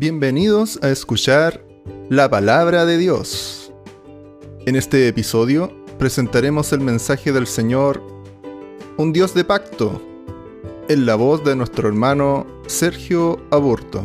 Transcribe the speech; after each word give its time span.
Bienvenidos 0.00 0.82
a 0.82 0.88
escuchar 0.88 1.60
la 2.08 2.30
palabra 2.30 2.86
de 2.86 2.96
Dios. 2.96 3.70
En 4.64 4.74
este 4.74 5.06
episodio 5.06 5.70
presentaremos 5.98 6.72
el 6.72 6.80
mensaje 6.80 7.32
del 7.32 7.46
Señor, 7.46 8.02
un 8.96 9.12
Dios 9.12 9.34
de 9.34 9.44
pacto, 9.44 10.00
en 10.88 11.04
la 11.04 11.16
voz 11.16 11.44
de 11.44 11.54
nuestro 11.54 11.86
hermano 11.86 12.46
Sergio 12.66 13.44
Aburto. 13.50 14.02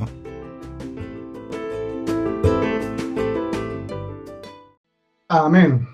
Amén. 5.30 5.88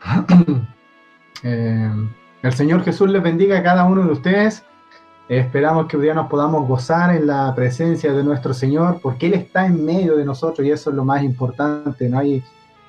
Eh, 1.42 1.90
el 2.42 2.52
Señor 2.52 2.84
Jesús 2.84 3.08
les 3.08 3.22
bendiga 3.22 3.58
a 3.58 3.62
cada 3.62 3.84
uno 3.86 4.04
de 4.04 4.12
ustedes. 4.12 4.62
Esperamos 5.30 5.86
que 5.86 5.96
hoy 5.96 6.02
día 6.02 6.14
nos 6.14 6.26
podamos 6.26 6.66
gozar 6.66 7.14
en 7.14 7.28
la 7.28 7.54
presencia 7.54 8.12
de 8.12 8.24
nuestro 8.24 8.52
Señor, 8.52 8.98
porque 9.00 9.26
Él 9.26 9.34
está 9.34 9.64
en 9.64 9.84
medio 9.84 10.16
de 10.16 10.24
nosotros 10.24 10.66
y 10.66 10.72
eso 10.72 10.90
es 10.90 10.96
lo 10.96 11.04
más 11.04 11.22
importante. 11.22 12.08
No 12.08 12.18
hay 12.18 12.42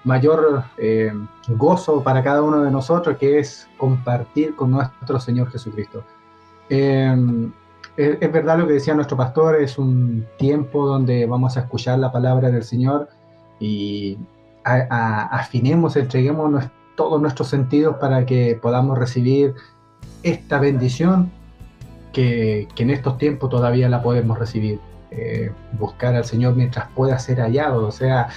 mayor 0.04 0.64
eh, 0.80 1.14
gozo 1.50 2.02
para 2.02 2.24
cada 2.24 2.42
uno 2.42 2.64
de 2.64 2.72
nosotros 2.72 3.18
que 3.18 3.38
es 3.38 3.70
compartir 3.78 4.56
con 4.56 4.72
nuestro 4.72 5.20
Señor 5.20 5.52
Jesucristo. 5.52 6.04
Eh, 6.68 7.16
es, 7.96 8.32
verdad 8.32 8.58
lo 8.58 8.66
que 8.66 8.74
decía 8.74 8.96
nuestro 8.96 9.18
pastor, 9.18 9.62
es 9.62 9.78
un 9.78 10.26
tiempo 10.40 10.88
donde 10.88 11.28
vamos 11.28 11.58
a 11.58 11.60
escuchar 11.60 12.00
la 12.00 12.12
palabra 12.12 12.50
del 12.50 12.64
Señor 12.64 13.08
y 13.60 14.18
afinemos, 14.64 15.96
entreguemos 15.96 16.64
todos 16.96 17.22
nuestros 17.22 17.50
sentidos 17.50 17.98
para 17.98 18.26
que 18.26 18.58
podamos 18.60 18.98
recibir 18.98 19.54
esta 20.24 20.58
bendición 20.58 21.32
que, 22.12 22.68
en 22.78 22.90
estos 22.90 23.18
tiempos 23.18 23.50
todavía 23.50 23.90
la 23.90 24.02
podemos 24.02 24.38
recibir. 24.38 24.80
Eh, 25.14 25.52
buscar 25.78 26.16
al 26.16 26.24
Señor 26.24 26.56
mientras 26.56 26.88
pueda 26.92 27.20
ser 27.20 27.42
hallado. 27.42 27.86
O 27.86 27.92
sea, 27.92 28.30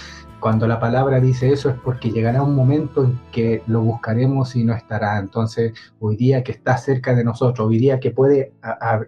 cuando 0.45 0.67
la 0.67 0.79
palabra 0.79 1.21
dice 1.21 1.53
eso 1.53 1.71
es 1.71 1.77
porque 1.83 2.11
llegará 2.11 2.43
un 2.43 2.55
momento 2.55 3.05
en 3.05 3.19
que 3.33 3.63
lo 3.67 3.81
buscaremos 3.81 4.55
y 4.57 4.65
no 4.65 4.75
estará. 4.75 5.19
Entonces, 5.19 5.73
hoy 6.01 6.17
día 6.17 6.43
que 6.43 6.53
está 6.53 6.77
cerca 6.77 7.15
de 7.15 7.25
nosotros, 7.25 7.67
hoy 7.67 7.79
día 7.79 7.99
que 7.99 8.11
puede 8.11 8.53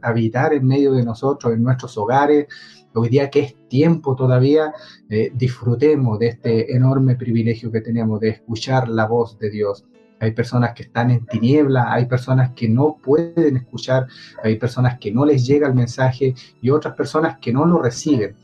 habitar 0.01 0.55
en 0.55 0.67
medio 0.67 0.93
de 0.93 1.05
nosotros, 1.05 1.53
en 1.53 1.63
nuestros 1.63 1.99
hogares, 1.99 2.47
hoy 2.95 3.11
día 3.11 3.29
que 3.29 3.41
es 3.41 3.69
tiempo 3.69 4.17
todavía, 4.17 4.73
eh, 5.11 5.31
disfrutemos 5.35 6.19
de 6.19 6.29
este 6.29 6.75
enorme 6.75 7.17
privilegio 7.17 7.71
que 7.71 7.83
tenemos 7.83 8.19
de 8.21 8.31
escuchar 8.31 8.89
la 8.89 9.07
voz 9.07 9.39
de 9.39 9.51
Dios 9.51 9.85
hay 10.21 10.33
personas 10.33 10.75
que 10.75 10.85
están 10.85 11.11
en 11.11 11.27
tiniebla, 11.27 11.93
hay 11.93 12.07
personas 12.07 12.53
que 12.55 12.69
no 12.69 12.97
pueden 13.03 13.57
escuchar, 13.57 14.07
hay 14.43 14.57
personas 14.57 14.99
que 14.99 15.13
no 15.13 15.25
les 15.25 15.47
llega 15.47 15.69
el 15.69 15.75
mensaje 15.75 16.35
y 16.61 16.71
otras 16.71 16.95
personas 16.95 17.39
que 17.39 17.53
no 17.53 17.67
lo 17.67 17.83
reciben. 17.83 18.37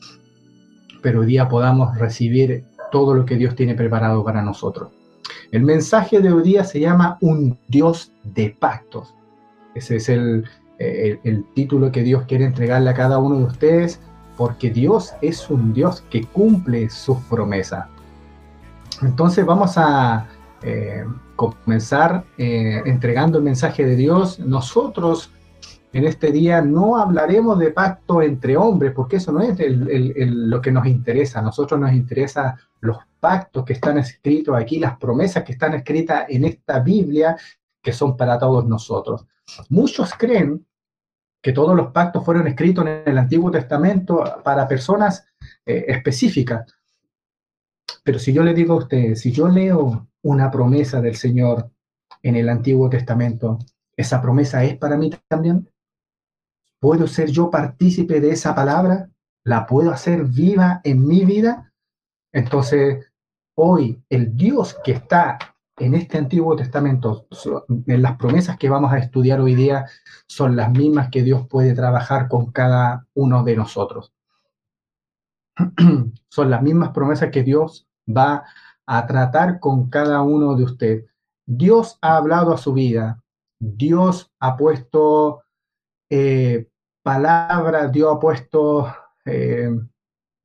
Pero 1.02 1.20
hoy 1.20 1.26
día 1.26 1.48
podamos 1.48 1.96
recibir 1.98 2.64
todo 2.90 3.14
lo 3.14 3.24
que 3.24 3.36
Dios 3.36 3.54
tiene 3.54 3.74
preparado 3.74 4.22
para 4.24 4.42
nosotros. 4.42 4.90
El 5.50 5.62
mensaje 5.62 6.20
de 6.20 6.32
hoy 6.32 6.42
día 6.42 6.64
se 6.64 6.80
llama 6.80 7.18
Un 7.20 7.58
Dios 7.68 8.12
de 8.22 8.50
pactos. 8.58 9.14
Ese 9.74 9.96
es 9.96 10.08
el, 10.08 10.44
el 10.78 11.44
título 11.54 11.90
que 11.90 12.02
Dios 12.02 12.24
quiere 12.26 12.44
entregarle 12.44 12.90
a 12.90 12.94
cada 12.94 13.18
uno 13.18 13.38
de 13.38 13.44
ustedes, 13.44 14.00
porque 14.36 14.70
Dios 14.70 15.12
es 15.22 15.48
un 15.50 15.72
Dios 15.72 16.04
que 16.10 16.24
cumple 16.24 16.90
sus 16.90 17.18
promesas. 17.24 17.86
Entonces 19.00 19.44
vamos 19.44 19.76
a, 19.76 20.26
eh, 20.62 21.04
comenzar 21.50 22.24
eh, 22.38 22.82
entregando 22.86 23.38
el 23.38 23.44
mensaje 23.44 23.84
de 23.84 23.96
Dios, 23.96 24.38
nosotros 24.38 25.30
en 25.92 26.04
este 26.04 26.32
día 26.32 26.62
no 26.62 26.96
hablaremos 26.96 27.58
de 27.58 27.70
pacto 27.70 28.22
entre 28.22 28.56
hombres, 28.56 28.92
porque 28.94 29.16
eso 29.16 29.30
no 29.30 29.42
es 29.42 29.58
lo 29.58 30.60
que 30.60 30.72
nos 30.72 30.86
interesa. 30.86 31.40
A 31.40 31.42
nosotros 31.42 31.78
nos 31.78 31.92
interesa 31.92 32.56
los 32.80 32.96
pactos 33.20 33.64
que 33.64 33.74
están 33.74 33.98
escritos 33.98 34.56
aquí, 34.56 34.78
las 34.78 34.96
promesas 34.96 35.44
que 35.44 35.52
están 35.52 35.74
escritas 35.74 36.24
en 36.28 36.44
esta 36.44 36.80
Biblia, 36.80 37.36
que 37.82 37.92
son 37.92 38.16
para 38.16 38.38
todos 38.38 38.66
nosotros. 38.66 39.26
Muchos 39.68 40.14
creen 40.14 40.66
que 41.42 41.52
todos 41.52 41.76
los 41.76 41.90
pactos 41.92 42.24
fueron 42.24 42.46
escritos 42.46 42.86
en 42.86 43.02
el 43.04 43.18
Antiguo 43.18 43.50
Testamento 43.50 44.24
para 44.42 44.66
personas 44.66 45.26
eh, 45.66 45.84
específicas. 45.88 46.72
Pero 48.02 48.18
si 48.18 48.32
yo 48.32 48.42
le 48.42 48.54
digo 48.54 48.74
a 48.74 48.78
usted, 48.78 49.14
si 49.16 49.30
yo 49.32 49.48
leo 49.48 50.08
una 50.22 50.50
promesa 50.50 51.00
del 51.00 51.16
Señor 51.16 51.70
en 52.22 52.36
el 52.36 52.48
Antiguo 52.48 52.88
Testamento, 52.88 53.58
¿esa 53.96 54.22
promesa 54.22 54.64
es 54.64 54.76
para 54.76 54.96
mí 54.96 55.10
también? 55.28 55.68
¿Puedo 56.80 57.06
ser 57.06 57.30
yo 57.30 57.50
partícipe 57.50 58.20
de 58.20 58.30
esa 58.30 58.54
palabra? 58.54 59.10
¿La 59.44 59.66
puedo 59.66 59.90
hacer 59.90 60.24
viva 60.24 60.80
en 60.84 61.06
mi 61.06 61.24
vida? 61.24 61.72
Entonces, 62.32 63.06
hoy 63.56 64.02
el 64.08 64.36
Dios 64.36 64.76
que 64.84 64.92
está 64.92 65.38
en 65.78 65.94
este 65.94 66.18
Antiguo 66.18 66.54
Testamento, 66.54 67.26
en 67.86 68.02
las 68.02 68.16
promesas 68.16 68.56
que 68.56 68.68
vamos 68.68 68.92
a 68.92 68.98
estudiar 68.98 69.40
hoy 69.40 69.54
día, 69.54 69.86
son 70.26 70.54
las 70.56 70.70
mismas 70.70 71.08
que 71.10 71.22
Dios 71.22 71.46
puede 71.48 71.74
trabajar 71.74 72.28
con 72.28 72.52
cada 72.52 73.06
uno 73.14 73.42
de 73.42 73.56
nosotros. 73.56 74.12
son 76.28 76.50
las 76.50 76.62
mismas 76.62 76.90
promesas 76.90 77.30
que 77.30 77.42
Dios 77.42 77.86
va 78.08 78.36
a 78.36 78.44
tratar 78.86 79.60
con 79.60 79.88
cada 79.88 80.22
uno 80.22 80.54
de 80.54 80.64
ustedes. 80.64 81.04
Dios 81.46 81.98
ha 82.02 82.16
hablado 82.16 82.52
a 82.52 82.58
su 82.58 82.72
vida, 82.72 83.22
Dios 83.58 84.30
ha 84.40 84.56
puesto 84.56 85.42
eh, 86.10 86.68
palabras, 87.02 87.92
Dios 87.92 88.14
ha 88.14 88.18
puesto 88.18 88.86
eh, 89.24 89.70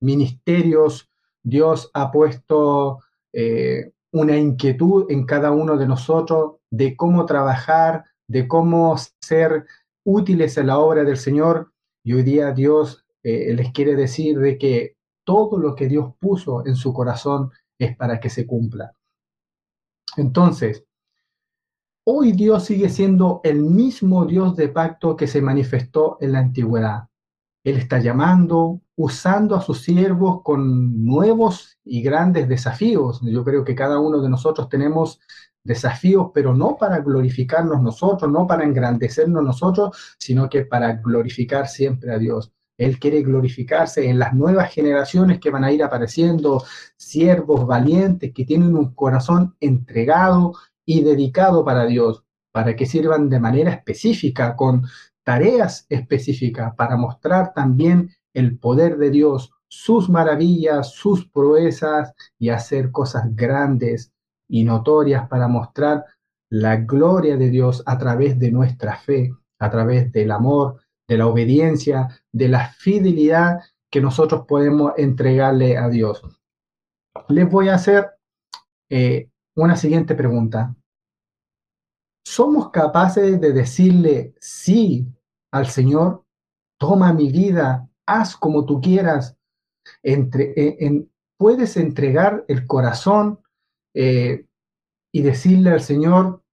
ministerios, 0.02 1.10
Dios 1.44 1.90
ha 1.94 2.12
puesto 2.12 3.00
eh, 3.34 3.92
una 4.12 4.38
inquietud 4.38 5.06
en 5.10 5.26
cada 5.26 5.52
uno 5.52 5.78
de 5.78 5.88
nosotros 5.88 6.58
de 6.70 6.96
cómo 6.96 7.26
trabajar, 7.26 8.06
de 8.28 8.48
cómo 8.48 8.96
ser 9.22 9.66
útiles 10.04 10.58
en 10.58 10.68
la 10.68 10.80
obra 10.80 11.04
del 11.04 11.18
Señor. 11.18 11.72
Y 12.04 12.14
hoy 12.14 12.24
día 12.24 12.52
Dios 12.52 13.04
les 13.24 13.74
quiere 13.74 13.98
decir 13.98 14.40
de 14.40 14.58
que 14.58 14.96
todo 15.26 15.60
lo 15.60 15.76
que 15.76 15.88
Dios 15.88 16.14
puso 16.18 16.66
en 16.66 16.78
su 16.78 16.94
corazón 16.94 17.52
es 17.80 17.96
para 17.96 18.20
que 18.20 18.30
se 18.30 18.46
cumpla. 18.46 18.94
Entonces, 20.16 20.86
hoy 22.06 22.32
Dios 22.32 22.66
sigue 22.66 22.90
siendo 22.90 23.42
el 23.44 23.62
mismo 23.62 24.26
Dios 24.26 24.56
de 24.56 24.70
pacto 24.70 25.16
que 25.16 25.28
se 25.28 25.42
manifestó 25.42 26.18
en 26.22 26.32
la 26.34 26.40
antigüedad. 26.40 27.08
Él 27.64 27.78
está 27.78 28.00
llamando, 28.00 28.82
usando 28.96 29.56
a 29.56 29.62
sus 29.62 29.82
siervos 29.82 30.42
con 30.42 31.04
nuevos 31.04 31.78
y 31.84 32.02
grandes 32.02 32.48
desafíos. 32.48 33.20
Yo 33.24 33.44
creo 33.44 33.64
que 33.64 33.76
cada 33.76 34.00
uno 34.00 34.22
de 34.22 34.30
nosotros 34.30 34.70
tenemos 34.70 35.20
desafíos, 35.64 36.32
pero 36.34 36.56
no 36.56 36.78
para 36.78 37.00
glorificarnos 37.00 37.82
nosotros, 37.82 38.32
no 38.32 38.48
para 38.48 38.64
engrandecernos 38.64 39.44
nosotros, 39.44 40.16
sino 40.18 40.50
que 40.50 40.66
para 40.66 40.94
glorificar 40.94 41.68
siempre 41.68 42.14
a 42.14 42.18
Dios. 42.18 42.54
Él 42.78 43.00
quiere 43.00 43.24
glorificarse 43.24 44.08
en 44.08 44.20
las 44.20 44.34
nuevas 44.34 44.72
generaciones 44.72 45.40
que 45.40 45.50
van 45.50 45.64
a 45.64 45.72
ir 45.72 45.84
apareciendo, 45.84 46.64
siervos 46.96 47.66
valientes 47.66 48.32
que 48.34 48.46
tienen 48.46 48.76
un 48.76 48.94
corazón 48.94 49.56
entregado 49.60 50.54
y 50.86 51.02
dedicado 51.02 51.66
para 51.66 51.86
Dios, 51.86 52.24
para 52.52 52.76
que 52.76 52.86
sirvan 52.86 53.30
de 53.30 53.40
manera 53.40 53.72
específica, 53.72 54.56
con 54.56 54.84
tareas 55.24 55.86
específicas, 55.90 56.74
para 56.76 56.96
mostrar 56.96 57.54
también 57.54 58.12
el 58.34 58.58
poder 58.58 58.98
de 58.98 59.10
Dios, 59.10 59.52
sus 59.68 60.10
maravillas, 60.10 60.92
sus 60.92 61.28
proezas 61.28 62.14
y 62.40 62.50
hacer 62.50 62.92
cosas 62.92 63.36
grandes 63.36 64.14
y 64.48 64.64
notorias 64.64 65.28
para 65.28 65.48
mostrar 65.48 66.06
la 66.50 66.78
gloria 66.78 67.36
de 67.36 67.50
Dios 67.50 67.84
a 67.86 67.98
través 67.98 68.40
de 68.40 68.52
nuestra 68.52 68.96
fe, 68.96 69.34
a 69.60 69.70
través 69.70 70.12
del 70.12 70.32
amor, 70.32 70.80
de 71.08 71.18
la 71.18 71.28
obediencia, 71.28 72.22
de 72.32 72.50
la 72.50 72.70
fidelidad 72.70 73.60
que 73.90 74.02
nosotros 74.02 74.46
podemos 74.48 74.94
entregarle 74.98 75.78
a 75.78 75.90
Dios. 75.90 76.22
Les 77.30 77.50
voy 77.50 77.70
a 77.70 77.76
hacer 77.76 78.12
eh, 78.90 79.30
una 79.56 79.76
siguiente 79.76 80.16
pregunta. 80.16 80.76
¿Somos 82.26 82.72
capaces 82.72 83.40
de 83.40 83.54
decirle 83.54 84.36
sí 84.40 85.08
al 85.52 85.68
Señor? 85.68 86.26
Toma 86.78 87.14
mi 87.14 87.32
vida, 87.32 87.90
haz 88.06 88.36
como 88.36 88.66
tú 88.66 88.82
quieras. 88.82 89.38
Entre, 90.04 90.54
en, 90.86 91.10
puedes 91.38 91.78
entregar 91.78 92.44
el 92.50 92.68
corazón 92.68 93.40
eh, 93.96 94.46
y 95.14 95.22
decirle 95.22 95.72
al 95.72 95.82
Señor, 95.82 96.44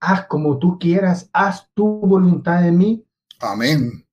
haz 0.00 0.26
como 0.26 0.58
tú 0.58 0.78
quieras, 0.78 1.30
haz 1.32 1.70
tu 1.74 2.00
voluntad 2.00 2.66
en 2.66 2.76
mí. 2.76 3.03
Amén. 3.44 4.04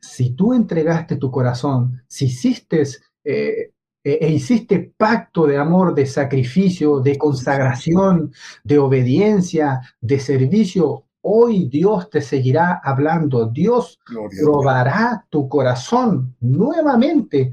Si 0.00 0.30
tú 0.30 0.54
entregaste 0.54 1.16
tu 1.16 1.30
corazón, 1.30 2.02
si 2.08 2.26
hiciste 2.26 2.82
eh, 3.24 3.72
e, 4.02 4.18
e 4.20 4.30
hiciste 4.30 4.94
pacto 4.96 5.46
de 5.46 5.58
amor, 5.58 5.94
de 5.94 6.06
sacrificio, 6.06 7.00
de 7.00 7.18
consagración, 7.18 8.32
de 8.64 8.78
obediencia, 8.78 9.80
de 10.00 10.18
servicio, 10.18 11.04
hoy 11.22 11.68
Dios 11.68 12.08
te 12.08 12.22
seguirá 12.22 12.80
hablando. 12.82 13.46
Dios 13.46 14.00
probará 14.42 15.26
tu 15.28 15.48
corazón 15.48 16.34
nuevamente 16.40 17.52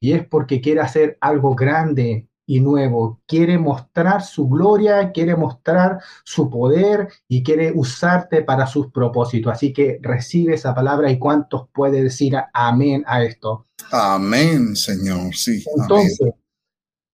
y 0.00 0.12
es 0.12 0.26
porque 0.26 0.60
quiere 0.60 0.80
hacer 0.80 1.18
algo 1.20 1.54
grande 1.54 2.28
y 2.52 2.60
nuevo. 2.60 3.22
Quiere 3.26 3.58
mostrar 3.58 4.22
su 4.22 4.46
gloria, 4.46 5.10
quiere 5.10 5.34
mostrar 5.34 6.02
su 6.22 6.50
poder 6.50 7.08
y 7.26 7.42
quiere 7.42 7.72
usarte 7.74 8.42
para 8.42 8.66
sus 8.66 8.92
propósitos. 8.92 9.54
Así 9.54 9.72
que 9.72 9.98
recibe 10.02 10.52
esa 10.52 10.74
palabra 10.74 11.10
y 11.10 11.18
cuántos 11.18 11.68
puede 11.72 12.02
decir 12.02 12.36
amén 12.52 13.04
a 13.06 13.22
esto. 13.22 13.68
Amén, 13.90 14.76
Señor. 14.76 15.34
Sí. 15.34 15.64
Entonces, 15.78 16.34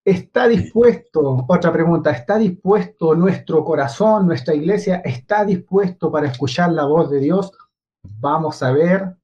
¿está 0.05 0.49
dispuesto? 0.49 1.47
Otra 1.47 1.73
pregunta, 1.73 2.11
¿está 2.11 2.37
dispuesto 2.37 3.15
nuestro 3.15 3.65
corazón, 3.65 4.27
nuestra 4.27 4.57
iglesia, 4.57 5.03
está 5.05 5.45
dispuesto 5.45 6.11
para 6.11 6.27
escuchar 6.27 6.73
la 6.73 6.85
voz 6.85 7.13
de 7.13 7.21
Dios? 7.21 7.53
Vamos 8.03 8.61
a 8.65 8.73
ver 8.73 9.15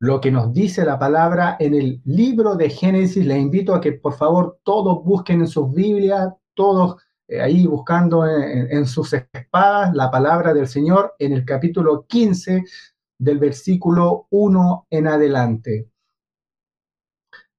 lo 0.00 0.20
que 0.20 0.30
nos 0.30 0.52
dice 0.52 0.84
la 0.84 0.98
palabra 0.98 1.56
en 1.58 1.74
el 1.74 2.00
libro 2.04 2.54
de 2.54 2.70
Génesis. 2.70 3.26
Les 3.26 3.38
invito 3.38 3.74
a 3.74 3.80
que 3.80 3.92
por 3.92 4.14
favor 4.14 4.60
todos 4.62 5.04
busquen 5.04 5.40
en 5.40 5.48
sus 5.48 5.72
Biblias, 5.72 6.32
todos 6.54 6.96
eh, 7.26 7.40
ahí 7.40 7.66
buscando 7.66 8.24
en, 8.26 8.86
sus 8.86 9.12
espadas 9.12 9.94
la 9.94 10.10
palabra 10.10 10.54
del 10.54 10.68
Señor 10.68 11.14
en 11.18 11.32
el 11.32 11.44
capítulo 11.44 12.06
15 12.06 12.64
del 13.18 13.38
versículo 13.38 14.26
1 14.30 14.86
en 14.90 15.08
adelante. 15.08 15.90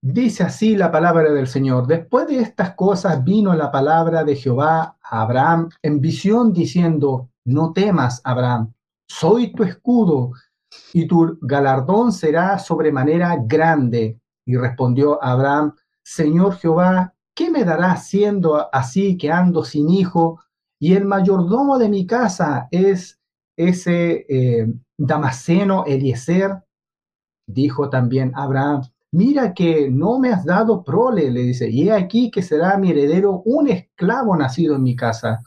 Dice 0.01 0.44
así 0.44 0.77
la 0.77 0.91
palabra 0.91 1.33
del 1.33 1.47
Señor. 1.47 1.86
Después 1.86 2.25
de 2.27 2.39
estas 2.39 2.74
cosas 2.74 3.21
vino 3.21 3.53
la 3.53 3.69
palabra 3.69 4.24
de 4.24 4.38
Jehová 4.38 4.97
a 5.03 5.21
Abraham 5.21 5.69
en 5.81 6.00
visión 6.00 6.53
diciendo, 6.53 7.30
no 7.44 7.74
temas, 7.74 8.21
Abraham, 8.24 8.74
soy 9.09 9.51
tu 9.51 9.63
escudo 9.63 10.31
y 10.94 11.07
tu 11.07 11.38
galardón 11.42 12.12
será 12.12 12.60
sobremanera 12.60 13.38
grande. 13.45 14.19
Y 14.45 14.57
respondió 14.57 15.24
Abraham, 15.24 15.75
Señor 16.04 16.56
Jehová, 16.56 17.13
¿qué 17.36 17.50
me 17.50 17.63
dará 17.63 17.95
siendo 17.98 18.74
así 18.74 19.18
que 19.18 19.31
ando 19.31 19.63
sin 19.63 19.89
hijo? 19.89 20.42
Y 20.80 20.94
el 20.94 21.06
mayordomo 21.06 21.77
de 21.77 21.89
mi 21.89 22.06
casa 22.07 22.68
es 22.71 23.19
ese 23.56 24.25
eh, 24.30 24.68
Damaseno 24.98 25.86
Eliezer. 25.86 26.63
Dijo 27.48 27.89
también 27.89 28.31
Abraham, 28.36 28.83
mira 29.12 29.54
que 29.54 29.89
no 29.89 30.19
me 30.19 30.31
has 30.31 30.45
dado 30.45 30.83
prole, 30.83 31.30
le 31.31 31.42
dice, 31.42 31.69
y 31.69 31.89
he 31.89 31.92
aquí 31.92 32.31
que 32.31 32.42
será 32.42 32.77
mi 32.77 32.92
heredero 32.92 33.42
un 33.45 33.68
esclavo 33.68 34.36
nacido 34.36 34.75
en 34.75 34.83
mi 34.83 34.95
casa. 34.95 35.42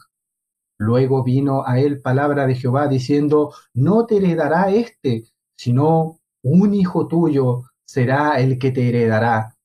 Luego 0.83 1.23
vino 1.23 1.65
a 1.65 1.79
él 1.79 2.01
palabra 2.01 2.45
de 2.45 2.55
Jehová 2.55 2.87
diciendo, 2.87 3.53
no 3.73 4.05
te 4.05 4.17
heredará 4.17 4.69
este, 4.69 5.23
sino 5.55 6.19
un 6.43 6.73
hijo 6.73 7.07
tuyo 7.07 7.63
será 7.85 8.39
el 8.41 8.59
que 8.59 8.71
te 8.71 8.89
heredará. 8.89 9.55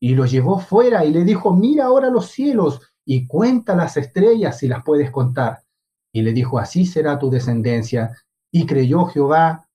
Y 0.00 0.14
lo 0.14 0.24
llevó 0.24 0.58
fuera 0.58 1.04
y 1.04 1.12
le 1.12 1.24
dijo, 1.24 1.52
mira 1.52 1.84
ahora 1.84 2.08
los 2.08 2.30
cielos 2.30 2.80
y 3.04 3.26
cuenta 3.26 3.76
las 3.76 3.98
estrellas 3.98 4.58
si 4.58 4.66
las 4.66 4.82
puedes 4.82 5.10
contar. 5.10 5.62
Y 6.10 6.22
le 6.22 6.32
dijo, 6.32 6.58
así 6.58 6.86
será 6.86 7.18
tu 7.18 7.28
descendencia. 7.28 8.16
Y 8.50 8.64
creyó 8.64 9.04
Jehová 9.06 9.68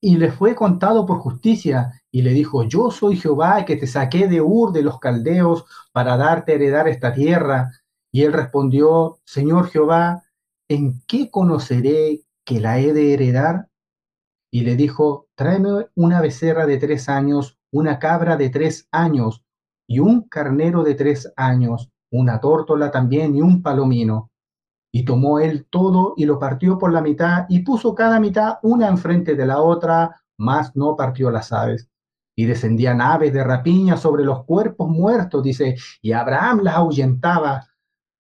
y 0.00 0.16
le 0.16 0.30
fue 0.32 0.54
contado 0.54 1.06
por 1.06 1.18
justicia 1.18 2.02
y 2.10 2.22
le 2.22 2.32
dijo, 2.32 2.64
yo 2.64 2.90
soy 2.90 3.16
Jehová 3.16 3.64
que 3.64 3.76
te 3.76 3.86
saqué 3.86 4.26
de 4.28 4.40
Ur 4.40 4.72
de 4.72 4.82
los 4.82 4.98
caldeos 4.98 5.64
para 5.92 6.16
darte 6.16 6.52
a 6.52 6.54
heredar 6.56 6.88
esta 6.88 7.12
tierra. 7.12 7.70
Y 8.12 8.22
él 8.22 8.32
respondió, 8.32 9.18
Señor 9.24 9.68
Jehová, 9.68 10.22
¿en 10.68 11.02
qué 11.06 11.30
conoceré 11.30 12.22
que 12.44 12.60
la 12.60 12.78
he 12.78 12.92
de 12.92 13.14
heredar? 13.14 13.68
Y 14.50 14.62
le 14.62 14.76
dijo, 14.76 15.28
tráeme 15.34 15.86
una 15.94 16.20
becerra 16.20 16.66
de 16.66 16.78
tres 16.78 17.08
años, 17.08 17.58
una 17.70 17.98
cabra 17.98 18.36
de 18.36 18.48
tres 18.48 18.88
años 18.90 19.44
y 19.86 19.98
un 19.98 20.22
carnero 20.22 20.82
de 20.84 20.94
tres 20.94 21.32
años, 21.36 21.90
una 22.10 22.40
tórtola 22.40 22.90
también 22.90 23.34
y 23.36 23.42
un 23.42 23.62
palomino. 23.62 24.30
Y 24.92 25.04
tomó 25.04 25.38
él 25.38 25.66
todo 25.68 26.14
y 26.16 26.24
lo 26.24 26.38
partió 26.38 26.78
por 26.78 26.92
la 26.92 27.02
mitad 27.02 27.44
y 27.48 27.60
puso 27.60 27.94
cada 27.94 28.18
mitad 28.20 28.58
una 28.62 28.88
enfrente 28.88 29.34
de 29.34 29.46
la 29.46 29.60
otra, 29.60 30.22
mas 30.38 30.74
no 30.74 30.96
partió 30.96 31.30
las 31.30 31.52
aves. 31.52 31.90
Y 32.34 32.46
descendían 32.46 33.00
aves 33.00 33.32
de 33.32 33.44
rapiña 33.44 33.96
sobre 33.96 34.24
los 34.24 34.44
cuerpos 34.44 34.88
muertos, 34.88 35.42
dice, 35.42 35.76
y 36.00 36.12
Abraham 36.12 36.60
las 36.62 36.76
ahuyentaba. 36.76 37.67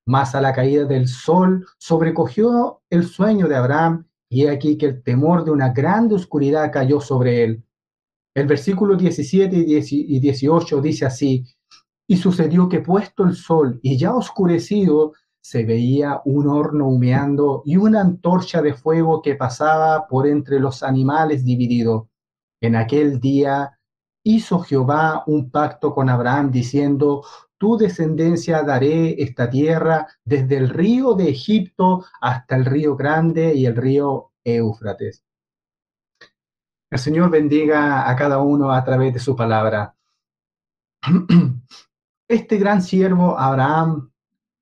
Mas 0.07 0.35
a 0.35 0.41
la 0.41 0.53
caída 0.53 0.85
del 0.85 1.07
sol 1.07 1.67
sobrecogió 1.77 2.81
el 2.89 3.05
sueño 3.05 3.49
de 3.49 3.57
Abraham, 3.57 4.07
y 4.29 4.45
he 4.45 4.49
aquí 4.49 4.77
que 4.77 4.85
el 4.85 5.03
temor 5.03 5.43
de 5.43 5.51
una 5.51 5.73
grande 5.73 6.15
oscuridad 6.15 6.71
cayó 6.71 7.01
sobre 7.01 7.43
él. 7.43 7.63
El 8.33 8.47
versículo 8.47 8.95
17 8.95 9.53
y 9.55 10.19
18 10.19 10.81
dice 10.81 11.05
así, 11.05 11.45
y 12.07 12.15
sucedió 12.15 12.69
que 12.69 12.79
puesto 12.79 13.25
el 13.25 13.35
sol 13.35 13.79
y 13.83 13.97
ya 13.97 14.15
oscurecido, 14.15 15.11
se 15.41 15.65
veía 15.65 16.21
un 16.23 16.47
horno 16.47 16.87
humeando 16.87 17.61
y 17.65 17.75
una 17.75 17.99
antorcha 17.99 18.61
de 18.61 18.73
fuego 18.73 19.21
que 19.21 19.35
pasaba 19.35 20.07
por 20.07 20.25
entre 20.25 20.59
los 20.59 20.83
animales 20.83 21.43
dividido. 21.43 22.09
En 22.61 22.77
aquel 22.77 23.19
día 23.19 23.77
hizo 24.23 24.59
Jehová 24.59 25.23
un 25.27 25.49
pacto 25.51 25.93
con 25.93 26.09
Abraham 26.09 26.51
diciendo, 26.51 27.23
tu 27.57 27.77
descendencia 27.77 28.63
daré 28.63 29.21
esta 29.21 29.49
tierra 29.49 30.07
desde 30.23 30.57
el 30.57 30.69
río 30.69 31.13
de 31.13 31.29
Egipto 31.29 32.05
hasta 32.21 32.55
el 32.55 32.65
río 32.65 32.95
grande 32.95 33.53
y 33.55 33.65
el 33.65 33.75
río 33.75 34.31
Éufrates. 34.43 35.23
El 36.89 36.99
Señor 36.99 37.29
bendiga 37.29 38.09
a 38.09 38.15
cada 38.15 38.39
uno 38.39 38.71
a 38.71 38.83
través 38.83 39.13
de 39.13 39.19
su 39.19 39.35
palabra. 39.35 39.95
Este 42.29 42.57
gran 42.57 42.81
siervo 42.81 43.37
Abraham, 43.39 44.11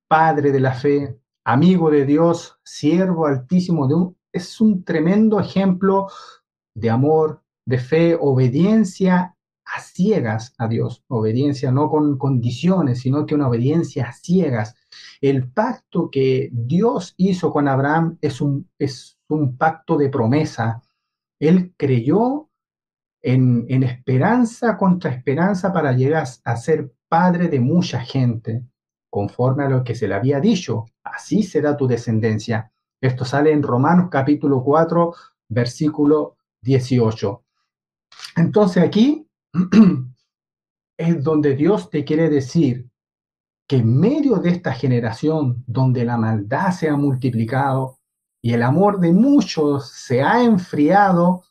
padre 0.07 0.51
de 0.51 0.59
la 0.59 0.73
fe, 0.73 1.19
amigo 1.43 1.89
de 1.89 2.05
Dios, 2.05 2.59
siervo 2.63 3.25
altísimo 3.25 3.87
de 3.87 3.95
un, 3.95 4.17
es 4.31 4.61
un 4.61 4.83
tremendo 4.83 5.39
ejemplo 5.39 6.07
de 6.75 6.89
amor, 6.89 7.41
de 7.65 7.79
fe, 7.79 8.17
obediencia 8.19 9.34
a 9.65 9.81
ciegas 9.81 10.53
a 10.57 10.67
Dios, 10.67 11.03
obediencia 11.07 11.71
no 11.71 11.89
con 11.89 12.17
condiciones, 12.17 12.99
sino 12.99 13.25
que 13.25 13.35
una 13.35 13.47
obediencia 13.47 14.07
a 14.07 14.13
ciegas. 14.13 14.75
El 15.21 15.49
pacto 15.51 16.09
que 16.11 16.49
Dios 16.51 17.15
hizo 17.17 17.51
con 17.51 17.67
Abraham 17.67 18.17
es 18.21 18.41
un, 18.41 18.69
es 18.77 19.17
un 19.27 19.57
pacto 19.57 19.97
de 19.97 20.09
promesa. 20.09 20.81
Él 21.39 21.73
creyó 21.77 22.49
en, 23.21 23.65
en 23.69 23.83
esperanza 23.83 24.77
contra 24.77 25.11
esperanza 25.11 25.73
para 25.73 25.93
llegar 25.93 26.27
a 26.43 26.55
ser 26.57 26.93
padre 27.09 27.47
de 27.47 27.59
mucha 27.59 27.99
gente, 27.99 28.63
conforme 29.09 29.63
a 29.63 29.69
lo 29.69 29.83
que 29.83 29.95
se 29.95 30.07
le 30.07 30.13
había 30.13 30.39
dicho. 30.39 30.85
Así 31.03 31.41
será 31.41 31.75
tu 31.75 31.87
descendencia. 31.87 32.71
Esto 33.01 33.25
sale 33.25 33.51
en 33.51 33.63
Romanos 33.63 34.09
capítulo 34.11 34.63
4, 34.63 35.13
versículo 35.49 36.37
18. 36.61 37.43
Entonces 38.37 38.83
aquí 38.83 39.24
es 40.97 41.23
donde 41.23 41.55
Dios 41.55 41.89
te 41.89 42.03
quiere 42.03 42.29
decir 42.29 42.89
que 43.67 43.77
en 43.77 43.97
medio 43.99 44.37
de 44.37 44.49
esta 44.49 44.73
generación 44.73 45.63
donde 45.65 46.05
la 46.05 46.17
maldad 46.17 46.71
se 46.71 46.89
ha 46.89 46.95
multiplicado 46.95 47.97
y 48.43 48.53
el 48.53 48.61
amor 48.61 48.99
de 48.99 49.11
muchos 49.11 49.89
se 49.89 50.21
ha 50.21 50.43
enfriado, 50.43 51.43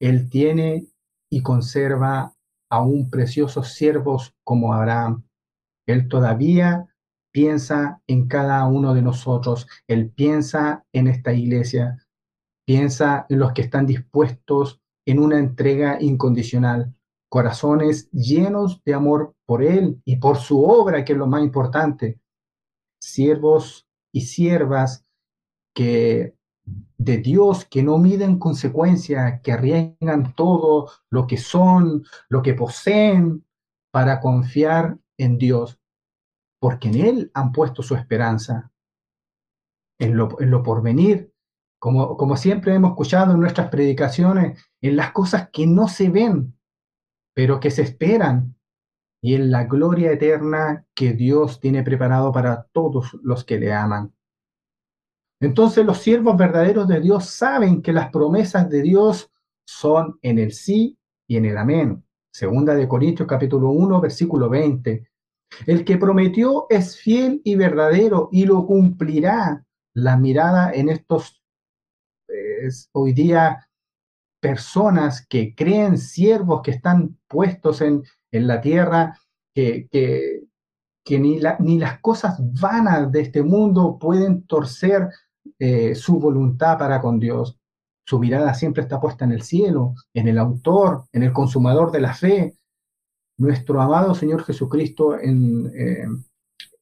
Él 0.00 0.28
tiene 0.30 0.86
y 1.30 1.42
conserva 1.42 2.34
aún 2.70 3.10
preciosos 3.10 3.72
siervos 3.72 4.34
como 4.44 4.72
Abraham. 4.72 5.24
Él 5.86 6.08
todavía 6.08 6.86
piensa 7.32 8.02
en 8.06 8.28
cada 8.28 8.66
uno 8.66 8.94
de 8.94 9.02
nosotros, 9.02 9.66
Él 9.88 10.10
piensa 10.10 10.84
en 10.92 11.08
esta 11.08 11.32
iglesia, 11.32 12.06
piensa 12.64 13.26
en 13.28 13.38
los 13.38 13.52
que 13.52 13.62
están 13.62 13.86
dispuestos 13.86 14.80
en 15.06 15.18
una 15.18 15.38
entrega 15.38 16.00
incondicional 16.00 16.94
corazones 17.32 18.10
llenos 18.10 18.84
de 18.84 18.92
amor 18.92 19.34
por 19.46 19.62
Él 19.62 20.02
y 20.04 20.16
por 20.16 20.36
su 20.36 20.62
obra, 20.62 21.02
que 21.02 21.14
es 21.14 21.18
lo 21.18 21.26
más 21.26 21.42
importante. 21.42 22.20
Siervos 23.00 23.88
y 24.12 24.20
siervas 24.20 25.06
que 25.74 26.36
de 26.98 27.16
Dios 27.16 27.64
que 27.64 27.82
no 27.82 27.96
miden 27.96 28.38
consecuencia, 28.38 29.40
que 29.40 29.52
arriesgan 29.52 30.34
todo 30.34 30.90
lo 31.08 31.26
que 31.26 31.38
son, 31.38 32.04
lo 32.28 32.42
que 32.42 32.52
poseen, 32.52 33.46
para 33.90 34.20
confiar 34.20 34.98
en 35.16 35.38
Dios, 35.38 35.80
porque 36.60 36.88
en 36.88 36.96
Él 36.96 37.30
han 37.32 37.50
puesto 37.52 37.82
su 37.82 37.94
esperanza, 37.94 38.70
en 39.98 40.18
lo, 40.18 40.38
en 40.38 40.50
lo 40.50 40.62
porvenir, 40.62 41.32
como, 41.78 42.14
como 42.18 42.36
siempre 42.36 42.74
hemos 42.74 42.90
escuchado 42.90 43.32
en 43.32 43.40
nuestras 43.40 43.70
predicaciones, 43.70 44.62
en 44.82 44.96
las 44.96 45.12
cosas 45.12 45.48
que 45.50 45.66
no 45.66 45.88
se 45.88 46.10
ven, 46.10 46.58
pero 47.34 47.60
que 47.60 47.70
se 47.70 47.82
esperan 47.82 48.56
y 49.22 49.34
en 49.34 49.50
la 49.50 49.64
gloria 49.64 50.12
eterna 50.12 50.84
que 50.94 51.12
Dios 51.12 51.60
tiene 51.60 51.82
preparado 51.82 52.32
para 52.32 52.64
todos 52.72 53.16
los 53.22 53.44
que 53.44 53.58
le 53.58 53.72
aman. 53.72 54.12
Entonces 55.40 55.84
los 55.84 55.98
siervos 55.98 56.36
verdaderos 56.36 56.88
de 56.88 57.00
Dios 57.00 57.26
saben 57.26 57.82
que 57.82 57.92
las 57.92 58.10
promesas 58.10 58.68
de 58.68 58.82
Dios 58.82 59.30
son 59.64 60.18
en 60.22 60.38
el 60.38 60.52
sí 60.52 60.98
y 61.28 61.36
en 61.36 61.46
el 61.46 61.56
amén. 61.56 62.04
Segunda 62.32 62.74
de 62.74 62.88
Corintios 62.88 63.28
capítulo 63.28 63.70
1, 63.70 64.00
versículo 64.00 64.48
20. 64.48 65.08
El 65.66 65.84
que 65.84 65.98
prometió 65.98 66.66
es 66.70 66.96
fiel 66.96 67.40
y 67.44 67.56
verdadero 67.56 68.28
y 68.32 68.46
lo 68.46 68.66
cumplirá. 68.66 69.64
La 69.94 70.16
mirada 70.16 70.72
en 70.72 70.88
estos 70.88 71.42
hoy 72.92 73.12
día 73.12 73.68
personas 74.42 75.24
que 75.24 75.54
creen 75.54 75.96
siervos 75.96 76.62
que 76.62 76.72
están 76.72 77.16
puestos 77.28 77.80
en, 77.80 78.02
en 78.32 78.48
la 78.48 78.60
tierra, 78.60 79.16
que, 79.54 79.86
que, 81.04 81.20
ni, 81.20 81.38
ni, 81.60 81.78
las 81.78 82.00
cosas 82.00 82.40
vanas 82.60 83.12
de 83.12 83.20
este 83.20 83.44
mundo 83.44 83.98
pueden 84.00 84.44
torcer 84.44 85.08
eh, 85.60 85.94
su 85.94 86.18
voluntad 86.18 86.76
para 86.76 87.00
con 87.00 87.20
Dios. 87.20 87.56
Su 88.04 88.18
mirada 88.18 88.52
siempre 88.54 88.82
está 88.82 89.00
puesta 89.00 89.24
en 89.24 89.30
el 89.30 89.42
cielo, 89.42 89.94
en 90.12 90.26
el 90.26 90.38
autor, 90.38 91.04
en 91.12 91.22
el 91.22 91.32
consumador 91.32 91.92
de 91.92 92.00
la 92.00 92.12
fe. 92.12 92.56
Nuestro 93.38 93.80
amado 93.80 94.12
Señor 94.12 94.42
Jesucristo 94.42 95.20
en, 95.20 95.70
eh, 95.72 96.06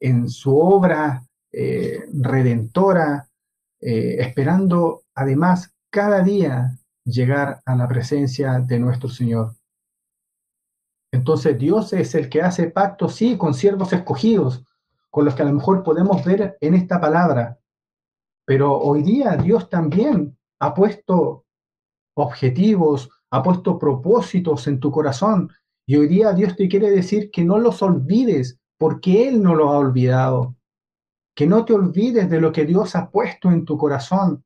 en 0.00 0.30
su 0.30 0.58
obra 0.58 1.22
eh, 1.52 2.04
redentora, 2.14 3.26
esperando 3.82 5.04
además 5.14 5.74
cada 5.90 6.22
día 6.22 6.79
llegar 7.10 7.60
a 7.64 7.74
la 7.76 7.88
presencia 7.88 8.58
de 8.60 8.78
nuestro 8.78 9.08
Señor. 9.08 9.54
Entonces 11.12 11.58
Dios 11.58 11.92
es 11.92 12.14
el 12.14 12.28
que 12.28 12.42
hace 12.42 12.70
pacto, 12.70 13.08
sí, 13.08 13.36
con 13.36 13.54
siervos 13.54 13.92
escogidos, 13.92 14.64
con 15.10 15.24
los 15.24 15.34
que 15.34 15.42
a 15.42 15.46
lo 15.46 15.52
mejor 15.52 15.82
podemos 15.82 16.24
ver 16.24 16.56
en 16.60 16.74
esta 16.74 17.00
palabra. 17.00 17.58
Pero 18.46 18.78
hoy 18.78 19.02
día 19.02 19.36
Dios 19.36 19.68
también 19.68 20.38
ha 20.60 20.74
puesto 20.74 21.46
objetivos, 22.14 23.10
ha 23.30 23.42
puesto 23.42 23.78
propósitos 23.78 24.66
en 24.66 24.78
tu 24.78 24.90
corazón. 24.90 25.50
Y 25.86 25.96
hoy 25.96 26.08
día 26.08 26.32
Dios 26.32 26.54
te 26.56 26.68
quiere 26.68 26.90
decir 26.90 27.30
que 27.30 27.44
no 27.44 27.58
los 27.58 27.82
olvides, 27.82 28.60
porque 28.78 29.28
Él 29.28 29.42
no 29.42 29.54
los 29.54 29.68
ha 29.68 29.78
olvidado. 29.78 30.56
Que 31.34 31.46
no 31.46 31.64
te 31.64 31.72
olvides 31.72 32.28
de 32.30 32.40
lo 32.40 32.52
que 32.52 32.64
Dios 32.64 32.94
ha 32.94 33.10
puesto 33.10 33.50
en 33.50 33.64
tu 33.64 33.76
corazón. 33.76 34.44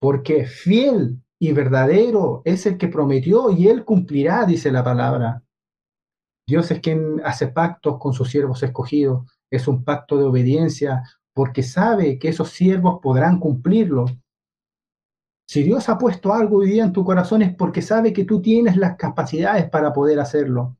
Porque 0.00 0.44
fiel 0.46 1.21
y 1.42 1.50
verdadero 1.50 2.40
es 2.44 2.66
el 2.66 2.78
que 2.78 2.86
prometió 2.86 3.50
y 3.50 3.66
Él 3.66 3.84
cumplirá, 3.84 4.46
dice 4.46 4.70
la 4.70 4.84
palabra. 4.84 5.42
Dios 6.46 6.70
es 6.70 6.78
quien 6.78 7.20
hace 7.24 7.48
pactos 7.48 7.98
con 7.98 8.12
sus 8.12 8.30
siervos 8.30 8.62
escogidos. 8.62 9.28
Es 9.50 9.66
un 9.66 9.82
pacto 9.82 10.16
de 10.16 10.22
obediencia 10.22 11.02
porque 11.34 11.64
sabe 11.64 12.16
que 12.20 12.28
esos 12.28 12.50
siervos 12.50 13.00
podrán 13.02 13.40
cumplirlo. 13.40 14.04
Si 15.48 15.64
Dios 15.64 15.88
ha 15.88 15.98
puesto 15.98 16.32
algo 16.32 16.58
hoy 16.58 16.68
día 16.68 16.84
en 16.84 16.92
tu 16.92 17.04
corazón 17.04 17.42
es 17.42 17.52
porque 17.52 17.82
sabe 17.82 18.12
que 18.12 18.24
tú 18.24 18.40
tienes 18.40 18.76
las 18.76 18.94
capacidades 18.94 19.68
para 19.68 19.92
poder 19.92 20.20
hacerlo. 20.20 20.76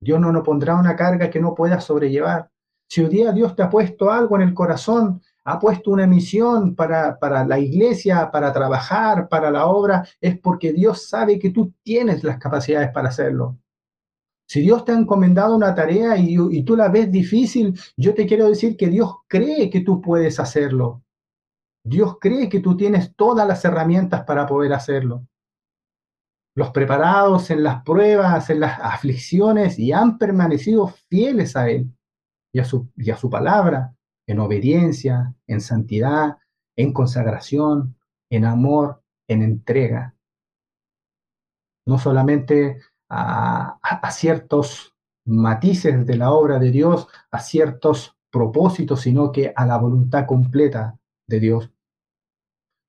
Dios 0.00 0.20
no 0.20 0.30
nos 0.30 0.44
pondrá 0.44 0.76
una 0.76 0.94
carga 0.94 1.28
que 1.28 1.40
no 1.40 1.56
puedas 1.56 1.82
sobrellevar. 1.82 2.52
Si 2.88 3.02
hoy 3.02 3.08
día 3.08 3.32
Dios 3.32 3.56
te 3.56 3.64
ha 3.64 3.68
puesto 3.68 4.12
algo 4.12 4.36
en 4.36 4.42
el 4.42 4.54
corazón, 4.54 5.20
ha 5.50 5.58
puesto 5.58 5.92
una 5.92 6.06
misión 6.06 6.74
para, 6.74 7.18
para 7.18 7.42
la 7.46 7.58
iglesia, 7.58 8.30
para 8.30 8.52
trabajar, 8.52 9.30
para 9.30 9.50
la 9.50 9.66
obra, 9.66 10.06
es 10.20 10.38
porque 10.38 10.74
Dios 10.74 11.08
sabe 11.08 11.38
que 11.38 11.48
tú 11.48 11.72
tienes 11.82 12.22
las 12.22 12.36
capacidades 12.36 12.90
para 12.90 13.08
hacerlo. 13.08 13.56
Si 14.46 14.60
Dios 14.60 14.84
te 14.84 14.92
ha 14.92 14.98
encomendado 14.98 15.56
una 15.56 15.74
tarea 15.74 16.18
y, 16.18 16.62
tú 16.64 16.76
la 16.76 16.88
ves 16.88 17.10
difícil, 17.10 17.78
yo 17.96 18.12
te 18.12 18.26
quiero 18.26 18.46
decir 18.46 18.76
que 18.76 18.88
Dios 18.88 19.10
cree 19.26 19.70
que 19.70 19.80
tú 19.80 20.02
puedes 20.02 20.38
hacerlo. 20.38 21.02
Dios 21.82 22.18
cree 22.20 22.50
que 22.50 22.60
tú 22.60 22.76
tienes 22.76 23.16
todas 23.16 23.48
las 23.48 23.64
herramientas 23.64 24.24
para 24.24 24.46
poder 24.46 24.74
hacerlo. 24.74 25.26
Los 26.54 26.72
preparados 26.72 27.50
en 27.50 27.62
las 27.62 27.82
pruebas, 27.84 28.50
en 28.50 28.60
las 28.60 28.78
aflicciones 28.80 29.78
y 29.78 29.92
han 29.92 30.18
permanecido 30.18 30.88
fieles 31.08 31.56
a 31.56 31.70
Él 31.70 31.90
y 32.52 32.58
a 32.58 32.66
su, 32.66 32.90
y 32.96 33.10
a 33.10 33.16
su 33.16 33.30
palabra, 33.30 33.94
en 34.28 34.38
obediencia, 34.38 35.34
en 35.46 35.60
santidad, 35.60 36.36
en 36.76 36.92
consagración, 36.92 37.96
en 38.30 38.44
amor, 38.44 39.02
en 39.26 39.42
entrega. 39.42 40.14
No 41.86 41.98
solamente 41.98 42.78
a, 43.08 44.10
ciertos 44.12 44.94
matices 45.24 46.06
de 46.06 46.16
la 46.16 46.32
obra 46.32 46.58
de 46.58 46.70
Dios, 46.70 47.08
a 47.30 47.40
ciertos 47.40 48.16
propósitos, 48.30 49.00
sino 49.00 49.32
que 49.32 49.52
a 49.56 49.66
la 49.66 49.78
voluntad 49.78 50.26
completa 50.26 50.98
de 51.26 51.40
Dios. 51.40 51.70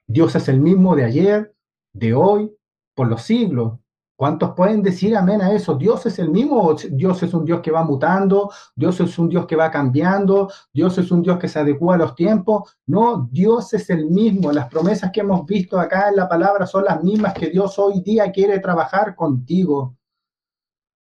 Dios 0.08 0.36
es 0.36 0.50
el 0.50 0.60
mismo 0.60 0.96
de 0.96 1.06
ayer, 1.06 1.56
de 1.94 2.14
hoy, 2.14 2.54
por 2.96 3.08
los 3.08 3.22
siglos. 3.24 3.80
¿Cuántos 4.20 4.54
pueden 4.54 4.84
decir 4.84 5.16
amén 5.16 5.42
a 5.42 5.54
eso? 5.54 5.76
Dios 5.76 6.06
es 6.06 6.20
el 6.20 6.30
mismo, 6.30 6.76
Dios 6.92 7.24
es 7.24 7.34
un 7.34 7.46
Dios 7.46 7.62
que 7.62 7.72
va 7.72 7.86
mutando, 7.86 8.52
Dios 8.76 9.00
es 9.00 9.18
un 9.18 9.30
Dios 9.30 9.46
que 9.46 9.56
va 9.56 9.72
cambiando, 9.72 10.50
Dios 10.74 10.98
es 10.98 11.10
un 11.10 11.22
Dios 11.22 11.40
que 11.40 11.48
se 11.48 11.58
adecua 11.58 11.96
a 11.96 11.98
los 11.98 12.16
tiempos. 12.16 12.78
No, 12.86 13.30
Dios 13.32 13.74
es 13.74 13.90
el 13.90 14.08
mismo. 14.08 14.52
Las 14.52 14.68
promesas 14.68 15.12
que 15.14 15.22
hemos 15.22 15.46
visto 15.46 15.80
acá 15.80 16.10
en 16.10 16.18
la 16.18 16.28
palabra 16.28 16.66
son 16.66 16.84
las 16.84 17.02
mismas 17.02 17.34
que 17.34 17.50
Dios 17.50 17.80
hoy 17.80 18.02
día 18.02 18.30
quiere 18.34 18.60
trabajar 18.60 19.16
contigo. 19.16 19.96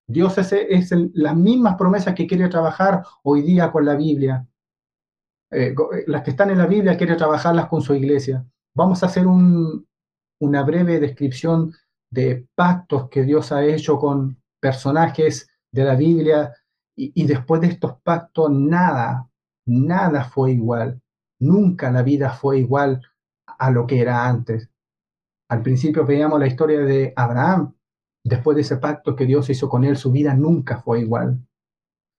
Dios 0.05 0.37
es, 0.37 0.91
las 1.15 1.35
mismas 1.35 1.73
promesas 1.75 2.13
que 2.13 2.27
quiere 2.27 2.47
trabajar 2.49 3.03
hoy 3.23 3.41
día 3.41 3.71
con 3.71 3.83
la 3.83 3.95
Biblia. 3.95 4.47
Eh, 5.49 5.73
las 6.05 6.21
que 6.21 6.29
están 6.29 6.51
en 6.51 6.59
la 6.59 6.67
Biblia 6.67 6.95
quiere 6.95 7.15
trabajarlas 7.15 7.65
con 7.65 7.81
su 7.81 7.95
iglesia. 7.95 8.45
Vamos 8.75 9.01
a 9.01 9.07
hacer 9.07 9.25
un, 9.25 9.87
una 10.39 10.61
breve 10.61 10.99
descripción 10.99 11.73
de 12.09 12.47
pactos 12.55 13.09
que 13.09 13.23
Dios 13.23 13.51
ha 13.51 13.65
hecho 13.65 13.97
con 13.99 14.41
personajes 14.59 15.49
de 15.71 15.83
la 15.83 15.95
Biblia 15.95 16.53
y, 16.95 17.27
después 17.27 17.61
de 17.61 17.67
estos 17.67 18.01
pactos 18.01 18.49
nada, 18.49 19.29
nada 19.65 20.23
fue 20.23 20.53
igual. 20.53 20.99
Nunca 21.39 21.91
la 21.91 22.01
vida 22.01 22.31
fue 22.31 22.59
igual 22.59 23.01
a 23.45 23.69
lo 23.69 23.85
que 23.85 24.01
era 24.01 24.27
antes. 24.27 24.69
Al 25.49 25.61
principio 25.61 26.05
veíamos 26.05 26.39
la 26.39 26.47
historia 26.47 26.79
de 26.79 27.13
Abraham. 27.15 27.75
Después 28.23 28.55
de 28.55 28.61
ese 28.61 28.77
pacto 28.77 29.15
que 29.15 29.25
Dios 29.25 29.49
hizo 29.49 29.69
con 29.69 29.83
él, 29.83 29.95
su 29.95 30.11
vida 30.11 30.33
nunca 30.33 30.81
fue 30.81 31.01
igual. 31.01 31.39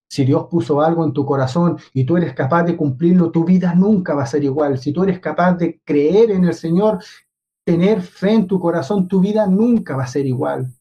Si 0.09 0.25
Dios 0.25 0.47
puso 0.49 0.80
algo 0.80 1.04
en 1.04 1.12
tu 1.12 1.26
corazón 1.26 1.76
y 1.92 2.04
tú 2.04 2.16
eres 2.16 2.33
capaz 2.33 2.62
de 2.62 2.76
cumplirlo, 2.76 3.30
tu 3.30 3.45
vida 3.45 3.75
nunca 3.75 4.14
va 4.14 4.23
a 4.23 4.26
ser 4.26 4.45
igual. 4.45 4.78
Si 4.78 4.92
tú 4.92 5.02
eres 5.02 5.21
capaz 5.21 5.54
de 5.54 5.80
creer 5.85 6.30
en 6.30 6.45
el 6.45 6.54
Señor, 6.54 7.00
tener 7.68 8.00
fe 8.00 8.32
en 8.32 8.46
tu 8.46 8.58
corazón, 8.58 9.06
tu 9.06 9.20
vida 9.20 9.46
nunca 9.46 9.94
va 9.94 10.04
a 10.04 10.06
ser 10.06 10.25
igual. 10.25 10.72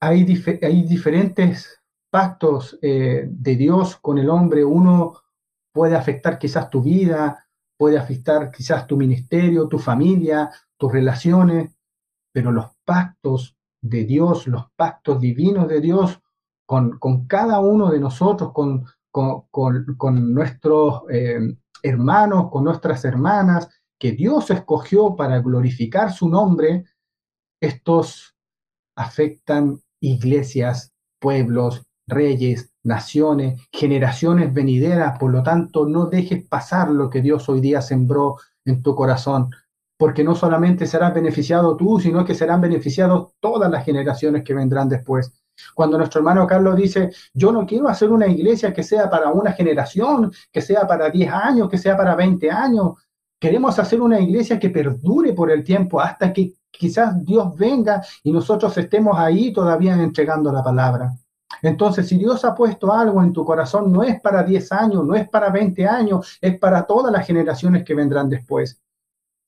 Hay, 0.00 0.26
hay 0.60 0.82
diferentes 0.82 1.80
pactos 2.10 2.76
eh, 2.82 3.28
de 3.30 3.54
Dios 3.54 3.94
con 3.98 4.18
el 4.18 4.28
hombre. 4.28 4.64
Uno 4.64 5.20
puede 5.72 5.94
afectar 5.94 6.36
quizás 6.36 6.68
tu 6.68 6.82
vida, 6.82 7.46
puede 7.78 7.96
afectar 7.96 8.50
quizás 8.50 8.84
tu 8.88 8.96
ministerio, 8.96 9.68
tu 9.68 9.78
familia, 9.78 10.50
tus 10.76 10.90
relaciones, 10.90 11.70
pero 12.32 12.50
los 12.50 12.66
pactos 12.84 13.56
de 13.80 14.02
Dios, 14.02 14.48
los 14.48 14.64
pactos 14.74 15.20
divinos 15.20 15.68
de 15.68 15.80
Dios, 15.80 16.20
con, 16.66 16.98
con 16.98 17.28
cada 17.28 17.60
uno 17.60 17.88
de 17.88 18.00
nosotros, 18.00 18.50
con, 18.52 18.84
con, 19.12 19.46
con 19.96 20.34
nuestros 20.34 21.02
eh, 21.08 21.54
hermanos, 21.84 22.50
con 22.50 22.64
nuestras 22.64 23.04
hermanas, 23.04 23.68
que 24.02 24.10
Dios 24.10 24.50
escogió 24.50 25.14
para 25.14 25.38
glorificar 25.38 26.12
su 26.12 26.28
nombre, 26.28 26.86
estos 27.60 28.34
afectan 28.96 29.80
iglesias, 30.00 30.92
pueblos, 31.20 31.84
reyes, 32.08 32.74
naciones, 32.82 33.62
generaciones 33.70 34.52
venideras. 34.52 35.16
Por 35.20 35.30
lo 35.30 35.44
tanto, 35.44 35.86
no 35.86 36.06
dejes 36.06 36.44
pasar 36.48 36.90
lo 36.90 37.08
que 37.10 37.22
Dios 37.22 37.48
hoy 37.48 37.60
día 37.60 37.80
sembró 37.80 38.38
en 38.64 38.82
tu 38.82 38.96
corazón, 38.96 39.50
porque 39.96 40.24
no 40.24 40.34
solamente 40.34 40.88
serás 40.88 41.14
beneficiado 41.14 41.76
tú, 41.76 42.00
sino 42.00 42.24
que 42.24 42.34
serán 42.34 42.60
beneficiados 42.60 43.34
todas 43.38 43.70
las 43.70 43.84
generaciones 43.84 44.42
que 44.42 44.52
vendrán 44.52 44.88
después. 44.88 45.32
Cuando 45.76 45.96
nuestro 45.96 46.18
hermano 46.18 46.44
Carlos 46.44 46.74
dice, 46.74 47.12
yo 47.32 47.52
no 47.52 47.64
quiero 47.64 47.88
hacer 47.88 48.10
una 48.10 48.26
iglesia 48.26 48.72
que 48.72 48.82
sea 48.82 49.08
para 49.08 49.30
una 49.30 49.52
generación, 49.52 50.32
que 50.50 50.60
sea 50.60 50.88
para 50.88 51.08
10 51.08 51.32
años, 51.32 51.68
que 51.68 51.78
sea 51.78 51.96
para 51.96 52.16
20 52.16 52.50
años. 52.50 52.94
Queremos 53.42 53.76
hacer 53.80 54.00
una 54.00 54.20
iglesia 54.20 54.56
que 54.56 54.70
perdure 54.70 55.32
por 55.32 55.50
el 55.50 55.64
tiempo 55.64 56.00
hasta 56.00 56.32
que 56.32 56.52
quizás 56.70 57.24
Dios 57.24 57.56
venga 57.56 58.00
y 58.22 58.30
nosotros 58.30 58.78
estemos 58.78 59.18
ahí 59.18 59.52
todavía 59.52 60.00
entregando 60.00 60.52
la 60.52 60.62
palabra. 60.62 61.12
Entonces, 61.60 62.06
si 62.06 62.18
Dios 62.18 62.44
ha 62.44 62.54
puesto 62.54 62.92
algo 62.92 63.20
en 63.20 63.32
tu 63.32 63.44
corazón, 63.44 63.90
no 63.90 64.04
es 64.04 64.20
para 64.20 64.44
10 64.44 64.70
años, 64.70 65.04
no 65.04 65.16
es 65.16 65.28
para 65.28 65.50
20 65.50 65.84
años, 65.88 66.38
es 66.40 66.56
para 66.56 66.86
todas 66.86 67.12
las 67.12 67.26
generaciones 67.26 67.84
que 67.84 67.96
vendrán 67.96 68.28
después 68.28 68.80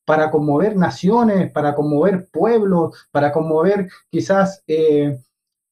para 0.03 0.29
conmover 0.29 0.75
naciones, 0.75 1.49
para 1.51 1.73
conmover 1.73 2.27
pueblos, 2.29 3.07
para 3.11 3.31
conmover 3.31 3.89
quizás 4.09 4.61
eh, 4.67 5.17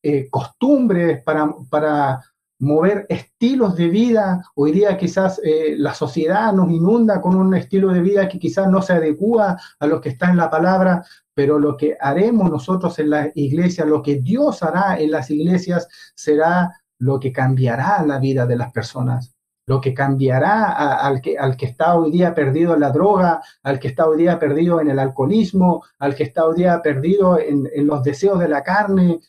eh, 0.01 0.30
costumbres, 0.30 1.22
para, 1.24 1.53
para 1.70 2.24
mover 2.63 3.05
estilos 3.10 3.75
de 3.75 3.89
vida. 3.89 4.41
Hoy 4.55 4.72
día 4.72 4.98
quizás 4.98 5.39
eh, 5.43 5.75
la 5.77 5.93
sociedad 5.93 6.53
nos 6.53 6.72
inunda 6.72 7.20
con 7.20 7.36
un 7.36 7.53
estilo 7.53 7.91
de 7.91 8.01
vida 8.01 8.29
que 8.29 8.39
quizás 8.39 8.70
no 8.70 8.82
se 8.82 8.93
adecua 8.93 9.60
a 9.79 9.86
lo 9.86 10.00
que 10.00 10.10
está 10.10 10.29
en 10.29 10.38
la 10.38 10.50
palabra, 10.50 11.03
pero 11.34 11.60
lo 11.60 11.75
que 11.75 11.98
haremos 12.00 12.50
nosotros 12.50 12.98
en 13.00 13.10
la 13.10 13.29
iglesia, 13.36 13.86
lo 13.86 14.01
que 14.01 14.15
Dios 14.15 14.63
hará 14.63 14.98
en 14.98 15.12
las 15.12 15.29
iglesias, 15.29 15.89
será 16.15 16.72
lo 17.00 17.20
que 17.20 17.34
cambiará 17.34 18.01
la 18.05 18.17
vida 18.17 18.46
de 18.46 18.55
las 18.55 18.72
personas, 18.72 19.36
lo 19.65 19.82
que 19.82 19.93
cambiará 19.93 20.72
al, 21.00 21.20
que, 21.20 21.38
al 21.38 21.58
que 21.58 21.65
está 21.65 21.96
hoy 21.96 22.12
día 22.12 22.34
perdido 22.34 22.75
en 22.75 22.79
la 22.79 22.91
droga, 22.91 23.41
al 23.63 23.77
que 23.77 23.89
está 23.89 24.08
hoy 24.08 24.20
día 24.20 24.39
perdido 24.39 24.79
en 24.79 24.89
el 24.89 25.00
alcoholismo, 25.00 25.84
al 26.00 26.15
que 26.15 26.24
está 26.24 26.46
hoy 26.46 26.55
día 26.55 26.82
perdido 26.82 27.38
en, 27.38 27.70
en 27.74 27.88
los 27.88 28.03
deseos 28.03 28.39
de 28.39 28.48
la 28.48 28.63
carne, 28.63 29.20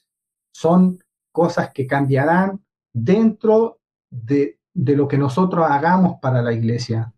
son 0.53 1.01
cosas 1.33 1.73
que 1.75 1.85
cambiarán 1.85 2.64
dentro 2.95 3.81
de, 4.11 4.61
lo 4.73 5.09
que 5.09 5.19
nosotros 5.19 5.67
hagamos 5.69 6.19
para 6.23 6.41
la 6.41 6.53
iglesia. 6.53 7.13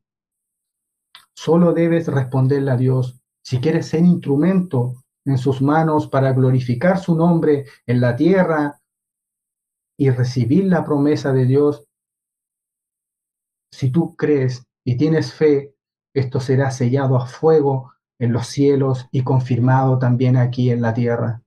Solo 1.35 1.73
debes 1.73 2.09
responderle 2.09 2.71
a 2.71 2.77
Dios. 2.77 3.21
Si 3.45 3.61
quieres 3.61 3.87
ser 3.87 4.01
instrumento 4.01 4.95
en 5.25 5.39
sus 5.39 5.63
manos 5.63 6.09
para 6.09 6.33
glorificar 6.33 6.99
su 6.99 7.15
nombre 7.15 7.67
en 7.87 8.01
la 8.01 8.17
tierra 8.17 8.81
y 9.99 10.11
recibir 10.11 10.65
la 10.65 10.85
promesa 10.85 11.33
de 11.33 11.45
Dios, 11.45 11.87
si 13.71 13.91
tú 13.91 14.17
crees 14.17 14.67
y 14.85 14.97
tienes 14.97 15.33
fe, 15.33 15.75
esto 16.15 16.41
será 16.41 16.71
sellado 16.71 17.17
a 17.17 17.27
fuego 17.27 17.93
en 18.19 18.33
los 18.33 18.47
cielos 18.47 19.07
y 19.11 19.23
confirmado 19.23 19.99
también 19.99 20.37
aquí 20.37 20.71
en 20.71 20.81
la 20.81 20.95
tierra. 20.95 21.43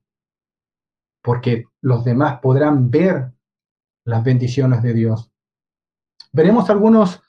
Porque 1.22 1.64
los 1.82 2.04
demás 2.04 2.40
podrán 2.40 2.90
ver 2.90 3.32
las 4.10 4.22
bendiciones 4.22 4.82
de 4.82 4.92
Dios. 4.92 5.30
Veremos 6.32 6.68
algunos 6.68 7.22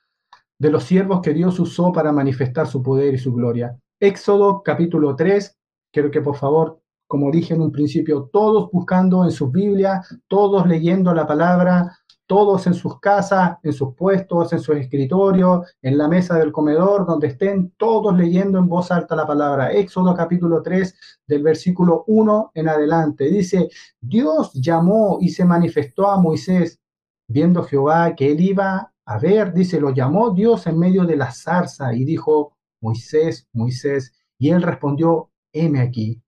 de 0.57 0.71
los 0.71 0.83
siervos 0.83 1.21
que 1.21 1.33
Dios 1.33 1.59
usó 1.59 1.91
para 1.91 2.11
manifestar 2.11 2.67
su 2.67 2.83
poder 2.83 3.13
y 3.13 3.17
su 3.17 3.33
gloria. 3.33 3.77
Éxodo 3.99 4.61
capítulo 4.63 5.15
3, 5.15 5.57
quiero 5.91 6.11
que 6.11 6.21
por 6.21 6.35
favor, 6.35 6.81
como 7.07 7.31
dije 7.31 7.53
en 7.53 7.61
un 7.61 7.71
principio, 7.71 8.29
todos 8.31 8.69
buscando 8.71 9.23
en 9.23 9.31
sus 9.31 9.51
Biblias, 9.51 10.07
todos 10.27 10.67
leyendo 10.67 11.13
la 11.13 11.25
palabra, 11.25 11.97
todos 12.31 12.65
en 12.65 12.73
sus 12.73 12.97
casas, 13.01 13.57
en 13.61 13.73
sus 13.73 13.93
puestos, 13.93 14.53
en 14.53 14.59
sus 14.61 14.77
escritorios, 14.77 15.67
en 15.81 15.97
la 15.97 16.07
mesa 16.07 16.37
del 16.37 16.53
comedor, 16.53 17.05
donde 17.05 17.27
estén, 17.27 17.73
todos 17.75 18.17
leyendo 18.17 18.57
en 18.57 18.69
voz 18.69 18.89
alta 18.89 19.17
la 19.17 19.27
palabra. 19.27 19.73
Éxodo 19.73 20.15
capítulo 20.15 20.61
3, 20.61 20.95
del 21.27 21.43
versículo 21.43 22.05
1 22.07 22.51
en 22.55 22.69
adelante. 22.69 23.25
Dice, 23.25 23.67
Dios 23.99 24.53
llamó 24.53 25.17
y 25.19 25.27
se 25.27 25.43
manifestó 25.43 26.09
a 26.09 26.21
Moisés, 26.21 26.79
viendo 27.27 27.63
Jehová 27.63 28.15
que 28.15 28.31
él 28.31 28.39
iba 28.39 28.93
a 29.03 29.19
ver, 29.19 29.51
dice, 29.51 29.81
lo 29.81 29.89
llamó 29.89 30.29
Dios 30.29 30.67
en 30.67 30.79
medio 30.79 31.03
de 31.03 31.17
la 31.17 31.33
zarza 31.33 31.93
y 31.93 32.05
dijo, 32.05 32.55
Moisés, 32.79 33.49
Moisés, 33.51 34.13
y 34.39 34.51
él 34.51 34.61
respondió, 34.61 35.31
heme 35.51 35.81
aquí. 35.81 36.23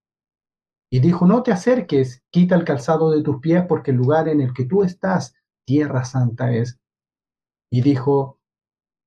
Y 0.91 0.99
dijo, 0.99 1.25
no 1.25 1.43
te 1.43 1.53
acerques, 1.53 2.21
quita 2.29 2.55
el 2.55 2.65
calzado 2.65 3.09
de 3.09 3.23
tus 3.23 3.39
pies, 3.39 3.63
porque 3.69 3.91
el 3.91 3.97
lugar 3.97 4.27
en 4.27 4.41
el 4.41 4.53
que 4.53 4.65
tú 4.65 4.83
estás 4.83 5.33
tierra 5.65 6.05
santa 6.05 6.53
es. 6.53 6.79
Y 7.71 7.81
dijo, 7.81 8.39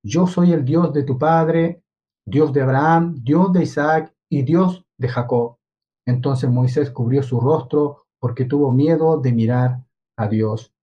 yo 0.03 0.27
soy 0.27 0.53
el 0.53 0.65
Dios 0.65 0.93
de 0.93 1.03
tu 1.03 1.17
padre, 1.17 1.83
Dios 2.25 2.53
de 2.53 2.61
Abraham, 2.61 3.15
Dios 3.23 3.53
de 3.53 3.63
Isaac 3.63 4.13
y 4.29 4.43
Dios 4.43 4.85
de 4.97 5.07
Jacob. 5.07 5.57
Entonces 6.05 6.49
Moisés 6.49 6.91
cubrió 6.91 7.23
su 7.23 7.39
rostro 7.39 8.05
porque 8.19 8.45
tuvo 8.45 8.71
miedo 8.71 9.19
de 9.19 9.31
mirar 9.31 9.83
a 10.17 10.27
Dios. 10.27 10.73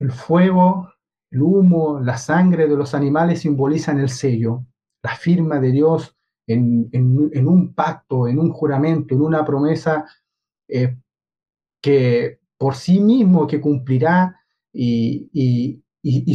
El 0.00 0.12
fuego, 0.12 0.92
el 1.30 1.42
humo, 1.42 2.00
la 2.00 2.16
sangre 2.16 2.66
de 2.66 2.76
los 2.76 2.94
animales 2.94 3.40
simbolizan 3.40 4.00
el 4.00 4.08
sello, 4.08 4.64
la 5.02 5.14
firma 5.14 5.60
de 5.60 5.70
Dios 5.72 6.16
en, 6.48 7.46
un 7.46 7.74
pacto, 7.74 8.26
en 8.26 8.38
un 8.38 8.50
juramento, 8.50 9.14
en 9.14 9.20
una 9.20 9.44
promesa 9.44 10.06
eh, 10.68 10.96
que 11.82 12.39
por 12.60 12.74
sí 12.74 13.00
mismo 13.00 13.46
que 13.46 13.58
cumplirá 13.58 14.38
y, 14.70 15.82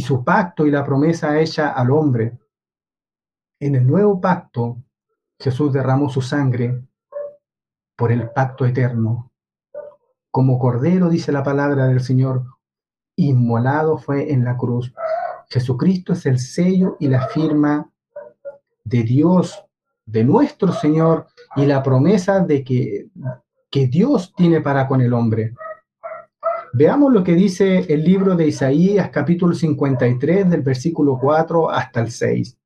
su 0.04 0.24
pacto 0.24 0.66
y 0.66 0.72
la 0.72 0.84
promesa 0.84 1.38
hecha 1.38 1.70
al 1.70 1.92
hombre. 1.92 2.36
En 3.60 3.76
el 3.76 3.86
nuevo 3.86 4.20
pacto, 4.20 4.82
Jesús 5.38 5.72
derramó 5.72 6.08
su 6.08 6.20
sangre 6.20 6.82
por 7.94 8.10
el 8.10 8.28
pacto 8.30 8.66
eterno. 8.66 9.30
Como 10.32 10.58
cordero, 10.58 11.08
dice 11.08 11.30
la 11.30 11.44
palabra 11.44 11.86
del 11.86 12.00
Señor, 12.00 12.44
inmolado 13.14 13.96
fue 13.96 14.32
en 14.32 14.44
la 14.44 14.56
cruz. 14.56 14.92
Jesucristo 15.48 16.12
es 16.12 16.26
el 16.26 16.40
sello 16.40 16.96
y 16.98 17.06
la 17.06 17.28
firma 17.28 17.88
de 18.82 19.04
Dios, 19.04 19.64
de 20.04 20.24
nuestro 20.24 20.72
Señor, 20.72 21.28
y 21.54 21.66
la 21.66 21.84
promesa 21.84 22.40
de 22.40 22.64
que, 22.64 23.10
que 23.70 23.86
Dios 23.86 24.34
tiene 24.36 24.60
para 24.60 24.88
con 24.88 25.00
el 25.00 25.12
hombre. 25.12 25.54
Veamos 26.78 27.10
lo 27.10 27.24
que 27.24 27.32
dice 27.32 27.90
el 27.90 28.04
libro 28.04 28.36
de 28.36 28.48
Isaías 28.48 29.08
capítulo 29.08 29.54
53 29.54 30.50
del 30.50 30.60
versículo 30.60 31.18
4 31.18 31.70
hasta 31.70 32.02
el 32.02 32.10
6. 32.10 32.58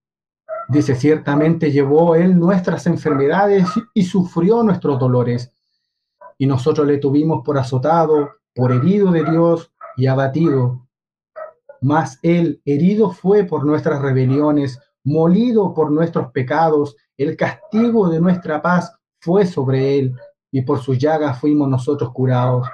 Dice, 0.68 0.96
ciertamente 0.96 1.70
llevó 1.70 2.16
él 2.16 2.36
nuestras 2.36 2.88
enfermedades 2.88 3.68
y 3.94 4.02
sufrió 4.02 4.64
nuestros 4.64 4.98
dolores. 4.98 5.52
Y 6.38 6.46
nosotros 6.46 6.88
le 6.88 6.98
tuvimos 6.98 7.44
por 7.44 7.56
azotado, 7.56 8.30
por 8.52 8.72
herido 8.72 9.12
de 9.12 9.22
Dios 9.22 9.72
y 9.96 10.08
abatido. 10.08 10.88
Mas 11.80 12.18
él 12.22 12.60
herido 12.64 13.12
fue 13.12 13.44
por 13.44 13.64
nuestras 13.64 14.02
rebeliones, 14.02 14.80
molido 15.04 15.72
por 15.72 15.92
nuestros 15.92 16.32
pecados. 16.32 16.96
El 17.16 17.36
castigo 17.36 18.08
de 18.08 18.20
nuestra 18.20 18.60
paz 18.60 18.92
fue 19.20 19.46
sobre 19.46 20.00
él, 20.00 20.16
y 20.50 20.62
por 20.62 20.80
su 20.80 20.94
llaga 20.94 21.32
fuimos 21.32 21.68
nosotros 21.68 22.10
curados. 22.12 22.66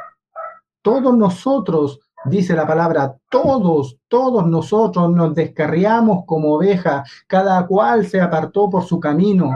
Todos 0.86 1.18
nosotros, 1.18 1.98
dice 2.26 2.54
la 2.54 2.64
palabra, 2.64 3.16
todos, 3.28 3.98
todos 4.06 4.46
nosotros 4.46 5.10
nos 5.10 5.34
descarriamos 5.34 6.24
como 6.26 6.54
ovejas, 6.54 7.10
cada 7.26 7.66
cual 7.66 8.06
se 8.06 8.20
apartó 8.20 8.70
por 8.70 8.84
su 8.84 9.00
camino. 9.00 9.50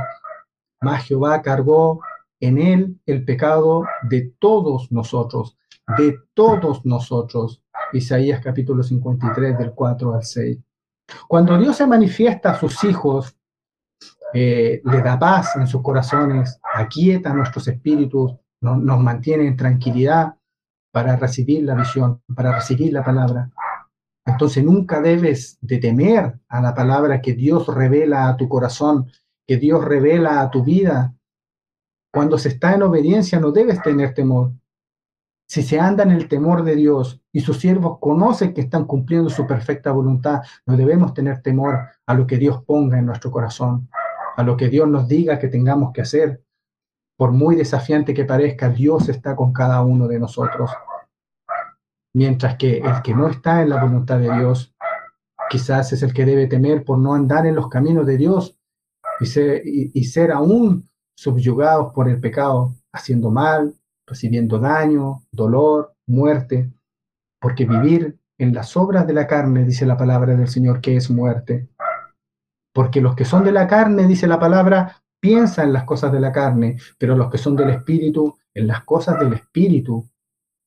Mas 0.81 1.05
Jehová 1.05 1.41
cargó 1.41 2.01
en 2.41 2.59
él 2.59 3.01
el 3.07 3.25
pecado 3.25 3.85
de 4.03 4.33
todos 4.41 4.91
nosotros, 4.91 5.57
de 5.99 6.19
todos 6.35 6.85
nosotros. 6.85 7.63
Isaías 7.93 8.41
capítulo 8.43 8.83
53 8.83 9.57
del 9.57 9.71
4 9.71 10.15
al 10.15 10.25
6. 10.25 10.59
Cuando 11.29 11.57
Dios 11.59 11.77
se 11.77 11.87
manifiesta 11.87 12.51
a 12.51 12.59
sus 12.59 12.83
hijos, 12.83 13.37
eh, 14.35 14.83
le 14.83 15.01
da 15.01 15.17
paz 15.17 15.55
en 15.55 15.69
sus 15.69 15.81
corazones, 15.81 16.61
aquieta 16.75 17.33
nuestros 17.33 17.69
espíritus, 17.69 18.35
nos 18.63 18.99
mantiene 18.99 19.47
en 19.47 19.57
tranquilidad 19.57 20.35
para 20.93 21.17
recibir 21.17 21.65
la 21.65 21.75
visión, 21.75 22.23
para 22.35 22.57
recibir 22.57 22.93
la 22.93 23.05
palabra. 23.05 23.51
Entonces 24.27 24.65
nunca 24.65 25.01
debes 25.01 25.59
de 25.61 25.79
temer 25.79 26.39
a 26.49 26.61
la 26.61 26.75
palabra 26.75 27.21
que 27.21 27.33
Dios 27.33 27.67
revela 27.67 28.29
a 28.29 28.37
tu 28.37 28.49
corazón, 28.49 29.11
que 29.47 29.57
Dios 29.57 29.85
revela 29.85 30.41
a 30.41 30.51
tu 30.51 30.63
vida. 30.63 31.15
Cuando 32.13 32.39
se 32.39 32.51
está 32.51 32.75
en 32.75 32.83
obediencia 32.83 33.41
no 33.41 33.53
debes 33.53 33.83
tener 33.83 34.15
temor. 34.15 34.53
Si 35.49 35.63
se 35.65 35.81
anda 35.81 36.05
en 36.05 36.13
el 36.13 36.29
temor 36.29 36.63
de 36.63 36.77
Dios 36.77 37.21
y 37.33 37.41
sus 37.41 37.59
siervos 37.59 37.99
conocen 37.99 38.55
que 38.55 38.61
están 38.61 38.85
cumpliendo 38.85 39.31
su 39.31 39.49
perfecta 39.49 39.91
voluntad, 39.91 40.43
no 40.65 40.77
debemos 40.77 41.13
tener 41.13 41.43
temor 41.43 41.89
a 42.07 42.15
lo 42.15 42.25
que 42.25 42.37
Dios 42.37 42.63
ponga 42.65 42.99
en 42.99 43.07
nuestro 43.07 43.33
corazón, 43.33 43.89
a 44.37 44.45
lo 44.45 44.57
que 44.57 44.69
Dios 44.69 44.89
nos 44.89 45.09
diga 45.09 45.41
que 45.41 45.49
tengamos 45.49 45.93
que 45.93 46.03
hacer, 46.03 46.45
por 47.21 47.33
muy 47.33 47.55
desafiante 47.55 48.15
que 48.15 48.25
parezca, 48.25 48.71
Dios 48.71 49.11
está 49.11 49.37
con 49.37 49.53
cada 49.53 49.83
uno 49.83 50.09
de 50.09 50.19
nosotros. 50.19 50.71
Mientras 52.15 52.57
que 52.57 52.79
el 52.79 53.03
que 53.03 53.15
no 53.15 53.29
está 53.29 53.61
en 53.61 53.69
la 53.69 53.85
voluntad 53.85 54.19
de 54.19 54.33
Dios, 54.39 54.75
quizás 55.51 55.93
es 55.93 56.03
el 56.03 56.15
que 56.15 56.25
debe 56.25 56.47
temer 56.47 56.83
por 56.83 56.97
no 56.97 57.13
andar 57.13 57.45
en 57.45 57.57
los 57.57 57.69
caminos 57.69 58.07
de 58.07 58.17
Dios 58.17 58.59
y 59.21 59.27
ser, 59.27 59.61
y, 59.67 60.03
ser 60.05 60.33
aún 60.33 60.89
subyugados 61.15 61.93
por 61.93 62.09
el 62.09 62.19
pecado, 62.21 62.75
haciendo 62.91 63.31
mal, 63.31 63.75
recibiendo 64.07 64.59
daño, 64.59 65.21
dolor, 65.31 65.93
muerte, 66.07 66.73
porque 67.39 67.67
vivir 67.67 68.19
en 68.39 68.55
las 68.55 68.79
obras 68.79 69.07
de 69.07 69.13
la 69.13 69.27
carne, 69.27 69.67
dice 69.67 69.85
la 69.85 69.99
palabra 69.99 70.37
del 70.37 70.49
Señor, 70.49 70.81
que 70.81 70.97
es 70.97 71.11
muerte. 71.11 71.69
Porque 72.73 73.03
los 73.03 73.15
que 73.15 73.27
son 73.27 73.45
de 73.45 73.53
la 73.53 73.67
carne, 73.67 74.07
dice 74.07 74.27
la 74.27 74.41
palabra, 74.41 75.00
piensa 75.21 75.63
en 75.63 75.73
las 75.73 75.85
cosas 75.85 76.13
de 76.13 76.21
la 76.21 76.33
carne, 76.33 76.79
pero 76.99 77.17
los 77.17 77.31
que 77.31 77.39
son 77.39 77.55
del 77.55 77.71
Espíritu, 77.71 78.37
en 78.55 78.67
las 78.67 78.85
cosas 78.85 79.19
del 79.21 79.35
Espíritu. 79.35 80.09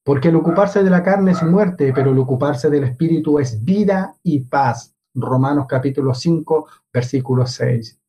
Porque 0.05 0.29
el 0.29 0.35
ocuparse 0.35 0.83
de 0.83 0.89
la 0.89 1.03
carne 1.03 1.31
es 1.31 1.43
muerte, 1.43 1.91
pero 1.93 2.11
el 2.11 2.19
ocuparse 2.19 2.69
del 2.69 2.83
Espíritu 2.83 3.39
es 3.39 3.63
vida 3.63 4.15
y 4.23 4.41
paz. 4.41 4.95
Romanos 5.15 5.65
capítulo 5.67 6.13
5, 6.13 6.67
versículo 6.91 7.45
6. 7.45 7.99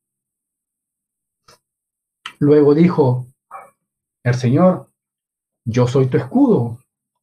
Luego 2.39 2.73
dijo 2.73 3.27
el 4.23 4.35
Señor, 4.35 4.89
yo 5.65 5.87
soy 5.87 6.07
tu 6.07 6.17
escudo, 6.17 6.79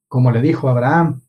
como 0.09 0.31
le 0.31 0.41
dijo 0.41 0.69
Abraham, 0.69 1.21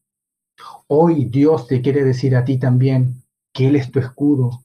Hoy 0.88 1.26
Dios 1.26 1.68
te 1.68 1.82
quiere 1.82 2.04
decir 2.04 2.36
a 2.36 2.46
ti 2.46 2.60
también 2.60 3.24
que 3.54 3.68
Él 3.68 3.76
es 3.76 3.92
tu 3.92 4.00
escudo. 4.00 4.64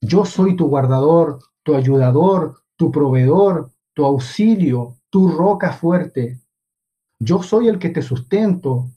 Yo 0.00 0.24
soy 0.24 0.56
tu 0.56 0.68
guardador, 0.68 1.38
tu 1.62 1.74
ayudador, 1.74 2.62
tu 2.80 2.90
proveedor, 2.90 3.70
tu 3.92 4.06
auxilio, 4.06 4.96
tu 5.10 5.28
roca 5.28 5.70
fuerte. 5.70 6.40
Yo 7.18 7.42
soy 7.42 7.68
el 7.68 7.78
que 7.78 7.90
te 7.90 8.00
sustento 8.00 8.88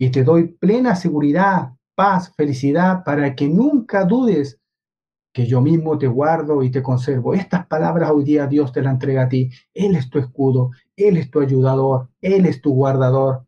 y 0.00 0.08
te 0.08 0.24
doy 0.24 0.44
plena 0.46 0.96
seguridad, 0.96 1.74
paz, 1.94 2.32
felicidad, 2.34 3.04
para 3.04 3.34
que 3.34 3.46
nunca 3.46 4.06
dudes 4.06 4.58
que 5.34 5.44
yo 5.46 5.60
mismo 5.60 5.98
te 5.98 6.06
guardo 6.06 6.62
y 6.62 6.70
te 6.70 6.82
conservo. 6.82 7.34
Estas 7.34 7.66
palabras 7.66 8.10
hoy 8.12 8.24
día 8.24 8.46
Dios 8.46 8.72
te 8.72 8.80
las 8.80 8.94
entrega 8.94 9.24
a 9.24 9.28
ti. 9.28 9.50
Él 9.74 9.94
es 9.94 10.08
tu 10.08 10.18
escudo, 10.18 10.70
Él 10.96 11.18
es 11.18 11.30
tu 11.30 11.40
ayudador, 11.40 12.08
Él 12.22 12.46
es 12.46 12.62
tu 12.62 12.72
guardador. 12.72 13.44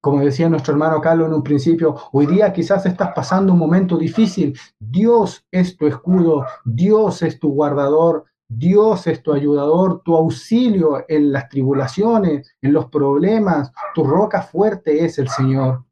Como 0.00 0.20
decía 0.20 0.48
nuestro 0.48 0.72
hermano 0.72 1.02
Carlos 1.02 1.28
en 1.28 1.34
un 1.34 1.42
principio, 1.42 1.94
hoy 2.10 2.24
día 2.24 2.54
quizás 2.54 2.86
estás 2.86 3.12
pasando 3.14 3.52
un 3.52 3.58
momento 3.58 3.98
difícil. 3.98 4.58
Dios 4.78 5.44
es 5.50 5.76
tu 5.76 5.86
escudo, 5.86 6.46
Dios 6.64 7.20
es 7.20 7.38
tu 7.38 7.52
guardador, 7.52 8.31
Dios 8.58 9.06
es 9.06 9.22
tu 9.22 9.32
ayudador, 9.32 10.02
tu 10.02 10.14
auxilio 10.16 11.04
en 11.08 11.32
las 11.32 11.48
tribulaciones, 11.48 12.56
en 12.60 12.72
los 12.72 12.86
problemas, 12.86 13.72
tu 13.94 14.04
roca 14.04 14.42
fuerte 14.42 15.04
es 15.04 15.18
el 15.18 15.28
Señor. 15.28 15.84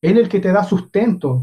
Él 0.00 0.18
el 0.18 0.28
que 0.28 0.40
te 0.40 0.52
da 0.52 0.62
sustento. 0.62 1.42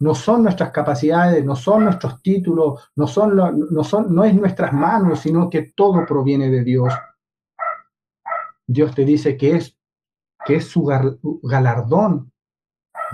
No 0.00 0.14
son 0.14 0.44
nuestras 0.44 0.70
capacidades, 0.70 1.44
no 1.44 1.54
son 1.54 1.84
nuestros 1.84 2.22
títulos, 2.22 2.90
no, 2.96 3.06
son, 3.06 3.36
no, 3.36 3.84
son, 3.84 4.14
no 4.14 4.24
es 4.24 4.34
nuestras 4.34 4.72
manos, 4.72 5.20
sino 5.20 5.50
que 5.50 5.72
todo 5.76 6.06
proviene 6.06 6.48
de 6.48 6.64
Dios. 6.64 6.94
Dios 8.66 8.94
te 8.94 9.04
dice 9.04 9.36
que 9.36 9.56
es 9.56 9.76
que 10.46 10.56
es 10.56 10.68
su 10.68 10.84
galardón. 11.42 12.32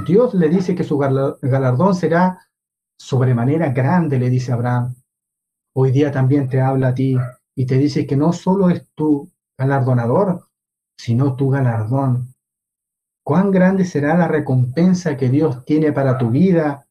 Dios 0.07 0.35
le 0.35 0.49
dice 0.49 0.77
que 0.77 0.85
su 0.85 0.97
galardón 0.97 1.97
será 1.97 2.39
sobremanera 2.97 3.71
grande, 3.71 4.19
le 4.19 4.31
dice 4.31 4.53
Abraham. 4.53 4.95
Hoy 5.79 5.91
día 5.91 6.11
también 6.11 6.49
te 6.49 6.63
habla 6.63 6.89
a 6.89 6.95
ti 6.95 7.19
y 7.55 7.67
te 7.67 7.77
dice 7.77 8.07
que 8.07 8.17
no 8.17 8.33
solo 8.33 8.71
es 8.71 8.89
tu 8.95 9.31
galardonador, 9.59 10.49
sino 10.97 11.37
tu 11.37 11.51
galardón. 11.51 12.35
¿Cuán 13.23 13.51
grande 13.51 13.85
será 13.85 14.17
la 14.17 14.27
recompensa 14.27 15.19
que 15.19 15.29
Dios 15.29 15.67
tiene 15.67 15.93
para 15.93 16.17
tu 16.17 16.31
vida 16.31 16.89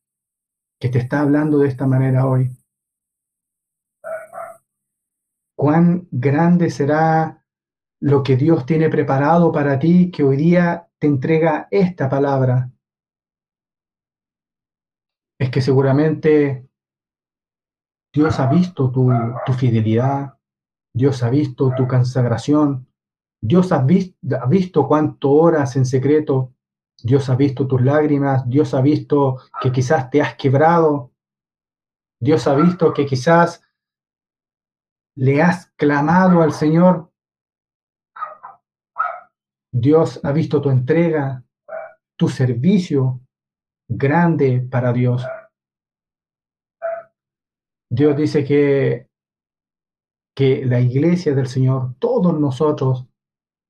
que 0.79 0.89
te 0.89 0.99
está 0.99 1.21
hablando 1.21 1.57
de 1.57 1.67
esta 1.67 1.87
manera 1.87 2.27
hoy? 2.27 2.51
¿Cuán 5.57 6.07
grande 6.11 6.69
será 6.69 7.43
lo 8.01 8.21
que 8.21 8.37
Dios 8.37 8.67
tiene 8.67 8.89
preparado 8.89 9.51
para 9.51 9.79
ti, 9.79 10.11
que 10.11 10.23
hoy 10.23 10.37
día 10.37 10.87
te 10.99 11.07
entrega 11.07 11.67
esta 11.71 12.07
palabra, 12.07 12.69
es 15.39 15.49
que 15.49 15.61
seguramente 15.61 16.69
Dios 18.15 18.39
ha 18.39 18.47
visto 18.47 18.91
tu, 18.91 19.11
fidelidad, 19.53 20.39
Dios 20.93 21.21
ha 21.21 21.29
visto 21.29 21.71
tu 21.75 21.87
consagración, 21.87 22.87
Dios 23.41 23.71
ha, 23.71 23.85
ha 23.85 24.47
visto 24.47 24.87
cuánto 24.87 25.31
oras 25.31 25.75
en 25.75 25.85
secreto, 25.85 26.53
Dios 27.03 27.29
ha 27.29 27.35
visto 27.35 27.67
tus 27.67 27.81
lágrimas, 27.81 28.49
Dios 28.49 28.73
ha 28.73 28.81
visto 28.81 29.37
que 29.61 29.71
quizás 29.71 30.09
te 30.09 30.21
has 30.21 30.35
quebrado, 30.35 31.11
Dios 32.19 32.47
ha 32.47 32.55
visto 32.55 32.93
que 32.93 33.05
quizás 33.05 33.61
le 35.17 35.41
has 35.41 35.67
clamado 35.75 36.41
al 36.41 36.53
Señor 36.53 37.11
Dios 39.77 40.21
ha 40.23 40.31
visto 40.31 40.61
tu 40.61 40.69
entrega, 40.69 41.43
tu 42.17 42.29
servicio 42.29 43.19
grande 43.89 44.65
para 44.71 44.93
Dios. 44.93 45.21
Dios 47.95 48.17
dice 48.17 48.43
que, 48.43 49.07
que 50.35 50.65
la 50.65 50.81
iglesia 50.81 51.33
del 51.33 51.47
Señor, 51.47 51.95
todos 51.97 52.37
nosotros, 52.37 53.07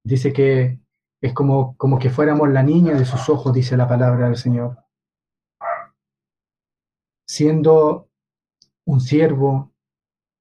dice 0.03 0.33
que 0.33 0.79
es 1.21 1.31
como, 1.33 1.77
como 1.77 1.99
que 1.99 2.09
fuéramos 2.09 2.49
la 2.49 2.63
niña 2.63 2.95
de 2.95 3.05
sus 3.05 3.29
ojos, 3.29 3.53
dice 3.53 3.77
la 3.77 3.87
palabra 3.87 4.25
del 4.25 4.35
Señor. 4.35 4.79
Siendo 7.27 8.09
un 8.87 8.99
siervo, 8.99 9.71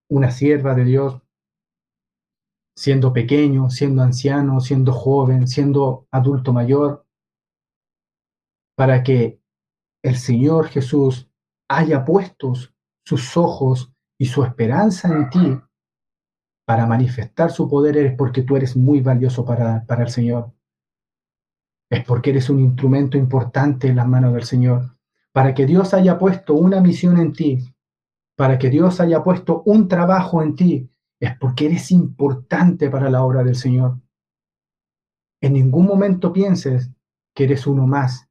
una 0.09 0.31
sierva 0.31 0.75
de 0.75 0.85
Dios, 0.85 1.21
siendo 2.75 3.13
pequeño, 3.13 3.69
siendo 3.69 4.03
anciano, 4.03 4.61
siendo 4.61 4.95
joven, 4.95 5.47
siendo 5.47 6.09
adulto 6.11 6.55
mayor, 6.55 7.07
para 8.77 9.03
que 9.03 9.43
el 10.03 10.17
Señor 10.17 10.69
Jesús 10.69 11.31
haya 11.69 12.03
puesto 12.07 12.55
sus 13.05 13.37
ojos 13.37 13.93
y 14.19 14.27
su 14.27 14.45
esperanza 14.45 15.09
en 15.09 15.31
ti 15.31 15.59
para 16.67 16.87
manifestar 16.87 17.51
su 17.51 17.69
poder 17.69 17.97
es 17.99 18.17
porque 18.17 18.43
tú 18.43 18.57
eres 18.57 18.77
muy 18.77 19.01
valioso 19.01 19.45
para, 19.45 19.85
para 19.85 20.03
el 20.03 20.09
Señor. 20.09 20.53
Es 21.91 22.05
porque 22.05 22.31
eres 22.31 22.49
un 22.49 22.59
instrumento 22.59 23.19
importante 23.19 23.89
en 23.89 23.97
las 23.97 24.09
manos 24.09 24.33
del 24.33 24.45
Señor. 24.45 24.97
Para 25.33 25.53
que 25.53 25.67
Dios 25.67 25.93
haya 25.93 26.19
puesto 26.19 26.55
una 26.55 26.81
misión 26.81 27.19
en 27.19 27.33
ti, 27.33 27.59
para 28.37 28.59
que 28.59 28.71
Dios 28.71 29.01
haya 29.01 29.23
puesto 29.23 29.63
un 29.67 29.89
trabajo 29.89 30.43
en 30.43 30.55
ti, 30.55 30.91
es 31.21 31.37
porque 31.39 31.67
eres 31.67 31.91
importante 31.91 32.89
para 32.89 33.11
la 33.11 33.23
obra 33.23 33.45
del 33.45 33.57
Señor. 33.57 34.01
En 35.41 35.53
ningún 35.53 35.87
momento 35.87 36.33
pienses 36.33 36.91
que 37.35 37.45
eres 37.45 37.67
uno 37.67 37.87
más, 37.87 38.29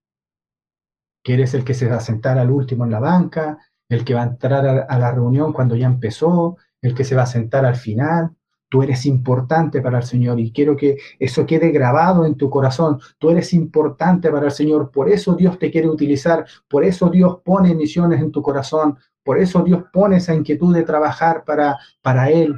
que 1.23 1.35
eres 1.35 1.53
el 1.53 1.63
que 1.63 1.73
se 1.73 1.87
va 1.87 1.97
a 1.97 2.01
sentar 2.01 2.37
al 2.39 2.49
último 2.49 2.85
en 2.85 2.91
la 2.91 2.99
banca, 2.99 3.59
el 3.89 4.03
que 4.03 4.13
va 4.13 4.21
a 4.21 4.27
entrar 4.27 4.65
a, 4.65 4.99
la 4.99 5.11
reunión 5.11 5.53
cuando 5.53 5.75
ya 5.75 5.87
empezó, 5.87 6.57
el 6.81 6.93
que 6.93 7.03
se 7.03 7.15
va 7.15 7.23
a 7.23 7.27
sentar 7.27 7.65
al 7.65 7.75
final. 7.75 8.31
Tú 8.69 8.81
eres 8.81 9.05
importante 9.05 9.81
para 9.81 9.99
el 9.99 10.03
Señor 10.03 10.39
y 10.39 10.51
quiero 10.51 10.75
que 10.75 10.97
eso 11.19 11.45
quede 11.45 11.69
grabado 11.71 12.25
en 12.25 12.35
tu 12.35 12.49
corazón. 12.49 12.99
Tú 13.19 13.29
eres 13.29 13.53
importante 13.53 14.31
para 14.31 14.47
el 14.47 14.51
Señor. 14.51 14.89
Por 14.89 15.09
eso 15.09 15.35
Dios 15.35 15.59
te 15.59 15.69
quiere 15.69 15.87
utilizar. 15.87 16.45
Por 16.67 16.83
eso 16.83 17.09
Dios 17.09 17.39
pone 17.43 17.75
misiones 17.75 18.19
en 18.19 18.31
tu 18.31 18.41
corazón. 18.41 18.97
Por 19.23 19.37
eso 19.37 19.63
Dios 19.63 19.83
pone 19.93 20.17
esa 20.17 20.33
inquietud 20.33 20.73
de 20.75 20.83
trabajar 20.83 21.43
para, 21.45 21.77
para 22.01 22.29
Él, 22.29 22.55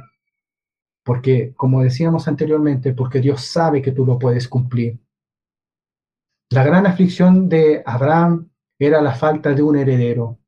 porque, 1.04 1.52
como 1.54 1.82
decíamos 1.82 2.26
anteriormente, 2.26 2.92
porque 2.92 3.20
Dios 3.20 3.42
sabe 3.42 3.80
que 3.80 3.92
tú 3.92 4.04
lo 4.04 4.18
puedes 4.18 4.48
cumplir. 4.48 4.98
La 6.50 6.64
gran 6.64 6.86
aflicción 6.86 7.48
de 7.48 7.82
Abraham 7.86 8.50
era 8.78 9.00
la 9.00 9.14
falta 9.14 9.52
de 9.52 9.62
un 9.62 9.76
heredero. 9.76 10.38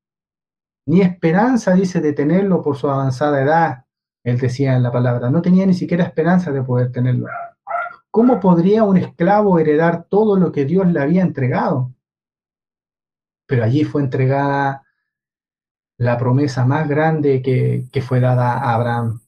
Ni 0.88 1.03
esperanza, 1.03 1.74
dice, 1.74 2.01
de 2.01 2.14
tenerlo 2.14 2.62
por 2.62 2.79
su 2.79 2.88
avanzada 2.88 3.42
edad, 3.42 3.85
él 4.24 4.38
decía 4.38 4.74
en 4.74 4.83
la 4.83 4.90
palabra. 4.90 5.29
No 5.29 5.42
tenía 5.42 5.66
ni 5.66 5.74
siquiera 5.74 6.03
esperanza 6.03 6.51
de 6.51 6.62
poder 6.62 6.90
tenerlo. 6.90 7.27
¿Cómo 8.11 8.40
podría 8.40 8.85
un 8.85 8.96
esclavo 8.96 9.59
heredar 9.59 10.05
todo 10.05 10.38
lo 10.38 10.51
que 10.51 10.64
Dios 10.64 10.87
le 10.87 10.98
había 10.98 11.20
entregado? 11.20 11.92
Pero 13.46 13.64
allí 13.64 13.85
fue 13.85 14.01
entregada 14.01 14.87
la 15.98 16.16
promesa 16.16 16.64
más 16.64 16.88
grande 16.88 17.42
que, 17.42 18.01
fue 18.01 18.20
dada 18.20 18.55
a 18.55 18.74
Abraham. 18.74 19.20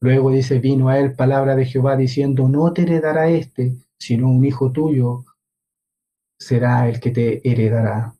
Luego 0.00 0.32
dice, 0.32 0.58
vino 0.58 0.88
a 0.88 0.98
él 0.98 1.14
palabra 1.14 1.54
de 1.54 1.64
Jehová 1.64 1.94
diciendo, 1.94 2.48
no 2.48 2.72
te 2.72 2.82
heredará 2.82 3.28
este, 3.28 3.76
sino 3.98 4.28
un 4.28 4.44
hijo 4.44 4.72
tuyo 4.72 5.24
será 6.36 6.88
el 6.88 6.98
que 6.98 7.12
te 7.12 7.48
heredará. 7.48 8.16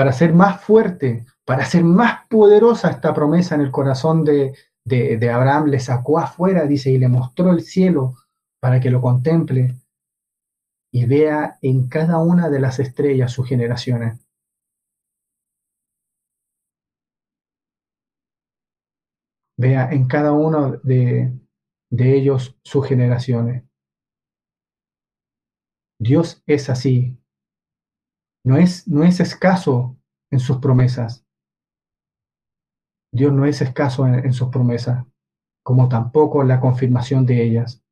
Para 0.00 0.14
ser 0.14 0.32
más 0.32 0.62
fuerte, 0.62 1.26
para 1.44 1.66
ser 1.66 1.84
más 1.84 2.26
poderosa 2.26 2.88
esta 2.88 3.12
promesa 3.12 3.54
en 3.54 3.60
el 3.60 3.70
corazón 3.70 4.24
de, 4.24 4.54
de, 4.82 5.18
de 5.18 5.30
Abraham, 5.30 5.66
le 5.66 5.78
sacó 5.78 6.18
afuera, 6.18 6.64
dice, 6.64 6.90
y 6.90 6.96
le 6.96 7.08
mostró 7.08 7.50
el 7.50 7.60
cielo 7.60 8.14
para 8.62 8.80
que 8.80 8.90
lo 8.90 9.02
contemple 9.02 9.76
y 10.90 11.04
vea 11.04 11.58
en 11.60 11.86
cada 11.88 12.16
una 12.16 12.48
de 12.48 12.60
las 12.60 12.78
estrellas 12.78 13.30
sus 13.30 13.46
generaciones. 13.46 14.26
vea 19.58 19.90
en 19.92 20.06
cada 20.08 20.32
uno 20.32 20.78
de, 20.82 21.38
ellos 21.90 22.56
sus 22.64 22.86
generaciones. 22.88 23.64
Dios 25.98 26.42
es 26.46 26.70
así. 26.70 27.19
No 28.44 28.56
es, 28.56 28.88
no 28.88 29.04
es 29.04 29.20
escaso 29.20 29.96
en 30.30 30.40
sus 30.40 30.58
promesas. 30.58 31.24
Dios 33.12 33.32
no 33.32 33.44
es 33.44 33.60
escaso 33.60 34.06
en, 34.06 34.14
en 34.14 34.32
sus 34.32 34.48
promesas, 34.48 35.04
como 35.62 35.88
tampoco 35.88 36.42
la 36.44 36.60
confirmación 36.60 37.26
de 37.26 37.42
ellas. 37.42 37.82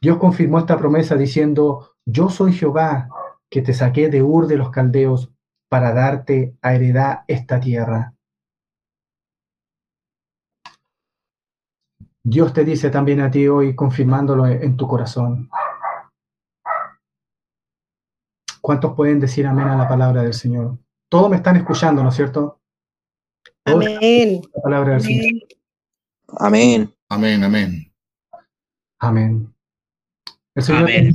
Dios 0.00 0.18
confirmó 0.18 0.58
esta 0.58 0.78
promesa 0.78 1.16
diciendo, 1.16 1.96
yo 2.04 2.28
soy 2.28 2.52
Jehová 2.52 3.08
que 3.50 3.62
te 3.62 3.72
saqué 3.72 4.08
de 4.08 4.22
Ur 4.22 4.46
de 4.46 4.56
los 4.56 4.70
Caldeos 4.70 5.32
para 5.68 5.92
darte 5.92 6.56
a 6.62 6.74
heredad 6.74 7.24
esta 7.28 7.60
tierra. 7.60 8.14
Dios 12.22 12.52
te 12.52 12.64
dice 12.64 12.90
también 12.90 13.20
a 13.20 13.30
ti 13.30 13.46
hoy, 13.48 13.74
confirmándolo 13.74 14.46
en 14.46 14.76
tu 14.76 14.88
corazón. 14.88 15.50
¿Cuántos 18.64 18.94
pueden 18.94 19.20
decir 19.20 19.46
amén 19.46 19.68
a 19.68 19.76
la 19.76 19.86
palabra 19.86 20.22
del 20.22 20.32
Señor? 20.32 20.78
Todos 21.10 21.28
me 21.28 21.36
están 21.36 21.56
escuchando, 21.56 22.02
¿no 22.02 22.08
es 22.08 22.14
cierto? 22.14 22.62
Amén. 23.62 24.40
La 24.54 24.62
palabra 24.62 24.92
del 24.92 25.02
Señor. 25.02 25.32
Amén. 26.38 26.94
Amén, 27.10 27.44
amén. 27.44 27.92
Amén. 29.00 29.54
El 30.54 30.62
Señor, 30.62 30.82
Amén. 30.84 31.14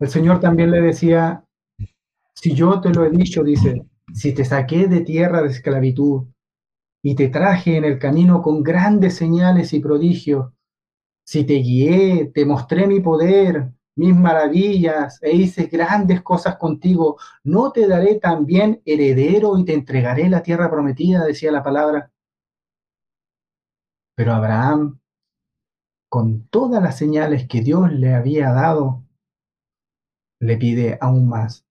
el 0.00 0.08
Señor 0.08 0.40
también 0.40 0.72
le 0.72 0.80
decía, 0.80 1.44
si 2.34 2.52
yo 2.52 2.80
te 2.80 2.90
lo 2.90 3.04
he 3.04 3.10
dicho, 3.10 3.44
dice, 3.44 3.86
si 4.12 4.34
te 4.34 4.44
saqué 4.44 4.88
de 4.88 5.02
tierra 5.02 5.40
de 5.40 5.50
esclavitud 5.50 6.24
y 7.00 7.14
te 7.14 7.28
traje 7.28 7.76
en 7.76 7.84
el 7.84 8.00
camino 8.00 8.42
con 8.42 8.64
grandes 8.64 9.14
señales 9.14 9.72
y 9.72 9.78
prodigios, 9.78 10.52
si 11.24 11.44
te 11.44 11.54
guié, 11.54 12.32
te 12.34 12.44
mostré 12.44 12.88
mi 12.88 12.98
poder, 12.98 13.70
mis 13.96 14.14
maravillas 14.14 15.18
e 15.22 15.32
hice 15.32 15.66
grandes 15.66 16.22
cosas 16.22 16.56
contigo, 16.56 17.18
¿no 17.44 17.72
te 17.72 17.86
daré 17.86 18.16
también 18.16 18.80
heredero 18.84 19.58
y 19.58 19.64
te 19.64 19.74
entregaré 19.74 20.28
la 20.28 20.42
tierra 20.42 20.70
prometida? 20.70 21.24
decía 21.24 21.52
la 21.52 21.62
palabra. 21.62 22.10
Pero 24.14 24.32
Abraham, 24.32 25.00
con 26.08 26.46
todas 26.48 26.82
las 26.82 26.96
señales 26.98 27.46
que 27.48 27.62
Dios 27.62 27.92
le 27.92 28.14
había 28.14 28.52
dado, 28.52 29.04
le 30.40 30.56
pide 30.56 30.98
aún 31.00 31.28
más. 31.28 31.64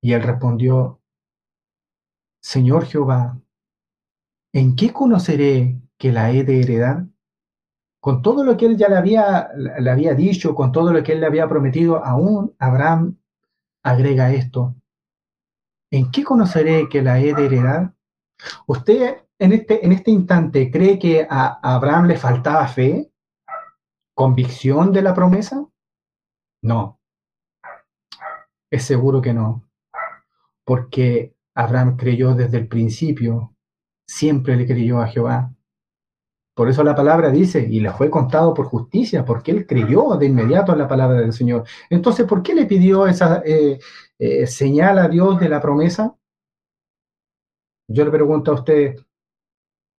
Y 0.00 0.12
él 0.12 0.22
respondió, 0.22 1.00
Señor 2.42 2.84
Jehová, 2.84 3.40
¿en 4.52 4.76
qué 4.76 4.92
conoceré 4.92 5.80
que 5.96 6.12
la 6.12 6.30
he 6.30 6.44
de 6.44 6.60
heredar? 6.60 7.06
Con 8.04 8.20
todo 8.20 8.44
lo 8.44 8.58
que 8.58 8.66
él 8.66 8.76
ya 8.76 8.90
le 8.90 8.96
había, 8.96 9.48
le 9.56 9.90
había 9.90 10.12
dicho, 10.12 10.54
con 10.54 10.72
todo 10.72 10.92
lo 10.92 11.02
que 11.02 11.12
él 11.12 11.20
le 11.20 11.26
había 11.26 11.48
prometido, 11.48 12.04
aún 12.04 12.54
Abraham 12.58 13.16
agrega 13.82 14.30
esto. 14.30 14.74
¿En 15.90 16.10
qué 16.10 16.22
conoceré 16.22 16.86
que 16.90 17.00
la 17.00 17.18
he 17.18 17.32
de 17.32 17.46
heredar? 17.46 17.94
¿Usted 18.66 19.22
en 19.38 19.52
este, 19.54 19.86
en 19.86 19.92
este 19.92 20.10
instante 20.10 20.70
cree 20.70 20.98
que 20.98 21.26
a 21.30 21.58
Abraham 21.62 22.08
le 22.08 22.18
faltaba 22.18 22.68
fe? 22.68 23.10
¿Convicción 24.12 24.92
de 24.92 25.00
la 25.00 25.14
promesa? 25.14 25.66
No. 26.60 27.00
Es 28.70 28.84
seguro 28.84 29.22
que 29.22 29.32
no. 29.32 29.66
Porque 30.66 31.34
Abraham 31.54 31.96
creyó 31.96 32.34
desde 32.34 32.58
el 32.58 32.68
principio, 32.68 33.56
siempre 34.06 34.56
le 34.56 34.66
creyó 34.66 35.00
a 35.00 35.06
Jehová. 35.06 35.53
Por 36.54 36.68
eso 36.68 36.84
la 36.84 36.94
palabra 36.94 37.30
dice, 37.30 37.66
y 37.68 37.80
le 37.80 37.90
fue 37.90 38.08
contado 38.08 38.54
por 38.54 38.66
justicia, 38.66 39.24
porque 39.24 39.50
él 39.50 39.66
creyó 39.66 40.16
de 40.16 40.26
inmediato 40.26 40.72
en 40.72 40.78
la 40.78 40.86
palabra 40.86 41.20
del 41.20 41.32
Señor. 41.32 41.64
Entonces, 41.90 42.26
¿por 42.26 42.42
qué 42.44 42.54
le 42.54 42.66
pidió 42.66 43.08
esa 43.08 43.42
eh, 43.44 43.80
eh, 44.18 44.46
señal 44.46 44.98
a 44.98 45.08
Dios 45.08 45.40
de 45.40 45.48
la 45.48 45.60
promesa? 45.60 46.16
Yo 47.88 48.04
le 48.04 48.10
pregunto 48.12 48.52
a 48.52 48.54
usted, 48.54 48.96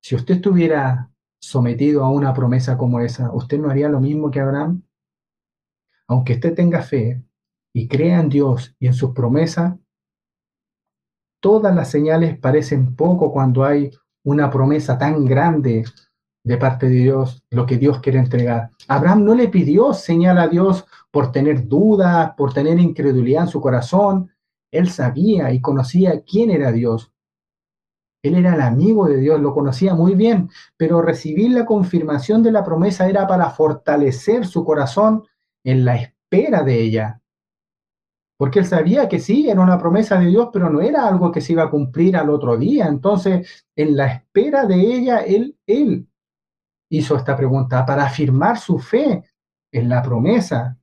si 0.00 0.14
usted 0.14 0.36
estuviera 0.36 1.10
sometido 1.40 2.04
a 2.04 2.10
una 2.10 2.32
promesa 2.32 2.78
como 2.78 3.00
esa, 3.00 3.32
¿usted 3.32 3.58
no 3.58 3.68
haría 3.68 3.88
lo 3.88 4.00
mismo 4.00 4.30
que 4.30 4.40
Abraham? 4.40 4.82
Aunque 6.06 6.34
usted 6.34 6.54
tenga 6.54 6.82
fe 6.82 7.22
y 7.74 7.88
crea 7.88 8.20
en 8.20 8.28
Dios 8.28 8.76
y 8.78 8.86
en 8.86 8.94
sus 8.94 9.10
promesas, 9.10 9.74
todas 11.40 11.74
las 11.74 11.90
señales 11.90 12.38
parecen 12.38 12.94
poco 12.94 13.32
cuando 13.32 13.64
hay 13.64 13.90
una 14.22 14.50
promesa 14.50 14.96
tan 14.96 15.24
grande 15.24 15.84
de 16.44 16.59
parte 16.59 16.87
de 16.87 16.96
Dios, 16.96 17.42
lo 17.50 17.64
que 17.64 17.78
Dios 17.78 18.00
quiere 18.00 18.18
entregar. 18.18 18.70
Abraham 18.87 19.24
no 19.24 19.35
le 19.35 19.48
pidió 19.48 19.94
señal 19.94 20.38
a 20.38 20.46
Dios 20.46 20.85
por 21.11 21.33
tener 21.33 21.66
dudas, 21.66 22.33
por 22.37 22.52
tener 22.52 22.78
incredulidad 22.78 23.44
en 23.44 23.48
su 23.48 23.61
corazón. 23.61 24.30
Él 24.70 24.90
sabía 24.90 25.52
y 25.52 25.61
conocía 25.61 26.22
quién 26.22 26.50
era 26.50 26.70
Dios. 26.70 27.11
Él 28.22 28.37
era 28.37 28.54
el 28.54 28.61
amigo 28.61 29.07
de 29.07 29.18
Dios, 29.18 29.40
lo 29.40 29.54
conocía 29.54 29.94
muy 29.94 30.14
bien, 30.14 30.50
pero 30.76 31.02
recibir 31.02 31.50
la 31.50 31.64
confirmación 31.64 32.42
de 32.42 32.52
la 32.52 32.64
promesa 32.64 33.09
era 33.09 33.26
para 33.26 33.50
fortalecer 33.50 34.46
su 34.46 34.64
corazón 34.64 35.24
en 35.62 35.85
la 35.85 35.96
espera 35.96 36.62
de 36.62 36.80
ella. 36.80 37.20
Porque 38.37 38.59
él 38.59 38.66
sabía 38.66 39.09
que 39.09 39.20
sí, 39.20 39.48
era 39.48 39.61
una 39.61 39.78
promesa 39.78 40.18
de 40.18 40.26
Dios, 40.26 40.48
pero 40.52 40.68
no 40.68 40.80
era 40.80 41.07
algo 41.07 41.30
que 41.33 41.40
se 41.40 41.52
iba 41.52 41.64
a 41.64 41.70
cumplir 41.70 42.16
al 42.16 42.30
otro 42.30 42.57
día. 42.57 42.87
Entonces, 42.87 43.66
en 43.76 43.96
la 43.96 44.07
espera 44.07 44.66
de 44.66 44.76
ella, 44.76 45.18
él, 45.20 45.57
él 45.66 46.09
hizo 46.98 47.16
esta 47.16 47.37
pregunta 47.37 47.85
para 47.85 48.04
afirmar 48.04 48.59
su 48.59 48.78
fe 48.78 49.24
en 49.72 49.88
la 49.88 50.02
promesa. 50.02 50.78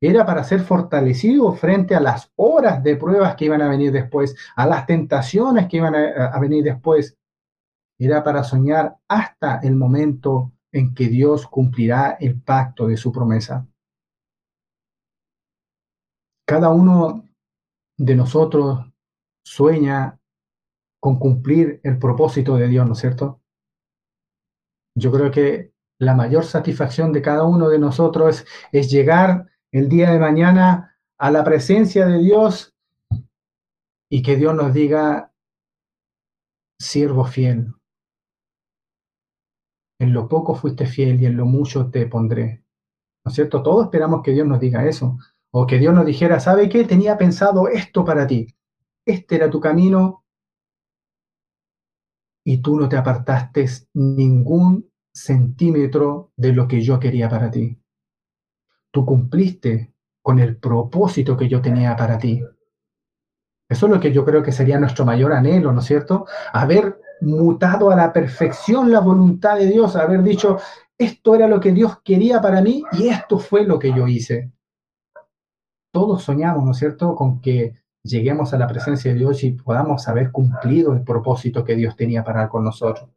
Era 0.00 0.24
para 0.26 0.44
ser 0.44 0.60
fortalecido 0.60 1.52
frente 1.54 1.94
a 1.94 2.00
las 2.00 2.30
horas 2.36 2.82
de 2.82 2.96
pruebas 2.96 3.34
que 3.34 3.46
iban 3.46 3.62
a 3.62 3.68
venir 3.68 3.92
después, 3.92 4.36
a 4.54 4.66
las 4.66 4.86
tentaciones 4.86 5.68
que 5.68 5.78
iban 5.78 5.94
a, 5.94 6.26
a 6.26 6.38
venir 6.38 6.62
después. 6.62 7.16
Era 7.98 8.22
para 8.22 8.44
soñar 8.44 8.96
hasta 9.08 9.60
el 9.62 9.74
momento 9.74 10.52
en 10.70 10.94
que 10.94 11.08
Dios 11.08 11.46
cumplirá 11.46 12.18
el 12.20 12.40
pacto 12.40 12.86
de 12.86 12.96
su 12.96 13.10
promesa. 13.10 13.66
Cada 16.46 16.68
uno 16.70 17.26
de 17.96 18.14
nosotros 18.14 18.86
sueña 19.44 20.20
con 21.00 21.18
cumplir 21.18 21.80
el 21.82 21.98
propósito 21.98 22.56
de 22.56 22.68
Dios, 22.68 22.86
¿no 22.86 22.92
es 22.92 22.98
cierto? 22.98 23.40
Yo 24.96 25.12
creo 25.12 25.30
que 25.30 25.72
la 25.98 26.14
mayor 26.14 26.44
satisfacción 26.44 27.12
de 27.12 27.22
cada 27.22 27.44
uno 27.44 27.68
de 27.68 27.78
nosotros 27.78 28.40
es, 28.40 28.46
es 28.72 28.90
llegar 28.90 29.46
el 29.70 29.88
día 29.88 30.10
de 30.10 30.18
mañana 30.18 30.98
a 31.18 31.30
la 31.30 31.44
presencia 31.44 32.06
de 32.06 32.18
Dios 32.18 32.74
y 34.10 34.22
que 34.22 34.36
Dios 34.36 34.54
nos 34.54 34.72
diga, 34.72 35.32
siervo 36.80 37.24
fiel, 37.24 37.74
en 39.98 40.12
lo 40.12 40.28
poco 40.28 40.54
fuiste 40.54 40.86
fiel 40.86 41.20
y 41.20 41.26
en 41.26 41.36
lo 41.36 41.46
mucho 41.46 41.90
te 41.90 42.06
pondré. 42.06 42.64
¿No 43.24 43.30
es 43.30 43.34
cierto? 43.34 43.62
Todos 43.62 43.86
esperamos 43.86 44.22
que 44.22 44.32
Dios 44.32 44.46
nos 44.46 44.60
diga 44.60 44.86
eso. 44.86 45.18
O 45.50 45.66
que 45.66 45.78
Dios 45.78 45.94
nos 45.94 46.04
dijera, 46.04 46.38
¿sabe 46.38 46.68
qué? 46.68 46.84
Tenía 46.84 47.16
pensado 47.16 47.68
esto 47.68 48.04
para 48.04 48.26
ti. 48.26 48.46
Este 49.06 49.36
era 49.36 49.50
tu 49.50 49.58
camino 49.58 50.25
y 52.48 52.58
tú 52.58 52.78
no 52.78 52.88
te 52.88 52.96
apartaste 52.96 53.66
ningún 53.94 54.88
centímetro 55.12 56.30
de 56.36 56.52
lo 56.52 56.68
que 56.68 56.80
yo 56.80 57.00
quería 57.00 57.28
para 57.28 57.50
ti. 57.50 57.76
Tú 58.92 59.04
cumpliste 59.04 59.92
con 60.22 60.38
el 60.38 60.56
propósito 60.56 61.36
que 61.36 61.48
yo 61.48 61.60
tenía 61.60 61.96
para 61.96 62.18
ti. 62.18 62.40
Eso 63.68 63.86
es 63.86 63.92
lo 63.92 63.98
que 63.98 64.12
yo 64.12 64.24
creo 64.24 64.44
que 64.44 64.52
sería 64.52 64.78
nuestro 64.78 65.04
mayor 65.04 65.32
anhelo, 65.32 65.72
¿no 65.72 65.80
es 65.80 65.86
cierto? 65.86 66.26
Haber 66.52 67.00
mutado 67.20 67.90
a 67.90 67.96
la 67.96 68.12
perfección 68.12 68.92
la 68.92 69.00
voluntad 69.00 69.58
de 69.58 69.66
Dios, 69.66 69.96
haber 69.96 70.22
dicho, 70.22 70.58
esto 70.96 71.34
era 71.34 71.48
lo 71.48 71.58
que 71.58 71.72
Dios 71.72 72.00
quería 72.04 72.40
para 72.40 72.62
mí 72.62 72.84
y 72.92 73.08
esto 73.08 73.40
fue 73.40 73.64
lo 73.64 73.80
que 73.80 73.92
yo 73.92 74.06
hice. 74.06 74.52
Todos 75.92 76.22
soñamos, 76.22 76.64
¿no 76.64 76.70
es 76.70 76.78
cierto?, 76.78 77.16
con 77.16 77.40
que 77.40 77.74
lleguemos 78.06 78.54
a 78.54 78.58
la 78.58 78.66
presencia 78.66 79.12
de 79.12 79.18
Dios 79.18 79.44
y 79.44 79.52
podamos 79.52 80.08
haber 80.08 80.32
cumplido 80.32 80.92
el 80.92 81.02
propósito 81.02 81.62
que 81.64 81.76
Dios 81.76 81.94
tenía 81.96 82.24
para 82.24 82.48
con 82.48 82.64
nosotros. 82.64 83.08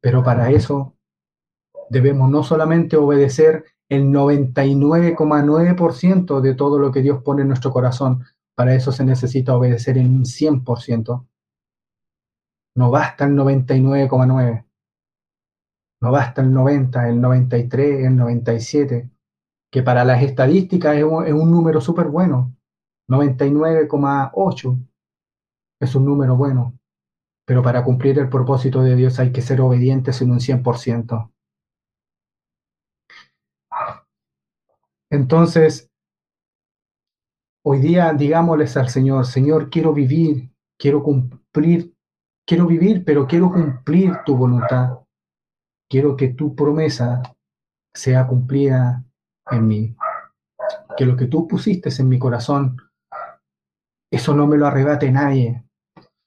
Pero 0.00 0.22
para 0.22 0.50
eso 0.50 0.94
debemos 1.90 2.30
no 2.30 2.42
solamente 2.42 2.96
obedecer 2.96 3.64
el 3.88 4.04
99,9% 4.04 6.40
de 6.40 6.54
todo 6.54 6.78
lo 6.78 6.92
que 6.92 7.02
Dios 7.02 7.22
pone 7.22 7.42
en 7.42 7.48
nuestro 7.48 7.70
corazón, 7.70 8.24
para 8.54 8.74
eso 8.74 8.92
se 8.92 9.04
necesita 9.04 9.54
obedecer 9.56 9.98
en 9.98 10.14
un 10.14 10.24
100%. 10.24 11.26
No 12.76 12.90
basta 12.90 13.24
el 13.24 13.32
99,9. 13.32 14.64
No 16.00 16.10
basta 16.10 16.42
el 16.42 16.52
90, 16.52 17.08
el 17.08 17.20
93, 17.20 18.06
el 18.06 18.16
97, 18.16 19.10
que 19.70 19.82
para 19.82 20.04
las 20.04 20.22
estadísticas 20.22 20.96
es 20.96 21.04
un, 21.04 21.26
es 21.26 21.32
un 21.32 21.50
número 21.50 21.80
súper 21.80 22.08
bueno. 22.08 22.54
99,8 23.08 24.88
es 25.80 25.94
un 25.94 26.04
número 26.04 26.36
bueno. 26.36 26.78
Pero 27.46 27.62
para 27.62 27.84
cumplir 27.84 28.18
el 28.18 28.28
propósito 28.28 28.82
de 28.82 28.96
Dios 28.96 29.18
hay 29.18 29.30
que 29.32 29.42
ser 29.42 29.60
obedientes 29.60 30.22
en 30.22 30.30
un 30.30 30.40
100%. 30.40 31.30
Entonces, 35.10 35.90
hoy 37.64 37.80
día 37.80 38.12
digámosles 38.14 38.76
al 38.76 38.88
Señor, 38.88 39.26
Señor, 39.26 39.70
quiero 39.70 39.92
vivir, 39.92 40.50
quiero 40.78 41.02
cumplir, 41.02 41.94
quiero 42.46 42.66
vivir, 42.66 43.04
pero 43.04 43.26
quiero 43.26 43.52
cumplir 43.52 44.18
tu 44.24 44.36
voluntad. 44.36 45.00
Quiero 45.88 46.16
que 46.16 46.28
tu 46.28 46.56
promesa 46.56 47.22
sea 47.94 48.26
cumplida 48.26 49.04
en 49.50 49.66
mí. 49.68 49.96
Que 50.96 51.06
lo 51.06 51.16
que 51.16 51.26
tú 51.26 51.46
pusiste 51.46 51.90
en 51.98 52.08
mi 52.08 52.18
corazón, 52.18 52.76
eso 54.14 54.34
no 54.34 54.46
me 54.46 54.56
lo 54.56 54.66
arrebate 54.66 55.10
nadie. 55.10 55.64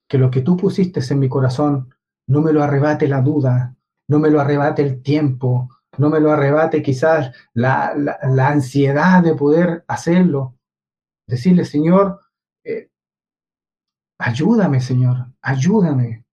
Que 0.07 0.17
lo 0.17 0.31
que 0.31 0.41
tú 0.41 0.57
pusiste 0.57 1.01
en 1.09 1.19
mi 1.19 1.29
corazón, 1.29 1.93
no 2.27 2.41
me 2.41 2.51
lo 2.51 2.63
arrebate 2.63 3.07
la 3.07 3.21
duda, 3.21 3.75
no 4.07 4.19
me 4.19 4.29
lo 4.29 4.39
arrebate 4.41 4.81
el 4.81 5.01
tiempo, 5.01 5.69
no 5.97 6.09
me 6.09 6.19
lo 6.19 6.31
arrebate 6.31 6.81
quizás 6.81 7.33
la, 7.53 7.93
la, 7.95 8.47
ansiedad 8.47 9.23
de 9.23 9.35
poder 9.35 9.83
hacerlo, 9.87 10.55
decirle, 11.27 11.65
Señor, 11.65 12.21
eh, 12.63 12.89
ayúdame, 14.19 14.79
Señor, 14.81 15.27
ayúdame. 15.41 16.25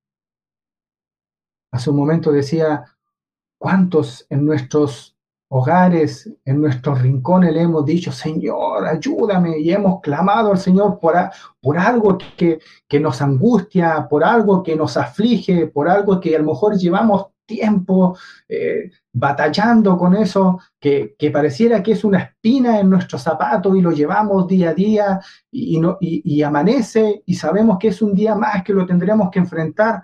Hace 1.72 1.90
un 1.90 1.96
momento 1.96 2.30
decía, 2.30 2.84
¿cuántos 3.58 4.26
en 4.30 4.44
nuestros 4.44 5.13
hogares, 5.56 6.28
en 6.44 6.60
nuestros 6.60 7.00
rincones 7.00 7.52
le 7.52 7.62
hemos 7.62 7.84
dicho, 7.84 8.10
Señor, 8.10 8.84
ayúdame, 8.88 9.56
y 9.58 9.70
hemos 9.70 10.00
clamado 10.00 10.50
al 10.50 10.58
Señor 10.58 10.98
por, 10.98 11.14
por 11.60 11.78
algo 11.78 12.18
que, 12.36 12.58
que, 12.88 12.98
nos 12.98 13.22
angustia, 13.22 14.08
por 14.10 14.24
algo 14.24 14.64
que 14.64 14.74
nos 14.74 14.96
aflige, 14.96 15.68
por 15.68 15.88
algo 15.88 16.18
que 16.18 16.34
a 16.34 16.40
lo 16.40 16.46
mejor 16.46 16.76
llevamos 16.76 17.26
tiempo 17.46 18.18
eh, 18.48 18.90
batallando 19.12 19.96
con 19.96 20.16
eso, 20.16 20.58
que, 20.80 21.14
que, 21.16 21.30
pareciera 21.30 21.84
que 21.84 21.92
es 21.92 22.02
una 22.02 22.18
espina 22.18 22.80
en 22.80 22.90
nuestro 22.90 23.16
zapato 23.16 23.76
y 23.76 23.80
lo 23.80 23.92
llevamos 23.92 24.48
día 24.48 24.70
a 24.70 24.74
día 24.74 25.20
y, 25.52 25.78
no, 25.78 25.98
y, 26.00 26.20
y 26.34 26.42
amanece 26.42 27.22
y 27.26 27.34
sabemos 27.36 27.78
que 27.78 27.88
es 27.88 28.02
un 28.02 28.12
día 28.12 28.34
más 28.34 28.64
que 28.64 28.72
lo 28.72 28.84
tendremos 28.86 29.30
que 29.30 29.38
enfrentar, 29.38 30.02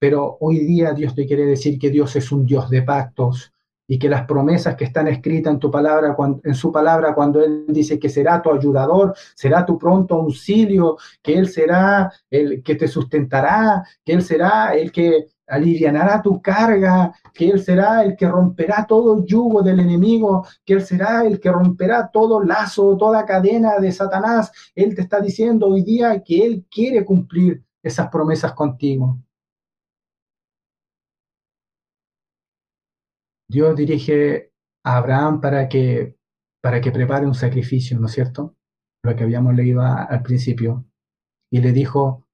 pero 0.00 0.38
hoy 0.40 0.58
día 0.58 0.92
Dios 0.92 1.14
te 1.14 1.24
quiere 1.24 1.46
decir 1.46 1.78
que 1.78 1.90
Dios 1.90 2.16
es 2.16 2.32
un 2.32 2.44
Dios 2.44 2.68
de 2.68 2.82
pactos, 2.82 3.51
y 3.86 3.98
que 3.98 4.08
las 4.08 4.26
promesas 4.26 4.76
que 4.76 4.84
están 4.84 5.08
escritas 5.08 5.52
en 5.52 5.58
tu 5.58 5.70
palabra, 5.70 6.16
en 6.44 6.54
su 6.54 6.72
palabra, 6.72 7.14
cuando 7.14 7.42
Él 7.44 7.66
dice 7.68 7.98
que 7.98 8.08
será 8.08 8.40
tu 8.40 8.50
ayudador, 8.50 9.14
será 9.34 9.66
tu 9.66 9.78
pronto 9.78 10.14
auxilio, 10.14 10.96
que 11.22 11.36
Él 11.36 11.48
será 11.48 12.12
el 12.30 12.62
que 12.62 12.74
te 12.74 12.88
sustentará, 12.88 13.84
que 14.04 14.12
Él 14.12 14.22
será 14.22 14.74
el 14.74 14.92
que 14.92 15.26
aliviará 15.46 16.22
tu 16.22 16.40
carga, 16.40 17.12
que 17.34 17.50
Él 17.50 17.60
será 17.62 18.02
el 18.04 18.16
que 18.16 18.28
romperá 18.28 18.86
todo 18.88 19.24
yugo 19.24 19.62
del 19.62 19.80
enemigo, 19.80 20.46
que 20.64 20.74
Él 20.74 20.82
será 20.82 21.26
el 21.26 21.40
que 21.40 21.50
romperá 21.50 22.08
todo 22.10 22.42
lazo, 22.42 22.96
toda 22.96 23.26
cadena 23.26 23.78
de 23.78 23.92
Satanás. 23.92 24.50
Él 24.74 24.94
te 24.94 25.02
está 25.02 25.20
diciendo 25.20 25.68
hoy 25.68 25.82
día 25.82 26.22
que 26.22 26.44
Él 26.44 26.64
quiere 26.70 27.04
cumplir 27.04 27.62
esas 27.82 28.08
promesas 28.08 28.52
contigo. 28.54 29.18
Dios 33.52 33.76
dirige 33.76 34.50
a 34.82 34.96
Abraham 34.96 35.42
para 35.42 35.68
que, 35.68 36.16
para 36.62 36.80
que 36.80 36.90
prepare 36.90 37.26
un 37.26 37.34
sacrificio, 37.34 38.00
¿no 38.00 38.06
es 38.06 38.12
cierto? 38.12 38.56
Lo 39.04 39.14
que 39.14 39.24
habíamos 39.24 39.54
leído 39.54 39.82
al 39.82 40.22
principio. 40.22 40.86
Y 41.50 41.60
le 41.60 41.72
dijo, 41.72 42.26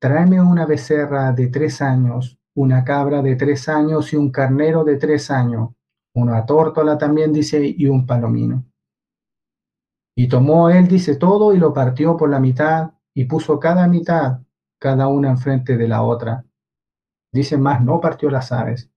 tráeme 0.00 0.40
una 0.40 0.66
becerra 0.66 1.32
de 1.32 1.48
tres 1.48 1.82
años, 1.82 2.38
una 2.54 2.84
cabra 2.84 3.20
de 3.20 3.34
tres 3.34 3.68
años 3.68 4.12
y 4.12 4.16
un 4.16 4.30
carnero 4.30 4.84
de 4.84 4.96
tres 4.96 5.32
años, 5.32 5.70
una 6.14 6.46
tórtola 6.46 6.96
también 6.96 7.32
dice, 7.32 7.74
y 7.76 7.86
un 7.86 8.06
palomino. 8.06 8.64
Y 10.16 10.28
tomó 10.28 10.70
él, 10.70 10.86
dice, 10.86 11.16
todo 11.16 11.52
y 11.52 11.58
lo 11.58 11.72
partió 11.72 12.16
por 12.16 12.30
la 12.30 12.38
mitad 12.38 12.92
y 13.12 13.24
puso 13.24 13.58
cada 13.58 13.88
mitad, 13.88 14.42
cada 14.78 15.08
una 15.08 15.30
enfrente 15.30 15.76
de 15.76 15.88
la 15.88 16.02
otra. 16.02 16.44
Dice 17.32 17.58
más, 17.58 17.82
no 17.82 18.00
partió 18.00 18.30
las 18.30 18.52
aves. 18.52 18.88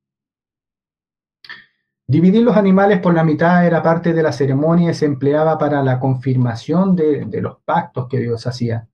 Dividir 2.05 2.43
los 2.43 2.57
animales 2.57 2.99
por 2.99 3.13
la 3.13 3.23
mitad 3.23 3.65
era 3.65 3.81
parte 3.81 4.13
de 4.13 4.21
la 4.21 4.33
ceremonia 4.33 4.91
y 4.91 4.93
se 4.93 5.05
empleaba 5.05 5.57
para 5.57 5.81
la 5.81 5.99
confirmación 5.99 6.95
de, 6.95 7.41
los 7.41 7.59
pactos 7.63 8.07
que 8.09 8.19
Dios 8.19 8.45
hacía. 8.45 8.89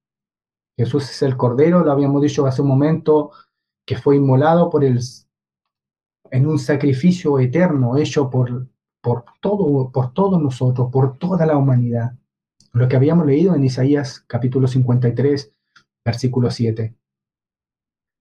Jesús 0.77 1.09
es 1.09 1.21
el 1.23 1.35
Cordero, 1.35 1.83
lo 1.83 1.91
habíamos 1.91 2.21
dicho 2.21 2.45
hace 2.45 2.61
un 2.61 2.67
momento, 2.67 3.31
que 3.85 3.97
fue 3.97 4.15
inmolado 4.17 4.69
por 4.69 4.83
el, 4.83 4.99
en 6.29 6.47
un 6.47 6.59
sacrificio 6.59 7.39
eterno 7.39 7.97
hecho 7.97 8.29
por, 8.29 8.67
por, 9.01 9.25
todo, 9.41 9.91
por 9.91 10.13
todos 10.13 10.39
nosotros, 10.39 10.89
por 10.91 11.17
toda 11.17 11.47
la 11.47 11.57
humanidad. 11.57 12.13
Lo 12.73 12.87
que 12.87 12.95
habíamos 12.95 13.25
leído 13.25 13.55
en 13.55 13.63
Isaías 13.63 14.23
capítulo 14.27 14.67
53, 14.67 15.51
versículo 16.05 16.51
7. 16.51 16.95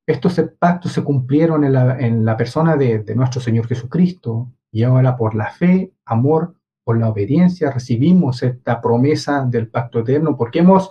Estos 0.07 0.41
pactos 0.59 0.93
se 0.93 1.05
cumplieron 1.05 1.65
en 1.65 2.25
la, 2.25 2.37
persona 2.39 2.77
de, 2.77 3.01
de 3.01 3.15
nuestro 3.15 3.43
Señor 3.43 3.67
Jesucristo, 3.67 4.51
y 4.71 4.83
ahora 4.83 5.17
por 5.17 5.35
la 5.35 5.51
fe, 5.51 5.95
amor, 6.05 6.55
por 6.85 6.99
la 6.99 7.09
obediencia 7.09 7.71
recibimos 7.71 8.43
esta 8.43 8.81
promesa 8.81 9.45
del 9.45 9.69
pacto 9.69 10.01
eterno 10.01 10.37
porque 10.37 10.61
hemos 10.61 10.91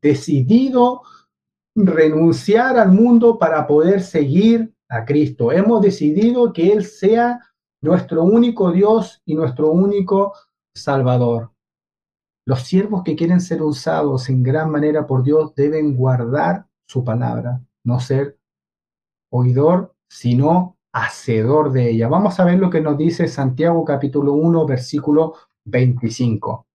decidido 0.00 1.02
renunciar 1.74 2.78
al 2.78 2.92
mundo 2.92 3.38
para 3.38 3.66
poder 3.66 4.00
seguir 4.00 4.74
a 4.88 5.04
Cristo. 5.04 5.52
Hemos 5.52 5.82
decidido 5.82 6.52
que 6.52 6.72
Él 6.72 6.84
sea 6.84 7.40
nuestro 7.80 8.24
único 8.24 8.72
Dios 8.72 9.22
y 9.24 9.34
nuestro 9.34 9.70
único 9.70 10.32
Salvador. 10.74 11.52
Los 12.46 12.62
siervos 12.62 13.02
que 13.02 13.14
quieren 13.14 13.40
ser 13.40 13.62
usados 13.62 14.28
en 14.30 14.42
gran 14.42 14.70
manera 14.70 15.06
por 15.06 15.22
Dios 15.22 15.54
deben 15.54 15.94
guardar 15.94 16.66
su 16.86 17.04
palabra, 17.04 17.62
no 17.84 18.00
ser 18.00 18.38
oidor, 19.30 19.94
sino 20.08 20.77
hacedor 20.92 21.72
de 21.72 21.90
ella. 21.90 22.08
Vamos 22.08 22.38
a 22.40 22.44
ver 22.44 22.58
lo 22.58 22.70
que 22.70 22.80
nos 22.80 22.96
dice 22.96 23.28
Santiago 23.28 23.84
capítulo 23.84 24.32
1, 24.34 24.66
versículo 24.66 25.34
25. 25.64 26.66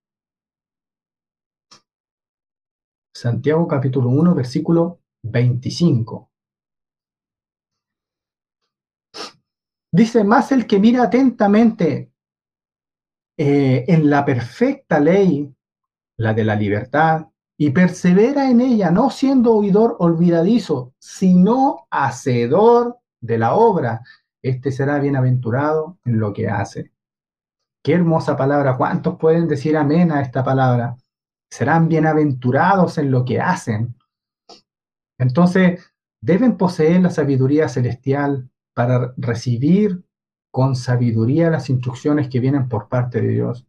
Santiago 3.14 3.68
capítulo 3.68 4.10
1, 4.10 4.36
versículo 4.36 5.00
25. 5.24 6.30
Dice, 9.92 10.24
más 10.24 10.52
el 10.52 10.66
que 10.66 10.80
mira 10.80 11.04
atentamente 11.04 12.12
eh, 13.38 13.86
en 13.88 14.10
la 14.10 14.26
perfecta 14.26 15.00
ley, 15.00 15.54
la 16.18 16.34
de 16.34 16.44
la 16.44 16.56
libertad, 16.56 17.28
y 17.58 17.70
persevera 17.70 18.50
en 18.50 18.62
ella, 18.62 18.90
no 18.90 19.12
siendo 19.12 19.56
oidor 19.56 19.96
olvidadizo, 20.00 20.94
sino 20.98 21.88
hacedor 21.92 23.03
de 23.24 23.38
la 23.38 23.56
obra, 23.56 24.02
este 24.44 24.72
será 24.72 25.00
bienaventurado 25.00 25.98
en 26.06 26.20
lo 26.20 26.34
que 26.34 26.50
hace. 26.50 26.92
Qué 27.82 27.94
hermosa 27.94 28.36
palabra. 28.36 28.76
¿Cuántos 28.78 29.18
pueden 29.18 29.48
decir 29.48 29.78
amén 29.78 30.12
a 30.12 30.22
esta 30.22 30.44
palabra? 30.44 30.98
Serán 31.50 31.88
bienaventurados 31.88 32.98
en 32.98 33.12
lo 33.12 33.24
que 33.24 33.40
hacen. 33.40 33.96
Entonces, 35.18 35.82
deben 36.22 36.58
poseer 36.58 37.02
la 37.02 37.10
sabiduría 37.10 37.70
celestial 37.70 38.50
para 38.74 39.14
recibir 39.16 40.04
con 40.52 40.76
sabiduría 40.76 41.50
las 41.50 41.70
instrucciones 41.70 42.28
que 42.28 42.40
vienen 42.40 42.68
por 42.68 42.90
parte 42.90 43.22
de 43.22 43.30
Dios. 43.30 43.66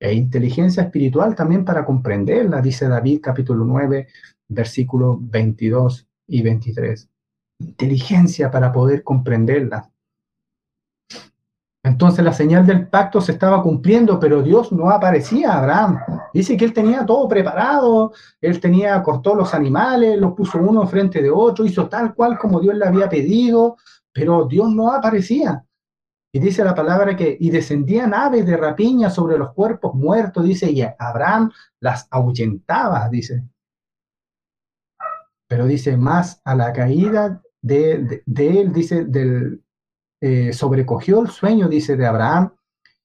E 0.00 0.12
inteligencia 0.12 0.82
espiritual 0.82 1.34
también 1.34 1.64
para 1.64 1.84
comprenderla, 1.84 2.60
dice 2.60 2.88
David 2.88 3.20
capítulo 3.22 3.64
9, 3.64 4.06
versículos 4.48 5.16
22 5.20 6.06
y 6.26 6.42
23 6.42 7.10
inteligencia 7.58 8.50
para 8.50 8.72
poder 8.72 9.02
comprenderla. 9.02 9.90
Entonces 11.84 12.24
la 12.24 12.32
señal 12.32 12.66
del 12.66 12.88
pacto 12.88 13.20
se 13.20 13.32
estaba 13.32 13.62
cumpliendo, 13.62 14.20
pero 14.20 14.42
Dios 14.42 14.72
no 14.72 14.90
aparecía 14.90 15.52
a 15.52 15.58
Abraham. 15.58 15.98
Dice 16.34 16.56
que 16.56 16.64
él 16.64 16.72
tenía 16.72 17.06
todo 17.06 17.26
preparado, 17.28 18.12
él 18.40 18.60
tenía, 18.60 19.02
cortó 19.02 19.34
los 19.34 19.54
animales, 19.54 20.18
los 20.18 20.34
puso 20.34 20.58
uno 20.58 20.86
frente 20.86 21.22
de 21.22 21.30
otro, 21.30 21.64
hizo 21.64 21.88
tal 21.88 22.14
cual 22.14 22.36
como 22.38 22.60
Dios 22.60 22.74
le 22.74 22.86
había 22.86 23.08
pedido, 23.08 23.76
pero 24.12 24.44
Dios 24.44 24.68
no 24.70 24.92
aparecía. 24.92 25.64
Y 26.30 26.40
dice 26.40 26.62
la 26.62 26.74
palabra 26.74 27.16
que, 27.16 27.36
y 27.40 27.50
descendían 27.50 28.12
aves 28.12 28.44
de 28.44 28.56
rapiña 28.56 29.08
sobre 29.08 29.38
los 29.38 29.54
cuerpos 29.54 29.94
muertos, 29.94 30.44
dice, 30.44 30.70
y 30.70 30.82
Abraham 30.82 31.50
las 31.80 32.06
ahuyentaba, 32.10 33.08
dice. 33.08 33.44
Pero 35.48 35.64
dice, 35.64 35.96
más 35.96 36.42
a 36.44 36.54
la 36.54 36.72
caída 36.74 37.40
de, 37.62 38.22
él, 38.36 38.72
dice, 38.72 39.04
del, 39.04 39.62
eh, 40.20 40.52
sobrecogió 40.52 41.20
el 41.20 41.28
sueño, 41.28 41.68
dice, 41.68 41.96
de 41.96 42.06
Abraham, 42.06 42.54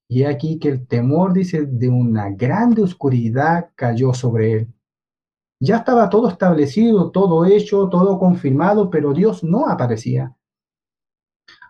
y 0.07 0.23
aquí 0.23 0.59
que 0.59 0.69
el 0.69 0.87
temor, 0.87 1.33
dice, 1.33 1.65
de 1.65 1.89
una 1.89 2.29
grande 2.29 2.83
oscuridad 2.83 3.71
cayó 3.75 4.13
sobre 4.13 4.53
él. 4.53 4.73
Ya 5.59 5.77
estaba 5.77 6.09
todo 6.09 6.27
establecido, 6.29 7.11
todo 7.11 7.45
hecho, 7.45 7.87
todo 7.89 8.19
confirmado, 8.19 8.89
pero 8.89 9.13
Dios 9.13 9.43
no 9.43 9.67
aparecía. 9.67 10.35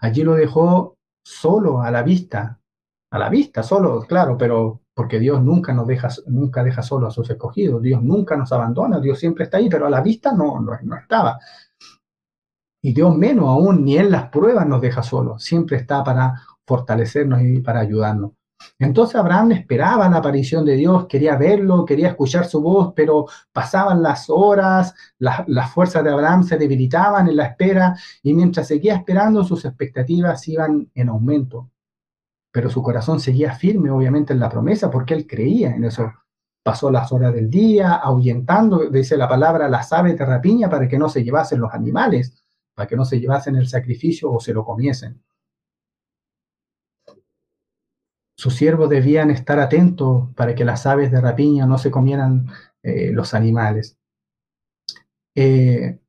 Allí 0.01 0.23
lo 0.23 0.33
dejó 0.33 0.97
solo 1.23 1.81
a 1.81 1.91
la 1.91 2.03
vista, 2.03 2.59
a 3.11 3.19
la 3.19 3.29
vista, 3.29 3.63
solo, 3.63 4.01
claro, 4.01 4.37
pero 4.37 4.81
porque 4.93 5.19
Dios 5.19 5.41
nunca 5.41 5.73
nos 5.73 5.87
deja, 5.87 6.09
nunca 6.27 6.63
deja 6.63 6.81
solo 6.81 7.07
a 7.07 7.11
sus 7.11 7.29
escogidos, 7.29 7.81
Dios 7.81 8.01
nunca 8.01 8.35
nos 8.35 8.51
abandona, 8.51 8.99
Dios 8.99 9.19
siempre 9.19 9.45
está 9.45 9.57
ahí, 9.57 9.69
pero 9.69 9.87
a 9.87 9.89
la 9.89 10.01
vista 10.01 10.33
no, 10.33 10.59
no, 10.59 10.77
no 10.83 10.95
estaba. 10.97 11.39
Y 12.85 12.93
Dios 12.93 13.15
menos 13.15 13.47
aún, 13.47 13.85
ni 13.85 13.97
en 13.97 14.11
las 14.11 14.27
pruebas 14.27 14.67
nos 14.67 14.81
deja 14.81 15.01
solos, 15.03 15.41
siempre 15.41 15.77
está 15.77 16.03
para 16.03 16.33
fortalecernos 16.67 17.41
y 17.41 17.61
para 17.61 17.79
ayudarnos. 17.79 18.31
Entonces 18.77 19.15
Abraham 19.15 19.53
esperaba 19.53 20.09
la 20.09 20.17
aparición 20.17 20.65
de 20.65 20.75
Dios, 20.75 21.07
quería 21.07 21.37
verlo, 21.37 21.85
quería 21.85 22.09
escuchar 22.09 22.45
su 22.45 22.61
voz, 22.61 22.93
pero 22.93 23.27
pasaban 23.53 24.03
las 24.03 24.29
horas, 24.29 24.93
las 25.17 25.71
fuerzas 25.71 26.03
de 26.03 26.11
Abraham 26.11 26.43
se 26.43 26.57
debilitaban 26.57 27.29
en 27.29 27.37
la 27.37 27.45
espera 27.45 27.95
y 28.21 28.33
mientras 28.33 28.67
seguía 28.67 28.95
esperando 28.95 29.45
sus 29.45 29.63
expectativas 29.63 30.45
iban 30.49 30.89
en 30.93 31.09
aumento. 31.09 31.69
Pero 32.51 32.69
su 32.69 32.83
corazón 32.83 33.21
seguía 33.21 33.53
firme, 33.53 33.91
obviamente, 33.91 34.33
en 34.33 34.39
la 34.39 34.49
promesa 34.49 34.91
porque 34.91 35.13
él 35.13 35.25
creía 35.25 35.71
en 35.73 35.85
eso. 35.85 36.11
pasó 36.63 36.91
las 36.91 37.11
horas 37.13 37.33
del 37.33 37.49
día 37.49 37.95
ahuyentando, 37.95 38.89
dice 38.89 39.17
la 39.17 39.27
palabra, 39.29 39.69
las 39.69 39.91
aves 39.93 40.17
de 40.17 40.25
rapiña 40.25 40.69
para 40.69 40.87
que 40.87 40.97
no 40.97 41.09
se 41.09 41.23
llevasen 41.23 41.59
los 41.59 41.73
animales, 41.73 42.42
para 42.73 42.87
que 42.87 42.95
no 42.95 43.05
se 43.05 43.19
llevasen 43.19 43.55
el 43.55 43.67
sacrificio 43.67 44.31
o 44.31 44.39
se 44.39 44.53
lo 44.53 44.63
comiesen. 44.65 45.21
Sus 48.35 48.55
siervos 48.55 48.89
debían 48.89 49.31
estar 49.31 49.59
atentos 49.59 50.33
para 50.35 50.55
que 50.55 50.65
las 50.65 50.85
aves 50.85 51.11
de 51.11 51.21
rapiña 51.21 51.65
no 51.65 51.77
se 51.77 51.91
comieran 51.91 52.47
eh, 52.81 53.11
los 53.11 53.33
animales. 53.33 53.97
Eh, 55.35 55.99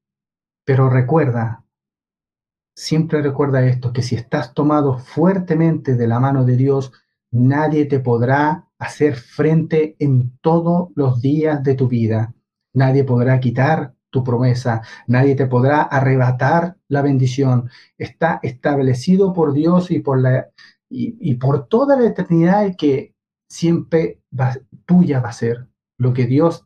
pero 0.65 0.89
recuerda, 0.89 1.65
siempre 2.75 3.23
recuerda 3.23 3.65
esto, 3.65 3.93
que 3.93 4.03
si 4.03 4.17
estás 4.17 4.55
tomado 4.55 4.99
fuertemente 4.99 5.95
de 5.95 6.07
la 6.07 6.19
mano 6.19 6.45
de 6.45 6.57
Dios, 6.57 6.93
nadie 7.31 7.85
te 7.87 8.01
podrá 8.01 8.69
hacer 8.79 9.17
frente 9.17 9.97
en 9.99 10.37
todos 10.39 10.91
los 10.95 11.21
días 11.21 11.63
de 11.63 11.75
tu 11.75 11.89
vida. 11.89 12.35
Nadie 12.73 13.05
podrá 13.05 13.39
quitar 13.41 13.95
tu 14.15 14.23
promesa, 14.23 14.81
nadie 15.09 15.35
te 15.35 15.49
podrá 15.49 15.83
arrebatar 15.83 16.77
la 16.87 17.03
bendición. 17.03 17.69
Está 17.99 18.39
establecido 18.45 19.33
por 19.33 19.53
Dios 19.53 19.91
y 19.91 19.99
por, 19.99 20.21
la, 20.21 20.51
y, 20.89 21.35
por 21.35 21.67
toda 21.67 21.97
la 21.97 22.07
eternidad 22.07 22.77
que 22.79 23.13
siempre 23.49 24.21
tuya 24.87 25.19
va 25.19 25.31
a 25.31 25.33
ser. 25.33 25.67
Lo 25.99 26.13
que 26.13 26.27
Dios, 26.27 26.65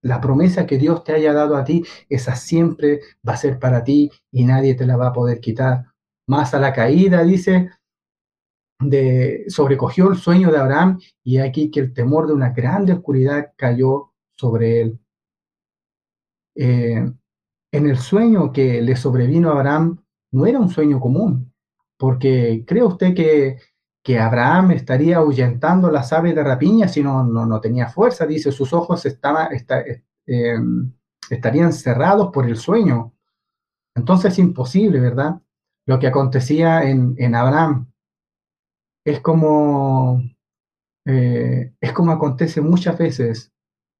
la 0.00 0.18
promesa 0.22 0.64
que 0.64 0.78
Dios 0.78 1.04
te 1.04 1.12
haya 1.12 1.34
dado 1.34 1.56
a 1.56 1.64
ti, 1.64 1.84
esa 2.08 2.36
siempre 2.36 3.00
va 3.26 3.34
a 3.34 3.36
ser 3.36 3.58
para 3.58 3.84
ti 3.84 4.10
y 4.32 4.46
nadie 4.46 4.74
te 4.74 4.86
la 4.86 4.96
va 4.96 5.08
a 5.08 5.12
poder 5.12 5.40
quitar. 5.40 5.92
Más 6.26 6.54
a 6.54 6.58
la 6.58 6.72
caída, 6.72 7.22
dice, 7.22 7.68
de, 8.80 9.44
sobrecogió 9.48 10.08
el 10.10 10.16
sueño 10.16 10.50
de 10.50 10.56
Abraham 10.56 11.00
y 11.22 11.36
aquí 11.36 11.70
que 11.70 11.80
el 11.80 11.92
temor 11.92 12.28
de 12.28 12.32
una 12.32 12.50
grande 12.54 12.94
oscuridad 12.94 13.52
cayó 13.56 14.14
sobre 14.38 14.80
él. 14.80 14.98
Eh, 16.60 17.08
en 17.70 17.86
el 17.86 17.98
sueño 17.98 18.52
que 18.52 18.82
le 18.82 18.96
sobrevino 18.96 19.50
a 19.50 19.52
Abraham 19.52 20.02
no 20.32 20.44
era 20.44 20.58
un 20.58 20.70
sueño 20.70 20.98
común, 20.98 21.54
porque 21.96 22.64
¿cree 22.66 22.82
usted 22.82 23.14
que, 23.14 23.58
que 24.02 24.18
Abraham 24.18 24.72
estaría 24.72 25.18
ahuyentando 25.18 25.88
las 25.88 26.12
aves 26.12 26.34
de 26.34 26.42
rapiña 26.42 26.88
si 26.88 27.00
no, 27.00 27.22
no, 27.22 27.60
tenía 27.60 27.88
fuerza? 27.88 28.26
Dice, 28.26 28.50
sus 28.50 28.72
ojos 28.72 29.06
eh, 29.06 30.58
estarían 31.30 31.72
cerrados 31.72 32.30
por 32.32 32.44
el 32.46 32.56
sueño. 32.56 33.14
Entonces 33.94 34.32
es 34.32 34.38
imposible, 34.40 34.98
¿verdad? 34.98 35.40
Lo 35.86 36.00
que 36.00 36.08
acontecía 36.08 36.82
en, 36.90 37.14
en 37.18 37.34
Abraham 37.36 37.92
es 39.04 39.20
como, 39.20 40.22
eh, 41.06 41.72
es 41.80 41.92
como 41.92 42.10
acontece 42.12 42.60
muchas 42.60 42.98
veces 42.98 43.52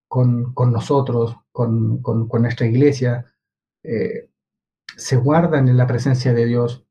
con, 0.09 0.55
nosotros, 0.73 1.37
con, 1.53 2.03
nuestra 2.41 2.67
iglesia. 2.67 3.27
Eh, 3.83 4.31
se 4.97 5.17
guardan 5.17 5.69
en 5.69 5.77
la 5.77 5.87
presencia 5.87 6.33
de 6.33 6.47
Dios, 6.47 6.85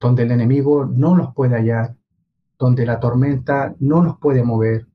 donde 0.00 0.24
el 0.24 0.32
enemigo 0.32 0.86
no 0.86 1.14
los 1.14 1.34
puede 1.34 1.56
hallar, 1.56 1.96
donde 2.58 2.86
la 2.86 2.98
tormenta 2.98 3.76
no 3.78 4.02
los 4.02 4.18
puede 4.18 4.42
mover. 4.42 4.86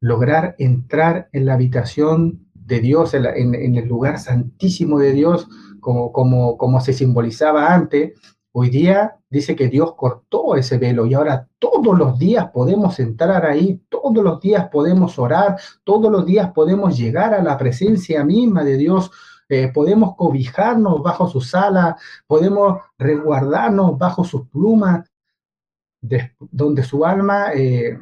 Lograr 0.00 0.54
entrar 0.58 1.28
en 1.32 1.46
la 1.46 1.54
habitación 1.54 2.46
de 2.52 2.80
Dios, 2.80 3.14
en, 3.14 3.54
el 3.54 3.88
lugar 3.88 4.18
santísimo 4.18 4.98
de 4.98 5.12
Dios, 5.12 5.48
como, 5.80 6.12
como, 6.12 6.58
como 6.58 6.80
se 6.80 6.92
simbolizaba 6.92 7.72
antes, 7.72 8.12
Hoy 8.58 8.70
día 8.70 9.18
dice 9.28 9.54
que 9.54 9.68
Dios 9.68 9.94
cortó 9.96 10.56
ese 10.56 10.78
velo 10.78 11.04
y 11.04 11.12
ahora 11.12 11.46
todos 11.58 11.94
los 11.94 12.18
días 12.18 12.50
podemos 12.52 12.98
entrar 12.98 13.44
ahí, 13.44 13.84
todos 13.90 14.24
los 14.24 14.40
días 14.40 14.70
podemos 14.70 15.18
orar, 15.18 15.60
todos 15.84 16.10
los 16.10 16.24
días 16.24 16.52
podemos 16.52 16.96
llegar 16.96 17.34
a 17.34 17.42
la 17.42 17.58
presencia 17.58 18.24
misma 18.24 18.64
de 18.64 18.78
Dios, 18.78 19.10
eh, 19.50 19.70
podemos 19.74 20.16
cobijarnos 20.16 21.02
bajo 21.02 21.28
su 21.28 21.42
sala, 21.42 21.98
podemos 22.26 22.80
resguardarnos 22.96 23.98
bajo 23.98 24.24
sus 24.24 24.48
plumas, 24.48 25.06
donde 26.00 26.82
su 26.82 27.04
alma 27.04 27.52
eh, 27.52 27.98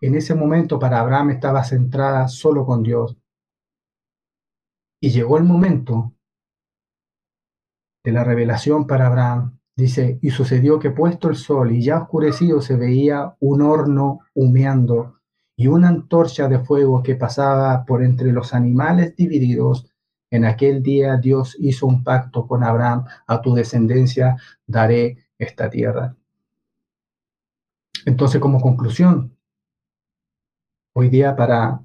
en 0.00 0.14
ese 0.14 0.32
momento 0.36 0.78
para 0.78 1.00
Abraham 1.00 1.30
estaba 1.30 1.64
centrada 1.64 2.28
solo 2.28 2.64
con 2.64 2.84
Dios. 2.84 3.16
Y 5.00 5.10
llegó 5.10 5.38
el 5.38 5.42
momento 5.44 6.12
de 8.02 8.12
la 8.12 8.24
revelación 8.24 8.86
para 8.86 9.06
Abraham. 9.06 9.58
Dice, 9.76 10.18
y 10.20 10.30
sucedió 10.30 10.78
que 10.78 10.90
puesto 10.90 11.28
el 11.28 11.36
sol 11.36 11.72
y 11.72 11.82
ya 11.82 11.98
oscurecido 11.98 12.60
se 12.60 12.76
veía 12.76 13.34
un 13.40 13.62
horno 13.62 14.20
humeando 14.34 15.20
y 15.56 15.68
una 15.68 15.88
antorcha 15.88 16.48
de 16.48 16.58
fuego 16.58 17.02
que 17.02 17.16
pasaba 17.16 17.84
por 17.84 18.02
entre 18.02 18.32
los 18.32 18.54
animales 18.54 19.16
divididos. 19.16 19.90
En 20.30 20.44
aquel 20.44 20.82
día 20.82 21.16
Dios 21.16 21.56
hizo 21.58 21.86
un 21.86 22.04
pacto 22.04 22.46
con 22.46 22.62
Abraham, 22.62 23.04
a 23.26 23.40
tu 23.40 23.54
descendencia 23.54 24.36
daré 24.66 25.18
esta 25.38 25.68
tierra. 25.70 26.14
Entonces, 28.06 28.40
como 28.40 28.60
conclusión, 28.60 29.36
hoy 30.94 31.08
día 31.08 31.36
para, 31.36 31.80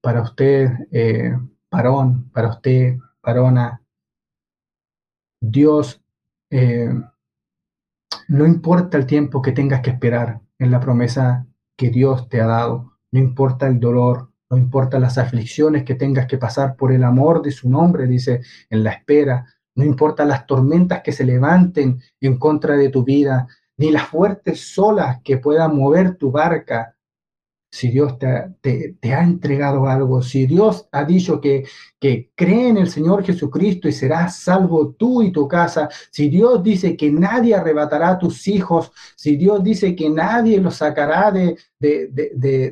para 0.00 0.22
usted, 0.22 0.70
eh, 0.90 1.36
varón, 1.70 2.30
para 2.30 2.48
usted, 2.48 2.96
varona, 3.22 3.77
Dios, 5.40 6.02
eh, 6.50 6.92
no 8.28 8.46
importa 8.46 8.98
el 8.98 9.06
tiempo 9.06 9.40
que 9.42 9.52
tengas 9.52 9.80
que 9.80 9.90
esperar 9.90 10.40
en 10.58 10.70
la 10.70 10.80
promesa 10.80 11.46
que 11.76 11.90
Dios 11.90 12.28
te 12.28 12.40
ha 12.40 12.46
dado, 12.46 12.92
no 13.12 13.20
importa 13.20 13.66
el 13.66 13.78
dolor, 13.78 14.30
no 14.50 14.56
importa 14.56 14.98
las 14.98 15.18
aflicciones 15.18 15.84
que 15.84 15.94
tengas 15.94 16.26
que 16.26 16.38
pasar 16.38 16.76
por 16.76 16.92
el 16.92 17.04
amor 17.04 17.42
de 17.42 17.52
su 17.52 17.70
nombre, 17.70 18.06
dice, 18.06 18.40
en 18.70 18.82
la 18.82 18.90
espera, 18.90 19.46
no 19.74 19.84
importa 19.84 20.24
las 20.24 20.46
tormentas 20.46 21.02
que 21.02 21.12
se 21.12 21.24
levanten 21.24 22.00
en 22.20 22.38
contra 22.38 22.76
de 22.76 22.88
tu 22.88 23.04
vida, 23.04 23.46
ni 23.76 23.90
las 23.90 24.08
fuertes 24.08 24.76
olas 24.78 25.20
que 25.22 25.38
puedan 25.38 25.76
mover 25.76 26.16
tu 26.16 26.32
barca, 26.32 26.96
si 27.70 27.88
Dios 27.88 28.18
te, 28.18 28.54
te, 29.00 29.14
ha 29.14 29.22
entregado 29.22 29.86
algo, 29.86 30.22
si 30.22 30.46
Dios 30.46 30.88
ha 30.92 31.04
dicho 31.04 31.40
que, 31.40 31.64
que 31.98 32.30
cree 32.34 32.68
en 32.68 32.78
el 32.78 32.88
Señor 32.88 33.24
Jesucristo 33.24 33.88
y 33.88 33.92
serás 33.92 34.38
salvo 34.38 34.90
tú 34.92 35.22
y 35.22 35.30
tu 35.30 35.46
casa, 35.46 35.88
si 36.10 36.28
Dios 36.28 36.62
dice 36.62 36.96
que 36.96 37.10
nadie 37.10 37.54
arrebatará 37.54 38.10
a 38.10 38.18
tus 38.18 38.48
hijos, 38.48 38.92
si 39.16 39.36
Dios 39.36 39.62
dice 39.62 39.94
que 39.94 40.08
nadie 40.08 40.60
los 40.60 40.76
sacará 40.76 41.30
de, 41.30 41.56
de, 41.78 42.08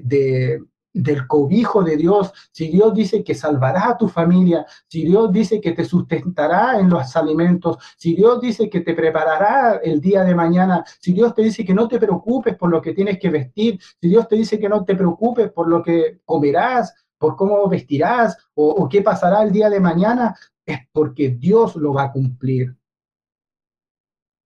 de 0.02 0.62
del 0.96 1.26
cobijo 1.26 1.82
de 1.82 1.96
Dios, 1.96 2.32
si 2.52 2.68
Dios 2.68 2.94
dice 2.94 3.22
que 3.22 3.34
salvará 3.34 3.90
a 3.90 3.96
tu 3.96 4.08
familia, 4.08 4.66
si 4.88 5.04
Dios 5.04 5.30
dice 5.30 5.60
que 5.60 5.72
te 5.72 5.84
sustentará 5.84 6.78
en 6.80 6.88
los 6.88 7.14
alimentos, 7.16 7.78
si 7.96 8.14
Dios 8.14 8.40
dice 8.40 8.70
que 8.70 8.80
te 8.80 8.94
preparará 8.94 9.80
el 9.82 10.00
día 10.00 10.24
de 10.24 10.34
mañana, 10.34 10.84
si 11.00 11.12
Dios 11.12 11.34
te 11.34 11.42
dice 11.42 11.64
que 11.64 11.74
no 11.74 11.86
te 11.86 11.98
preocupes 11.98 12.56
por 12.56 12.70
lo 12.70 12.80
que 12.80 12.94
tienes 12.94 13.18
que 13.18 13.30
vestir, 13.30 13.78
si 14.00 14.08
Dios 14.08 14.26
te 14.26 14.36
dice 14.36 14.58
que 14.58 14.68
no 14.68 14.84
te 14.84 14.94
preocupes 14.94 15.52
por 15.52 15.68
lo 15.68 15.82
que 15.82 16.20
comerás, 16.24 16.94
por 17.18 17.36
cómo 17.36 17.68
vestirás 17.68 18.36
o, 18.54 18.68
o 18.68 18.88
qué 18.88 19.02
pasará 19.02 19.42
el 19.42 19.52
día 19.52 19.68
de 19.70 19.80
mañana, 19.80 20.34
es 20.64 20.78
porque 20.92 21.30
Dios 21.30 21.76
lo 21.76 21.92
va 21.92 22.04
a 22.04 22.12
cumplir. 22.12 22.74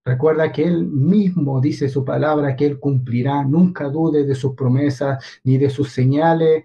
Recuerda 0.05 0.51
que 0.51 0.65
Él 0.65 0.87
mismo 0.87 1.61
dice 1.61 1.89
su 1.89 2.05
palabra, 2.05 2.57
que 2.57 2.67
Él 2.67 2.81
cumplirá. 2.81 3.45
Nunca 3.45 3.89
dude 3.89 4.25
de 4.25 4.35
sus 4.35 4.55
promesas, 4.55 5.23
ni 5.45 5.59
de 5.59 5.69
sus 5.69 5.91
señales, 5.91 6.65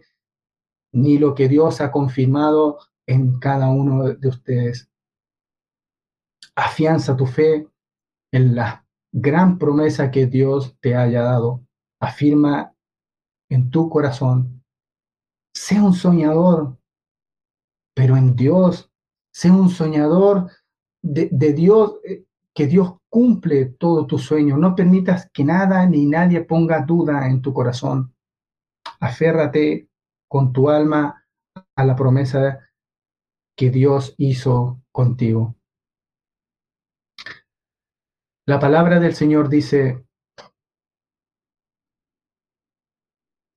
ni 0.94 1.18
lo 1.18 1.36
que 1.36 1.50
Dios 1.50 1.82
ha 1.82 1.92
confirmado 1.92 2.80
en 3.06 3.40
cada 3.40 3.70
uno 3.70 4.04
de 4.04 4.28
ustedes. 4.28 4.90
Afianza 6.56 7.18
tu 7.18 7.26
fe 7.26 7.68
en 8.32 8.56
la 8.56 8.86
gran 9.12 9.58
promesa 9.58 10.10
que 10.10 10.26
Dios 10.26 10.78
te 10.80 10.96
haya 10.96 11.22
dado. 11.22 11.66
Afirma 12.00 12.74
en 13.50 13.70
tu 13.70 13.90
corazón. 13.90 14.64
Sé 15.54 15.82
un 15.82 15.94
soñador, 15.94 16.78
pero 17.94 18.16
en 18.16 18.36
Dios. 18.36 18.90
Sé 19.34 19.52
un 19.52 19.70
soñador 19.70 20.50
de, 21.02 21.30
de 21.32 21.54
Dios, 21.54 21.96
eh, 22.06 22.26
que 22.54 22.68
Dios 22.68 22.96
cumple 23.16 23.68
todo 23.80 24.06
tu 24.06 24.20
sueño. 24.20 24.58
No 24.58 24.76
permitas 24.76 25.30
que 25.32 25.46
nada 25.46 25.86
ni 25.86 26.06
nadie 26.06 26.42
ponga 26.42 26.82
duda 26.82 27.30
en 27.30 27.42
tu 27.42 27.54
corazón. 27.54 28.14
Aférrate 29.00 29.88
con 30.28 30.52
tu 30.52 30.70
alma 30.70 31.26
a 31.78 31.86
la 31.86 31.96
promesa 31.96 32.60
que 33.58 33.70
Dios 33.70 34.16
hizo 34.18 34.82
contigo. 34.92 35.56
La 38.46 38.60
palabra 38.60 39.00
del 39.00 39.16
Señor 39.16 39.48
dice, 39.48 40.06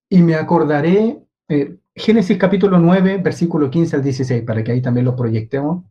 y 0.08 0.22
me 0.22 0.36
acordaré, 0.36 1.26
eh, 1.48 1.80
Génesis 1.96 2.38
capítulo 2.38 2.78
9, 2.78 3.18
versículo 3.18 3.68
15 3.68 3.96
al 3.96 4.04
16, 4.04 4.44
para 4.44 4.62
que 4.62 4.70
ahí 4.70 4.80
también 4.80 5.06
lo 5.06 5.16
proyectemos. 5.16 5.84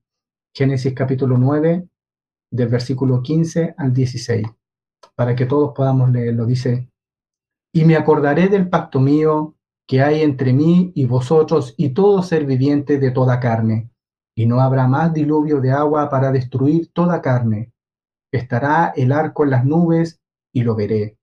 Génesis 0.55 0.93
capítulo 0.93 1.37
9, 1.37 1.85
del 2.51 2.69
versículo 2.69 3.21
15 3.21 3.75
al 3.77 3.93
16, 3.93 4.47
para 5.15 5.35
que 5.35 5.45
todos 5.45 5.73
podamos 5.75 6.11
leerlo. 6.11 6.45
Dice, 6.45 6.89
y 7.73 7.85
me 7.85 7.95
acordaré 7.95 8.47
del 8.47 8.69
pacto 8.69 8.99
mío 8.99 9.55
que 9.87 10.01
hay 10.01 10.21
entre 10.21 10.53
mí 10.53 10.91
y 10.95 11.05
vosotros 11.05 11.73
y 11.77 11.89
todo 11.89 12.21
ser 12.23 12.45
viviente 12.45 12.97
de 12.97 13.11
toda 13.11 13.39
carne. 13.39 13.89
Y 14.35 14.45
no 14.45 14.61
habrá 14.61 14.87
más 14.87 15.13
diluvio 15.13 15.61
de 15.61 15.71
agua 15.71 16.09
para 16.09 16.31
destruir 16.31 16.91
toda 16.93 17.21
carne. 17.21 17.71
Estará 18.31 18.93
el 18.95 19.11
arco 19.11 19.43
en 19.43 19.49
las 19.51 19.65
nubes 19.65 20.19
y 20.53 20.63
lo 20.63 20.75
veré. 20.75 21.17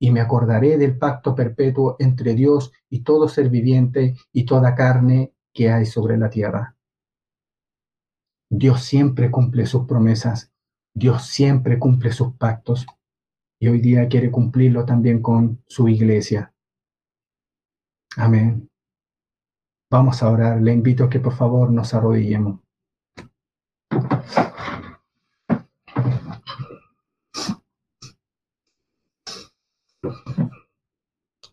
Y 0.00 0.10
me 0.10 0.20
acordaré 0.20 0.76
del 0.78 0.98
pacto 0.98 1.34
perpetuo 1.34 1.96
entre 1.98 2.34
Dios 2.34 2.72
y 2.90 3.00
todo 3.00 3.28
ser 3.28 3.50
viviente 3.50 4.16
y 4.32 4.44
toda 4.44 4.74
carne 4.74 5.32
que 5.52 5.70
hay 5.70 5.86
sobre 5.86 6.18
la 6.18 6.30
tierra. 6.30 6.76
Dios 8.48 8.82
siempre 8.82 9.30
cumple 9.30 9.66
sus 9.66 9.86
promesas. 9.86 10.52
Dios 10.96 11.26
siempre 11.26 11.78
cumple 11.78 12.10
sus 12.10 12.32
pactos. 12.36 12.86
Y 13.60 13.68
hoy 13.68 13.80
día 13.80 14.08
quiere 14.08 14.30
cumplirlo 14.30 14.86
también 14.86 15.20
con 15.20 15.62
su 15.66 15.88
iglesia. 15.88 16.54
Amén. 18.16 18.70
Vamos 19.90 20.22
a 20.22 20.30
orar. 20.30 20.62
Le 20.62 20.72
invito 20.72 21.04
a 21.04 21.10
que 21.10 21.20
por 21.20 21.34
favor 21.34 21.70
nos 21.70 21.92
arrodillemos. 21.92 22.60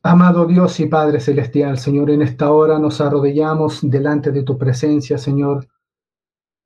Amado 0.04 0.46
Dios 0.46 0.80
y 0.80 0.86
Padre 0.86 1.20
Celestial, 1.20 1.78
Señor, 1.78 2.12
en 2.12 2.22
esta 2.22 2.50
hora 2.52 2.80
nos 2.80 3.02
arrodillamos 3.02 3.80
delante 3.90 4.32
de 4.32 4.44
tu 4.44 4.58
presencia, 4.58 5.18
Señor, 5.18 5.68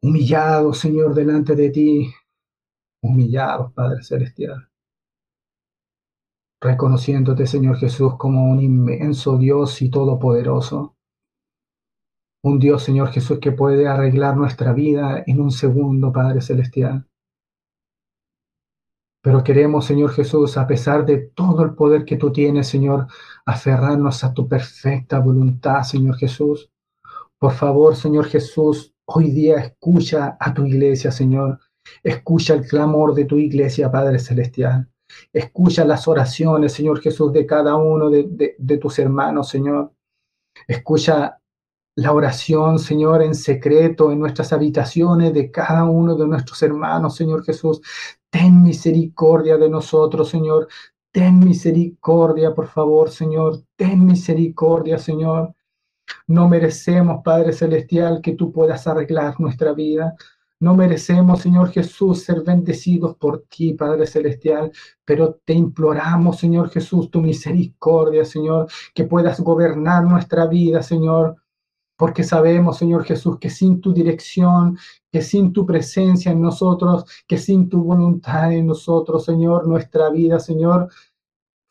humillados, 0.02 0.78
Señor, 0.80 1.16
delante 1.16 1.56
de 1.56 1.70
ti, 1.70 2.14
humillados, 3.02 3.74
Padre 3.74 4.04
Celestial 4.04 4.68
reconociéndote, 6.60 7.46
Señor 7.46 7.78
Jesús, 7.78 8.16
como 8.18 8.52
un 8.52 8.62
inmenso 8.62 9.38
Dios 9.38 9.82
y 9.82 9.90
todopoderoso. 9.90 10.96
Un 12.44 12.60
Dios, 12.60 12.84
Señor 12.84 13.10
Jesús, 13.10 13.40
que 13.40 13.52
puede 13.52 13.88
arreglar 13.88 14.38
nuestra 14.38 14.74
vida 14.74 15.24
en 15.26 15.42
un 15.42 15.52
segundo, 15.52 16.12
Padre 16.12 16.42
Celestial. 16.42 17.08
Pero 19.22 19.44
queremos, 19.44 19.86
Señor 19.86 20.12
Jesús, 20.12 20.58
a 20.58 20.66
pesar 20.68 21.06
de 21.06 21.18
todo 21.18 21.64
el 21.64 21.74
poder 21.74 22.06
que 22.06 22.16
tú 22.16 22.32
tienes, 22.32 22.68
Señor, 22.68 23.08
aferrarnos 23.46 24.24
a 24.24 24.34
tu 24.34 24.48
perfecta 24.48 25.20
voluntad, 25.20 25.84
Señor 25.84 26.16
Jesús. 26.16 26.72
Por 27.38 27.52
favor, 27.52 27.96
Señor 27.96 28.26
Jesús, 28.26 28.96
hoy 29.06 29.32
día 29.32 29.58
escucha 29.58 30.38
a 30.40 30.54
tu 30.54 30.66
iglesia, 30.66 31.12
Señor. 31.12 31.60
Escucha 32.04 32.54
el 32.54 32.68
clamor 32.68 33.14
de 33.14 33.26
tu 33.26 33.38
iglesia, 33.38 33.92
Padre 33.92 34.20
Celestial. 34.20 34.88
Escucha 35.32 35.86
las 35.86 36.08
oraciones, 36.08 36.74
Señor 36.74 37.02
Jesús, 37.02 37.32
de 37.32 37.46
cada 37.46 37.76
uno 37.76 38.10
de, 38.10 38.78
tus 38.80 39.00
hermanos, 39.00 39.50
Señor. 39.50 39.94
Escucha 40.68 41.40
la 41.96 42.12
oración, 42.12 42.78
Señor, 42.80 43.24
en 43.24 43.34
secreto, 43.34 44.12
en 44.12 44.20
nuestras 44.20 44.54
habitaciones 44.54 45.34
de 45.34 45.50
cada 45.50 45.86
uno 45.86 46.16
de 46.16 46.28
nuestros 46.28 46.62
hermanos, 46.62 47.16
Señor 47.16 47.44
Jesús. 47.44 47.82
Ten 48.30 48.62
misericordia 48.62 49.58
de 49.58 49.70
nosotros, 49.70 50.30
Señor. 50.30 50.68
Ten 51.12 51.40
misericordia, 51.40 52.54
por 52.54 52.68
favor, 52.68 53.10
Señor. 53.10 53.64
Ten 53.76 54.06
misericordia, 54.06 54.98
Señor. 55.00 55.56
No 56.28 56.48
merecemos, 56.48 57.22
Padre 57.24 57.54
Celestial, 57.54 58.22
que 58.22 58.34
tú 58.34 58.52
puedas 58.52 58.86
arreglar 58.88 59.40
nuestra 59.40 59.74
vida. 59.74 60.16
No 60.60 60.76
merecemos, 60.76 61.42
Señor 61.42 61.70
Jesús, 61.70 62.24
ser 62.24 62.42
bendecidos 62.42 63.16
por 63.18 63.44
ti, 63.44 63.74
Padre 63.76 64.08
Celestial, 64.08 64.72
pero 65.06 65.36
te 65.46 65.54
imploramos, 65.54 66.38
Señor 66.40 66.70
Jesús, 66.70 67.12
tu 67.12 67.22
misericordia, 67.22 68.26
Señor, 68.26 68.68
que 68.96 69.04
puedas 69.04 69.40
gobernar 69.40 70.04
nuestra 70.04 70.48
vida, 70.48 70.82
Señor, 70.82 71.36
porque 71.96 72.24
sabemos, 72.24 72.78
Señor 72.78 73.04
Jesús, 73.04 73.38
que 73.40 73.50
sin 73.50 73.82
tu 73.82 73.94
dirección, 73.94 74.78
que 75.12 75.22
sin 75.22 75.54
tu 75.54 75.66
presencia 75.66 76.32
en 76.32 76.42
nosotros, 76.42 77.06
que 77.28 77.38
sin 77.38 77.70
tu 77.70 77.84
voluntad 77.84 78.52
en 78.52 78.68
nosotros, 78.68 79.26
Señor, 79.26 79.68
nuestra 79.68 80.10
vida, 80.10 80.40
Señor, 80.40 80.90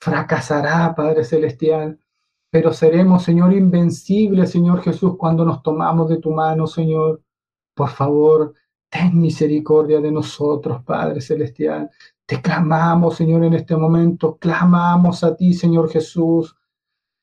fracasará, 0.01 0.95
Padre 0.95 1.25
Celestial. 1.25 1.99
Pero 2.51 2.73
seremos, 2.73 3.25
Señor, 3.25 3.53
invencibles, 3.53 4.51
Señor 4.51 4.81
Jesús, 4.83 5.17
cuando 5.17 5.45
nos 5.45 5.63
tomamos 5.63 6.09
de 6.09 6.19
tu 6.19 6.31
mano, 6.31 6.67
Señor. 6.67 7.23
Por 7.75 7.91
favor, 7.91 8.55
Ten 8.89 9.21
misericordia 9.21 10.01
de 10.01 10.11
nosotros, 10.13 10.83
Padre 10.85 11.21
Celestial. 11.21 11.91
Te 12.25 12.41
clamamos, 12.41 13.17
Señor, 13.17 13.45
en 13.45 13.55
este 13.55 13.77
momento. 13.77 14.37
Clamamos 14.39 15.23
a 15.25 15.37
ti, 15.37 15.55
Señor 15.55 15.91
Jesús. 15.91 16.57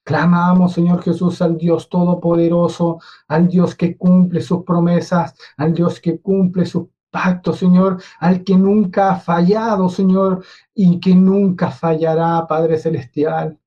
Clamamos, 0.06 0.74
Señor 0.74 1.02
Jesús, 1.02 1.42
al 1.42 1.58
Dios 1.58 1.88
Todopoderoso, 1.90 3.00
al 3.28 3.48
Dios 3.48 3.76
que 3.76 3.96
cumple 3.96 4.42
sus 4.42 4.64
promesas, 4.64 5.34
al 5.56 5.74
Dios 5.74 6.02
que 6.02 6.20
cumple 6.20 6.66
sus 6.66 6.88
pactos, 7.10 7.60
Señor, 7.60 8.02
al 8.20 8.44
que 8.44 8.58
nunca 8.58 9.12
ha 9.12 9.16
fallado, 9.20 9.88
Señor, 9.88 10.44
y 10.74 11.00
que 11.00 11.16
nunca 11.16 11.70
fallará, 11.72 12.46
Padre 12.48 12.78
Celestial, 12.78 13.58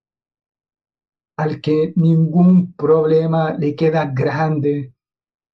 al 1.38 1.60
que 1.60 1.92
ningún 1.96 2.72
problema 2.72 3.52
le 3.52 3.74
queda 3.74 4.06
grande, 4.06 4.92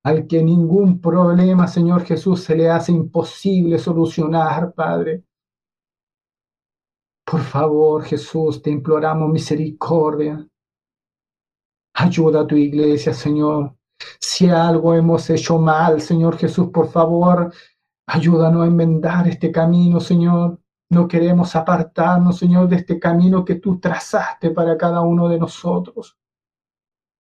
al 0.05 0.27
que 0.27 0.43
ningún 0.43 1.01
problema, 1.01 1.69
Señor 1.69 2.05
Jesús, 2.05 2.43
se 2.43 2.57
le 2.57 2.69
hace 2.69 2.93
imposible 2.93 3.79
solucionar, 3.79 4.73
Padre. 4.75 5.25
Por 7.25 7.41
favor, 7.41 8.03
Jesús, 8.03 8.61
te 8.61 8.71
imploramos 8.71 9.31
misericordia. 9.31 10.47
Ayuda 11.95 12.41
a 12.41 12.47
tu 12.47 12.57
iglesia, 12.57 13.15
Señor. 13.15 13.77
Si 14.21 14.49
algo 14.49 14.95
hemos 14.95 15.31
hecho 15.31 15.59
mal, 15.59 16.01
Señor 16.01 16.37
Jesús, 16.37 16.69
por 16.71 16.89
favor, 16.89 17.53
ayúdanos 18.07 18.63
a 18.63 18.67
enmendar 18.67 19.29
este 19.29 19.53
camino, 19.53 20.01
Señor. 20.01 20.59
No 20.91 21.07
queremos 21.07 21.55
apartarnos, 21.55 22.39
Señor, 22.39 22.69
de 22.69 22.77
este 22.77 22.99
camino 22.99 23.45
que 23.45 23.55
tú 23.55 23.79
trazaste 23.79 24.51
para 24.51 24.77
cada 24.77 25.01
uno 25.01 25.29
de 25.29 25.39
nosotros. 25.39 26.19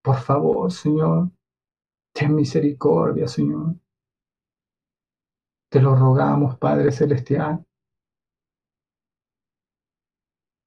Por 0.03 0.16
favor, 0.16 0.72
Señor, 0.72 1.30
Ten 2.13 2.35
misericordia, 2.35 3.27
Señor. 3.27 3.75
Te 5.71 5.81
lo 5.81 5.97
rogamos, 5.97 6.59
Padre 6.59 6.93
Celestial. 6.93 7.65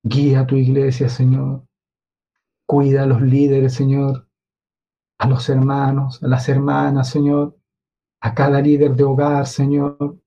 Guía 0.04 0.42
a 0.42 0.48
tu 0.48 0.56
iglesia, 0.56 1.08
Señor. 1.10 1.68
Cuida 2.68 3.04
a 3.04 3.06
los 3.06 3.22
líderes, 3.22 3.74
Señor. 3.74 4.28
A 5.20 5.28
los 5.28 5.48
hermanos, 5.50 6.22
a 6.24 6.28
las 6.28 6.50
hermanas, 6.50 7.10
Señor. 7.10 7.56
A 8.22 8.34
cada 8.34 8.62
líder 8.62 8.96
de 8.96 9.04
hogar, 9.04 9.46
Señor. 9.46 10.20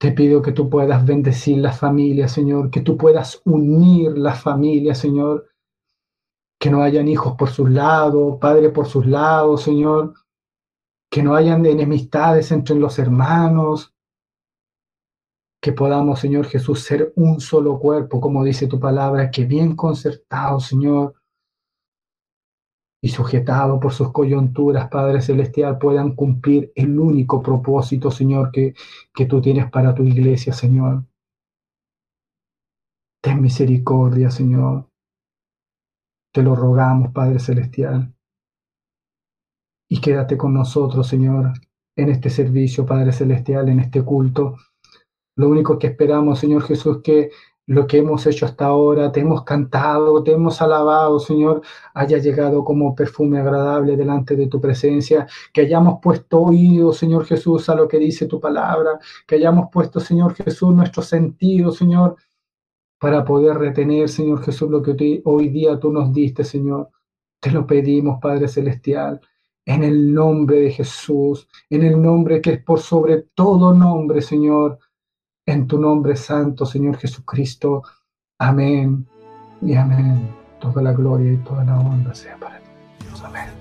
Te 0.00 0.12
pido 0.12 0.42
que 0.42 0.52
tú 0.52 0.68
puedas 0.68 1.06
bendecir 1.06 1.58
la 1.58 1.72
familia, 1.72 2.26
Señor. 2.26 2.70
Que 2.70 2.80
tú 2.80 2.96
puedas 2.96 3.40
unir 3.44 4.18
la 4.18 4.34
familia, 4.34 4.94
Señor 4.96 5.48
que 6.58 6.70
no 6.70 6.82
hayan 6.82 7.08
hijos 7.08 7.34
por 7.36 7.50
sus 7.50 7.70
lados, 7.70 8.38
padres 8.40 8.72
por 8.72 8.86
sus 8.86 9.06
lados, 9.06 9.62
Señor, 9.62 10.14
que 11.10 11.22
no 11.22 11.34
hayan 11.34 11.64
enemistades 11.64 12.50
entre 12.50 12.76
los 12.76 12.98
hermanos, 12.98 13.94
que 15.60 15.72
podamos, 15.72 16.20
Señor 16.20 16.46
Jesús, 16.46 16.80
ser 16.80 17.12
un 17.16 17.40
solo 17.40 17.78
cuerpo, 17.78 18.20
como 18.20 18.44
dice 18.44 18.66
tu 18.66 18.78
palabra, 18.78 19.30
que 19.30 19.44
bien 19.44 19.74
concertado, 19.74 20.60
Señor, 20.60 21.14
y 23.00 23.08
sujetado 23.10 23.78
por 23.78 23.92
sus 23.92 24.12
coyunturas, 24.12 24.88
Padre 24.88 25.20
Celestial, 25.20 25.78
puedan 25.78 26.14
cumplir 26.14 26.72
el 26.74 26.98
único 26.98 27.40
propósito, 27.40 28.10
Señor, 28.10 28.50
que, 28.50 28.74
que 29.14 29.26
tú 29.26 29.40
tienes 29.40 29.70
para 29.70 29.94
tu 29.94 30.02
iglesia, 30.02 30.52
Señor. 30.52 31.04
Ten 33.20 33.40
misericordia, 33.40 34.30
Señor. 34.30 34.87
Te 36.32 36.42
lo 36.42 36.54
rogamos, 36.54 37.12
Padre 37.12 37.38
Celestial. 37.38 38.14
Y 39.90 40.00
quédate 40.00 40.36
con 40.36 40.54
nosotros, 40.54 41.06
Señor, 41.06 41.52
en 41.96 42.10
este 42.10 42.30
servicio, 42.30 42.84
Padre 42.84 43.12
Celestial, 43.12 43.68
en 43.68 43.80
este 43.80 44.02
culto. 44.02 44.56
Lo 45.36 45.48
único 45.48 45.78
que 45.78 45.86
esperamos, 45.88 46.38
Señor 46.38 46.62
Jesús, 46.62 47.00
que 47.02 47.30
lo 47.68 47.86
que 47.86 47.98
hemos 47.98 48.26
hecho 48.26 48.46
hasta 48.46 48.66
ahora, 48.66 49.12
te 49.12 49.20
hemos 49.20 49.44
cantado, 49.44 50.22
te 50.22 50.32
hemos 50.32 50.60
alabado, 50.62 51.20
Señor, 51.20 51.60
haya 51.92 52.16
llegado 52.16 52.64
como 52.64 52.94
perfume 52.94 53.40
agradable 53.40 53.94
delante 53.96 54.36
de 54.36 54.46
tu 54.46 54.58
presencia, 54.58 55.26
que 55.52 55.60
hayamos 55.60 55.98
puesto 56.02 56.40
oído, 56.40 56.94
Señor 56.94 57.26
Jesús, 57.26 57.68
a 57.68 57.74
lo 57.74 57.86
que 57.86 57.98
dice 57.98 58.26
tu 58.26 58.40
palabra, 58.40 58.98
que 59.26 59.34
hayamos 59.34 59.68
puesto, 59.70 60.00
Señor 60.00 60.34
Jesús, 60.34 60.74
nuestro 60.74 61.02
sentido, 61.02 61.70
Señor, 61.70 62.16
para 62.98 63.24
poder 63.24 63.56
retener, 63.58 64.08
Señor 64.08 64.42
Jesús, 64.42 64.70
lo 64.70 64.82
que 64.82 65.22
hoy 65.24 65.48
día 65.48 65.78
tú 65.78 65.92
nos 65.92 66.12
diste, 66.12 66.44
Señor. 66.44 66.90
Te 67.40 67.50
lo 67.50 67.66
pedimos, 67.66 68.18
Padre 68.20 68.48
Celestial, 68.48 69.20
en 69.64 69.84
el 69.84 70.12
nombre 70.12 70.60
de 70.60 70.70
Jesús, 70.72 71.48
en 71.70 71.84
el 71.84 72.00
nombre 72.00 72.40
que 72.40 72.54
es 72.54 72.64
por 72.64 72.80
sobre 72.80 73.22
todo 73.34 73.72
nombre, 73.72 74.20
Señor, 74.20 74.78
en 75.46 75.66
tu 75.66 75.78
nombre 75.78 76.16
santo, 76.16 76.66
Señor 76.66 76.96
Jesucristo. 76.96 77.82
Amén 78.38 79.06
y 79.62 79.74
amén. 79.74 80.34
Toda 80.60 80.82
la 80.82 80.92
gloria 80.92 81.32
y 81.32 81.36
toda 81.38 81.64
la 81.64 81.78
honra 81.78 82.14
sea 82.14 82.36
para 82.38 82.58
ti. 82.58 82.64
Amén. 83.24 83.57